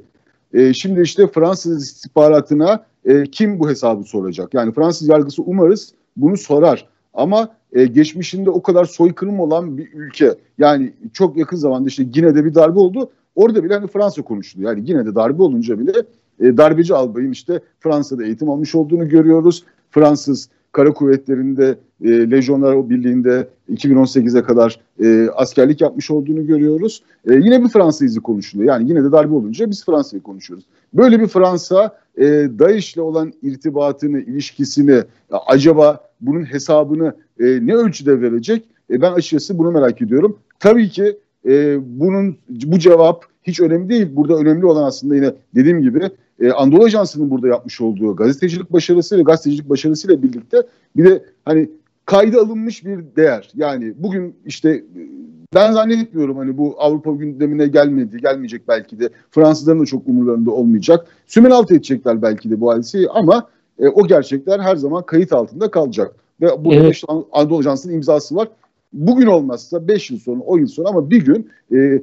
E, 0.55 0.73
şimdi 0.75 1.01
işte 1.01 1.27
Fransız 1.27 1.83
istihbaratına 1.83 2.85
e, 3.05 3.23
kim 3.23 3.61
bu 3.61 3.71
hesabı 3.71 4.05
soracak? 4.05 4.55
Yani 4.55 4.73
Fransız 4.73 5.09
yargısı 5.09 5.43
umarız 5.43 5.93
bunu 6.17 6.37
sorar. 6.37 6.89
Ama 7.15 7.49
e, 7.73 7.87
geçmişinde 7.87 8.51
o 8.51 8.63
kadar 8.63 8.85
soykırım 8.85 9.41
olan 9.41 9.79
bir 9.79 9.93
ülke 9.93 10.35
yani 10.59 10.93
çok 11.13 11.37
yakın 11.37 11.57
zamanda 11.57 11.89
işte 11.89 12.05
Gine'de 12.05 12.45
bir 12.45 12.55
darbe 12.55 12.79
oldu. 12.79 13.11
Orada 13.41 13.65
bile 13.65 13.75
hani 13.75 13.87
Fransa 13.87 14.23
konuşuluyor. 14.23 14.71
Yani 14.71 14.91
yine 14.91 15.07
de 15.07 15.15
darbe 15.15 15.43
olunca 15.43 15.79
bile 15.79 15.93
e, 16.41 16.57
darbeci 16.57 16.95
albayın 16.95 17.33
işte 17.33 17.61
Fransa'da 17.81 18.25
eğitim 18.25 18.51
almış 18.51 18.75
olduğunu 18.75 19.09
görüyoruz. 19.09 19.65
Fransız 19.91 20.49
kara 20.73 20.93
kuvvetlerinde 20.93 21.79
e, 22.05 22.31
Lejyonlar 22.31 22.91
Birliği'nde 22.91 23.49
2018'e 23.73 24.43
kadar 24.43 24.81
e, 25.03 25.29
askerlik 25.35 25.81
yapmış 25.81 26.11
olduğunu 26.11 26.47
görüyoruz. 26.47 27.03
E, 27.29 27.35
yine 27.35 27.65
bir 27.65 27.69
Fransa 27.69 28.05
izi 28.05 28.21
konuşuluyor. 28.21 28.69
Yani 28.69 28.89
yine 28.89 29.05
de 29.05 29.13
darbe 29.13 29.35
olunca 29.35 29.71
biz 29.71 29.85
Fransa'yı 29.85 30.23
konuşuyoruz. 30.23 30.65
Böyle 30.95 31.21
bir 31.21 31.27
Fransa 31.27 31.99
e, 32.19 32.25
DAEŞ'le 32.59 32.99
olan 32.99 33.33
irtibatını, 33.43 34.21
ilişkisini 34.21 35.03
acaba 35.47 36.01
bunun 36.21 36.45
hesabını 36.53 37.15
e, 37.41 37.67
ne 37.67 37.75
ölçüde 37.75 38.21
verecek? 38.21 38.65
E, 38.91 39.03
ben 39.03 39.13
açıkçası 39.13 39.59
bunu 39.59 39.71
merak 39.71 40.03
ediyorum. 40.03 40.39
Tabii 40.59 40.89
ki 40.89 41.19
e, 41.47 41.79
bunun 42.01 42.37
bu 42.49 42.79
cevap 42.79 43.30
hiç 43.43 43.61
önemli 43.61 43.89
değil. 43.89 44.09
Burada 44.13 44.37
önemli 44.37 44.67
olan 44.67 44.85
aslında 44.85 45.17
yine 45.17 45.35
dediğim 45.55 45.83
gibi 45.83 46.11
e, 46.41 46.51
Anadolu 46.51 46.85
Ajansı'nın 46.85 47.31
burada 47.31 47.49
yapmış 47.49 47.81
olduğu 47.81 48.17
gazetecilik 48.17 48.73
başarısı 48.73 49.19
ve 49.19 49.23
gazetecilik 49.23 49.71
başarısıyla 49.71 50.23
birlikte 50.23 50.63
bir 50.97 51.05
de 51.05 51.25
hani 51.45 51.71
kayda 52.07 52.41
alınmış 52.41 52.85
bir 52.85 53.05
değer. 53.17 53.51
Yani 53.55 53.95
bugün 53.97 54.35
işte 54.47 54.85
ben 55.55 55.73
zannetmiyorum 55.73 56.37
hani 56.37 56.59
bu 56.59 56.75
Avrupa 56.79 57.13
gündemine 57.13 57.67
gelmedi, 57.67 58.21
gelmeyecek 58.21 58.69
belki 58.69 59.01
de. 59.01 59.09
Fransızların 59.31 59.81
da 59.81 59.87
çok 59.87 60.09
umurlarında 60.09 60.51
olmayacak. 60.51 61.07
Sümen 61.27 61.51
altı 61.51 61.75
edecekler 61.75 62.23
belki 62.23 62.51
de 62.51 62.61
bu 62.61 62.71
hadisi 62.71 63.07
ama 63.11 63.49
e, 63.79 63.89
o 63.89 64.07
gerçekler 64.07 64.61
her 64.61 64.77
zaman 64.77 65.07
kayıt 65.07 65.33
altında 65.33 65.71
kalacak. 65.71 66.15
Ve 66.41 66.65
burada 66.65 66.81
evet. 66.81 66.95
işte 66.95 67.07
Anadolu 67.33 67.59
Ajansı'nın 67.59 67.95
imzası 67.95 68.37
var. 68.37 68.49
Bugün 68.93 69.27
olmazsa 69.27 69.89
5 69.89 70.11
yıl 70.11 70.19
sonra, 70.19 70.41
10 70.41 70.59
yıl 70.59 70.67
sonra 70.67 70.89
ama 70.89 71.11
bir 71.11 71.25
gün 71.25 71.51
e, 71.75 72.03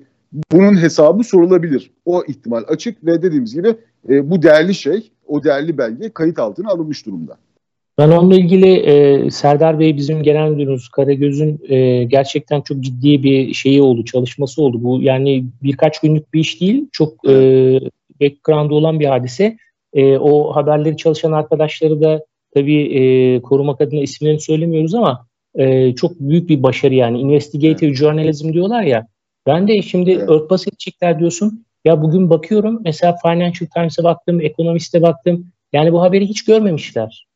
bunun 0.51 0.81
hesabı 0.81 1.23
sorulabilir. 1.23 1.91
O 2.05 2.23
ihtimal 2.27 2.63
açık 2.67 3.05
ve 3.05 3.21
dediğimiz 3.21 3.55
gibi 3.55 3.75
e, 4.09 4.29
bu 4.29 4.41
değerli 4.41 4.75
şey, 4.75 5.11
o 5.27 5.43
değerli 5.43 5.77
belge 5.77 6.09
kayıt 6.09 6.39
altına 6.39 6.69
alınmış 6.69 7.05
durumda. 7.05 7.37
Ben 7.97 8.09
onunla 8.09 8.35
ilgili 8.35 8.75
e, 8.75 9.31
Serdar 9.31 9.79
Bey 9.79 9.97
bizim 9.97 10.23
genel 10.23 10.49
müdürümüz 10.49 10.89
Karagöz'ün 10.89 11.59
e, 11.69 12.03
gerçekten 12.03 12.61
çok 12.61 12.79
ciddi 12.79 13.23
bir 13.23 13.53
şeyi 13.53 13.81
oldu, 13.81 14.05
çalışması 14.05 14.61
oldu. 14.61 14.83
Bu 14.83 15.01
yani 15.01 15.45
birkaç 15.63 15.99
günlük 15.99 16.33
bir 16.33 16.39
iş 16.39 16.61
değil, 16.61 16.87
çok 16.91 17.29
e, 17.29 17.33
background'da 18.21 18.75
olan 18.75 18.99
bir 18.99 19.05
hadise. 19.05 19.57
E, 19.93 20.17
o 20.17 20.55
haberleri 20.55 20.97
çalışan 20.97 21.31
arkadaşları 21.31 22.01
da 22.01 22.25
tabii 22.53 22.81
e, 22.81 23.41
korumak 23.41 23.81
adına 23.81 23.99
isimlerini 23.99 24.41
söylemiyoruz 24.41 24.95
ama 24.95 25.27
e, 25.55 25.95
çok 25.95 26.19
büyük 26.19 26.49
bir 26.49 26.63
başarı 26.63 26.93
yani. 26.93 27.19
Investigative 27.19 27.95
journalism 27.95 28.53
diyorlar 28.53 28.83
ya. 28.83 29.07
Ben 29.47 29.67
de 29.67 29.81
şimdi 29.81 30.11
evet. 30.11 30.29
örtbas 30.29 30.67
edecekler 30.67 31.19
diyorsun. 31.19 31.65
Ya 31.85 32.01
bugün 32.01 32.29
bakıyorum 32.29 32.81
mesela 32.83 33.15
Financial 33.21 33.69
Times'a 33.75 34.03
baktım, 34.03 34.41
Economist'e 34.41 35.01
baktım. 35.01 35.51
Yani 35.73 35.93
bu 35.93 36.01
haberi 36.01 36.25
hiç 36.25 36.45
görmemişler. 36.45 37.27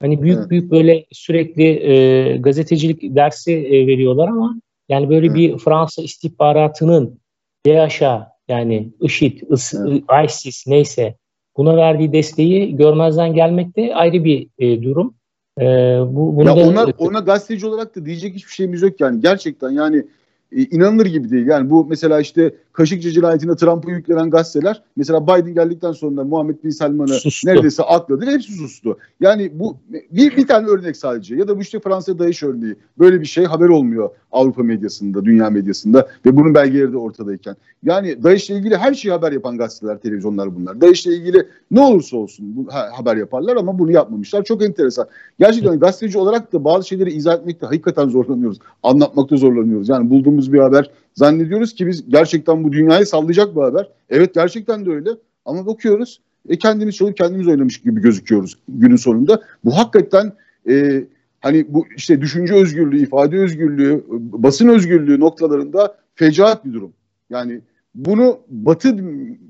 Hani 0.00 0.22
büyük 0.22 0.38
evet. 0.38 0.50
büyük 0.50 0.70
böyle 0.70 1.04
sürekli 1.12 1.64
e, 1.64 2.36
gazetecilik 2.36 3.16
dersi 3.16 3.52
e, 3.52 3.86
veriyorlar 3.86 4.28
ama 4.28 4.60
yani 4.88 5.08
böyle 5.08 5.26
evet. 5.26 5.36
bir 5.36 5.58
Fransa 5.58 6.02
istihbaratının 6.02 7.20
DHA 7.66 8.32
yani 8.48 8.90
IŞİD, 9.00 9.40
IS, 9.50 9.74
evet. 9.74 10.30
ISIS 10.30 10.66
neyse 10.66 11.14
buna 11.56 11.76
verdiği 11.76 12.12
desteği 12.12 12.76
görmezden 12.76 13.34
gelmek 13.34 13.76
de 13.76 13.94
ayrı 13.94 14.24
bir 14.24 14.48
e, 14.58 14.82
durum. 14.82 15.14
E, 15.60 15.64
bu, 16.06 16.36
bunu 16.36 16.48
ya 16.48 16.56
da, 16.56 16.68
ona, 16.68 16.86
ona 16.98 17.18
gazeteci 17.18 17.66
olarak 17.66 17.96
da 17.96 18.06
diyecek 18.06 18.34
hiçbir 18.34 18.52
şeyimiz 18.52 18.82
yok 18.82 19.00
yani 19.00 19.20
gerçekten 19.20 19.70
yani 19.70 20.04
e, 20.52 20.62
inanılır 20.62 21.06
gibi 21.06 21.30
değil. 21.30 21.46
Yani 21.46 21.70
bu 21.70 21.86
mesela 21.86 22.20
işte 22.20 22.54
Kaşıkçı 22.80 23.10
cinayetine 23.10 23.56
Trump'ı 23.56 23.90
yüklenen 23.90 24.30
gazeteler 24.30 24.82
mesela 24.96 25.26
Biden 25.26 25.54
geldikten 25.54 25.92
sonra 25.92 26.24
Muhammed 26.24 26.64
Bin 26.64 26.70
Salman'ı 26.70 27.12
neredeyse 27.44 27.82
akladı 27.82 28.26
ve 28.26 28.30
hepsi 28.30 28.52
sustu. 28.52 28.98
Yani 29.20 29.50
bu 29.54 29.76
bir, 30.10 30.36
bir 30.36 30.46
tane 30.46 30.66
örnek 30.66 30.96
sadece 30.96 31.36
ya 31.36 31.48
da 31.48 31.56
bu 31.56 31.60
işte 31.60 31.80
Fransa 31.80 32.18
Daesh 32.18 32.42
örneği. 32.42 32.76
Böyle 32.98 33.20
bir 33.20 33.26
şey 33.26 33.44
haber 33.44 33.68
olmuyor 33.68 34.10
Avrupa 34.32 34.62
medyasında, 34.62 35.24
dünya 35.24 35.50
medyasında 35.50 36.08
ve 36.26 36.36
bunun 36.36 36.54
belgeleri 36.54 36.92
de 36.92 36.96
ortadayken. 36.96 37.56
Yani 37.82 38.22
Daesh'le 38.22 38.50
ilgili 38.50 38.76
her 38.76 38.94
şeyi 38.94 39.12
haber 39.12 39.32
yapan 39.32 39.58
gazeteler, 39.58 39.98
televizyonlar 39.98 40.56
bunlar. 40.56 40.80
Daesh'le 40.80 41.06
ilgili 41.06 41.48
ne 41.70 41.80
olursa 41.80 42.16
olsun 42.16 42.56
bu, 42.56 42.72
ha, 42.72 42.88
haber 42.92 43.16
yaparlar 43.16 43.56
ama 43.56 43.78
bunu 43.78 43.92
yapmamışlar. 43.92 44.44
Çok 44.44 44.64
enteresan. 44.64 45.06
Gerçekten 45.38 45.80
gazeteci 45.80 46.18
olarak 46.18 46.52
da 46.52 46.64
bazı 46.64 46.88
şeyleri 46.88 47.12
izah 47.12 47.34
etmekte 47.34 47.66
hakikaten 47.66 48.08
zorlanıyoruz. 48.08 48.58
Anlatmakta 48.82 49.36
zorlanıyoruz. 49.36 49.88
Yani 49.88 50.10
bulduğumuz 50.10 50.52
bir 50.52 50.58
haber 50.58 50.90
zannediyoruz 51.14 51.74
ki 51.74 51.86
biz 51.86 52.10
gerçekten 52.10 52.64
bu 52.64 52.72
dünyayı 52.72 53.06
sallayacak 53.06 53.56
bir 53.56 53.60
haber. 53.60 53.88
Evet 54.10 54.34
gerçekten 54.34 54.86
de 54.86 54.90
öyle. 54.90 55.10
Ama 55.44 55.66
bakıyoruz 55.66 56.20
e, 56.48 56.58
kendimiz 56.58 56.96
çalıp 56.96 57.16
kendimiz 57.16 57.48
oynamış 57.48 57.80
gibi 57.80 58.00
gözüküyoruz 58.00 58.58
günün 58.68 58.96
sonunda. 58.96 59.42
Bu 59.64 59.78
hakikaten 59.78 60.32
e, 60.68 61.04
hani 61.40 61.66
bu 61.68 61.86
işte 61.96 62.20
düşünce 62.20 62.54
özgürlüğü, 62.54 63.02
ifade 63.02 63.38
özgürlüğü, 63.38 64.04
basın 64.10 64.68
özgürlüğü 64.68 65.20
noktalarında 65.20 65.96
fecaat 66.14 66.64
bir 66.64 66.72
durum. 66.72 66.92
Yani 67.30 67.60
bunu 67.94 68.38
Batı 68.48 68.96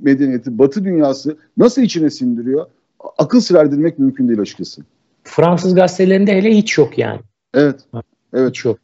medeniyeti, 0.01 0.59
Batı 0.59 0.85
dünyası 0.85 1.37
nasıl 1.57 1.83
içine 1.83 2.11
sindiriyor? 2.11 2.67
Akıl 3.19 3.41
sır 3.41 3.55
erdirmek 3.55 3.99
mümkün 3.99 4.29
değil 4.29 4.41
açıkçası. 4.41 4.83
Fransız 5.25 5.75
gazetelerinde 5.75 6.37
hele 6.37 6.57
hiç 6.57 6.79
yok 6.79 6.99
yani. 6.99 7.21
Evet. 7.55 7.81
Evet. 8.33 8.49
Hiç 8.51 8.65
yok. 8.65 8.79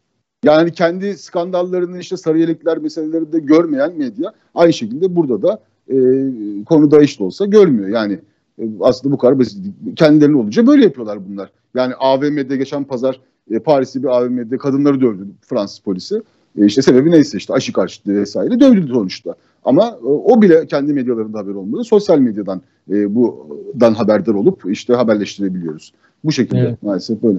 Yani 0.47 0.72
kendi 0.72 1.18
skandallarını 1.18 1.99
işte 1.99 2.16
sarı 2.16 2.38
yelekler 2.38 2.78
meseleleri 2.78 3.32
de 3.32 3.38
görmeyen 3.38 3.99
medya 3.99 4.32
aynı 4.55 4.72
şekilde 4.72 5.16
burada 5.16 5.42
da 5.42 5.61
e, 5.88 5.94
konu 6.64 6.90
DAEŞ'te 6.90 7.24
olsa 7.24 7.47
görmüyor. 7.47 7.88
Yani 7.88 8.18
e, 8.59 8.64
aslında 8.80 9.14
bu 9.14 9.18
kadar 9.18 9.38
basit. 9.38 9.66
Kendilerine 9.97 10.36
olunca 10.36 10.66
böyle 10.66 10.84
yapıyorlar 10.84 11.18
bunlar. 11.28 11.51
Yani 11.74 11.94
AVM'de 11.94 12.57
geçen 12.57 12.84
pazar 12.84 13.20
e, 13.51 13.59
Paris'te 13.59 14.03
bir 14.03 14.09
AVM'de 14.09 14.59
kadınları 14.59 15.01
dövdü 15.01 15.26
Fransız 15.40 15.78
polisi. 15.78 16.22
E, 16.59 16.66
işte 16.66 16.82
sebebi 16.82 17.11
neyse 17.11 17.38
işte 17.38 17.53
aşı 17.55 17.72
karşıtlığı 17.72 18.14
vesaire 18.14 18.61
dövdü 18.61 18.88
sonuçta. 18.92 19.34
Ama 19.64 19.86
e, 20.03 20.07
o 20.07 20.42
bile 20.42 20.66
kendi 20.66 20.92
medyalarında 20.92 21.38
haber 21.38 21.55
olmadı. 21.55 21.84
Sosyal 21.84 22.18
medyadan 22.18 22.62
e, 22.90 23.14
budan 23.14 23.94
haberdar 23.94 24.34
olup 24.34 24.62
işte 24.66 24.94
haberleştirebiliyoruz. 24.94 25.92
Bu 26.24 26.32
şekilde 26.32 26.61
evet. 26.61 26.82
maalesef 26.82 27.22
böyle. 27.22 27.38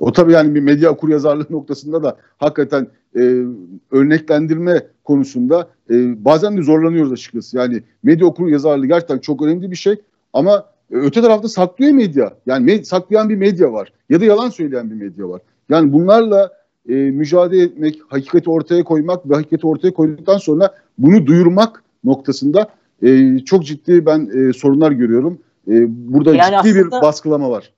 O 0.00 0.12
tabii 0.12 0.32
yani 0.32 0.54
bir 0.54 0.60
medya 0.60 0.90
okur 0.90 1.08
yazarlığı 1.08 1.46
noktasında 1.50 2.02
da 2.02 2.16
hakikaten 2.38 2.86
e, 3.16 3.44
örneklendirme 3.90 4.86
konusunda 5.04 5.68
e, 5.90 6.24
bazen 6.24 6.56
de 6.56 6.62
zorlanıyoruz 6.62 7.12
açıkçası. 7.12 7.56
Yani 7.56 7.82
medya 8.02 8.26
okur 8.26 8.48
yazarlığı 8.48 8.86
gerçekten 8.86 9.18
çok 9.18 9.42
önemli 9.42 9.70
bir 9.70 9.76
şey 9.76 9.94
ama 10.32 10.64
e, 10.90 10.96
öte 10.96 11.22
tarafta 11.22 11.48
saklıyor 11.48 11.92
medya. 11.92 12.32
Yani 12.46 12.70
med- 12.70 12.84
saklayan 12.84 13.28
bir 13.28 13.36
medya 13.36 13.72
var 13.72 13.92
ya 14.10 14.20
da 14.20 14.24
yalan 14.24 14.48
söyleyen 14.48 14.90
bir 14.90 14.94
medya 14.94 15.28
var. 15.28 15.40
Yani 15.68 15.92
bunlarla 15.92 16.52
e, 16.88 16.94
mücadele 16.94 17.62
etmek, 17.62 18.00
hakikati 18.08 18.50
ortaya 18.50 18.84
koymak 18.84 19.30
ve 19.30 19.34
hakikati 19.34 19.66
ortaya 19.66 19.94
koyduktan 19.94 20.38
sonra 20.38 20.74
bunu 20.98 21.26
duyurmak 21.26 21.82
noktasında 22.04 22.68
e, 23.02 23.38
çok 23.38 23.64
ciddi 23.66 24.06
ben 24.06 24.30
e, 24.34 24.52
sorunlar 24.52 24.92
görüyorum. 24.92 25.38
E, 25.68 25.86
burada 25.88 26.34
yani 26.34 26.56
ciddi 26.62 26.74
bir 26.74 26.90
baskılama 26.90 27.50
var 27.50 27.72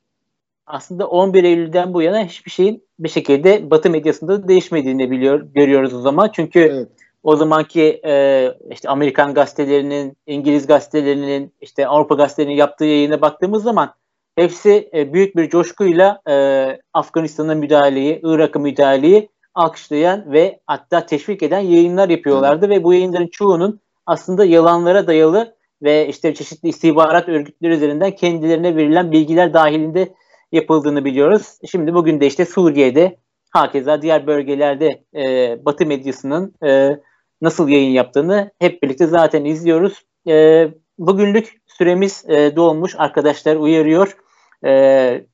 aslında 0.66 1.06
11 1.06 1.44
Eylül'den 1.44 1.94
bu 1.94 2.02
yana 2.02 2.24
hiçbir 2.24 2.50
şeyin 2.50 2.84
bir 2.98 3.08
şekilde 3.08 3.70
Batı 3.70 3.90
medyasında 3.90 4.48
değişmediğini 4.48 5.10
biliyor 5.10 5.40
görüyoruz 5.54 5.94
o 5.94 6.00
zaman. 6.00 6.30
Çünkü 6.32 6.60
evet. 6.60 6.88
o 7.22 7.36
zamanki 7.36 8.00
e, 8.04 8.48
işte 8.70 8.88
Amerikan 8.88 9.34
gazetelerinin, 9.34 10.16
İngiliz 10.26 10.66
gazetelerinin, 10.66 11.52
işte 11.60 11.86
Avrupa 11.86 12.14
gazetelerinin 12.14 12.56
yaptığı 12.56 12.84
yayına 12.84 13.20
baktığımız 13.20 13.62
zaman 13.62 13.94
hepsi 14.36 14.90
e, 14.94 15.12
büyük 15.12 15.36
bir 15.36 15.48
coşkuyla 15.48 16.20
e, 16.28 16.66
Afganistan'a 16.94 17.54
müdahaleyi, 17.54 18.20
Irak'a 18.22 18.58
müdahaleyi 18.58 19.28
alkışlayan 19.54 20.32
ve 20.32 20.60
hatta 20.66 21.06
teşvik 21.06 21.42
eden 21.42 21.60
yayınlar 21.60 22.08
yapıyorlardı 22.08 22.66
evet. 22.66 22.78
ve 22.78 22.84
bu 22.84 22.94
yayınların 22.94 23.26
çoğunun 23.26 23.80
aslında 24.06 24.44
yalanlara 24.44 25.06
dayalı 25.06 25.54
ve 25.82 26.08
işte 26.08 26.34
çeşitli 26.34 26.68
istihbarat 26.68 27.28
örgütleri 27.28 27.72
üzerinden 27.72 28.10
kendilerine 28.10 28.76
verilen 28.76 29.12
bilgiler 29.12 29.54
dahilinde 29.54 30.08
yapıldığını 30.52 31.04
biliyoruz. 31.04 31.58
Şimdi 31.70 31.94
bugün 31.94 32.20
de 32.20 32.26
işte 32.26 32.44
Suriye'de 32.44 33.16
hakeza 33.50 34.02
diğer 34.02 34.26
bölgelerde 34.26 35.04
e, 35.14 35.64
Batı 35.64 35.86
medyasının 35.86 36.54
e, 36.64 36.98
nasıl 37.42 37.68
yayın 37.68 37.90
yaptığını 37.90 38.50
hep 38.58 38.82
birlikte 38.82 39.06
zaten 39.06 39.44
izliyoruz. 39.44 40.02
E, 40.28 40.68
bugünlük 40.98 41.62
süremiz 41.66 42.24
e, 42.28 42.56
dolmuş. 42.56 42.94
Arkadaşlar 42.98 43.56
uyarıyor. 43.56 44.16
E, 44.64 45.24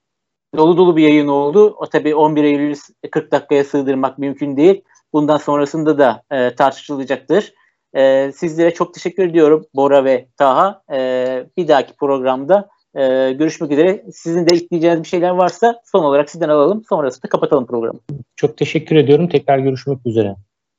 dolu 0.56 0.76
dolu 0.76 0.96
bir 0.96 1.02
yayın 1.02 1.28
oldu. 1.28 1.76
O 1.78 1.86
tabii 1.86 2.14
11 2.14 2.44
Eylül 2.44 2.76
40 3.10 3.32
dakikaya 3.32 3.64
sığdırmak 3.64 4.18
mümkün 4.18 4.56
değil. 4.56 4.82
Bundan 5.12 5.36
sonrasında 5.36 5.98
da 5.98 6.22
e, 6.30 6.54
tartışılacaktır. 6.54 7.54
E, 7.94 8.32
sizlere 8.32 8.74
çok 8.74 8.94
teşekkür 8.94 9.28
ediyorum 9.28 9.66
Bora 9.74 10.04
ve 10.04 10.28
Taha. 10.36 10.82
E, 10.92 11.46
bir 11.56 11.68
dahaki 11.68 11.96
programda 11.96 12.68
ee, 12.94 13.32
görüşmek 13.32 13.70
üzere. 13.70 14.04
Sizin 14.12 14.46
de 14.46 14.54
ekleyeceğiniz 14.54 15.02
bir 15.02 15.08
şeyler 15.08 15.30
varsa 15.30 15.80
son 15.84 16.04
olarak 16.04 16.30
sizden 16.30 16.48
alalım. 16.48 16.84
Sonrasında 16.88 17.28
kapatalım 17.28 17.66
programı. 17.66 17.98
Çok 18.36 18.56
teşekkür 18.56 18.96
ediyorum. 18.96 19.28
Tekrar 19.28 19.58
görüşmek 19.58 20.06
üzere. 20.06 20.36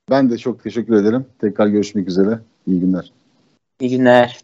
Ben 0.09 0.29
de 0.29 0.37
çok 0.37 0.63
teşekkür 0.63 0.95
ederim. 0.95 1.25
Tekrar 1.41 1.67
görüşmek 1.67 2.07
üzere. 2.07 2.39
İyi 2.67 2.79
günler. 2.79 3.11
İyi 3.79 3.89
günler. 3.89 4.39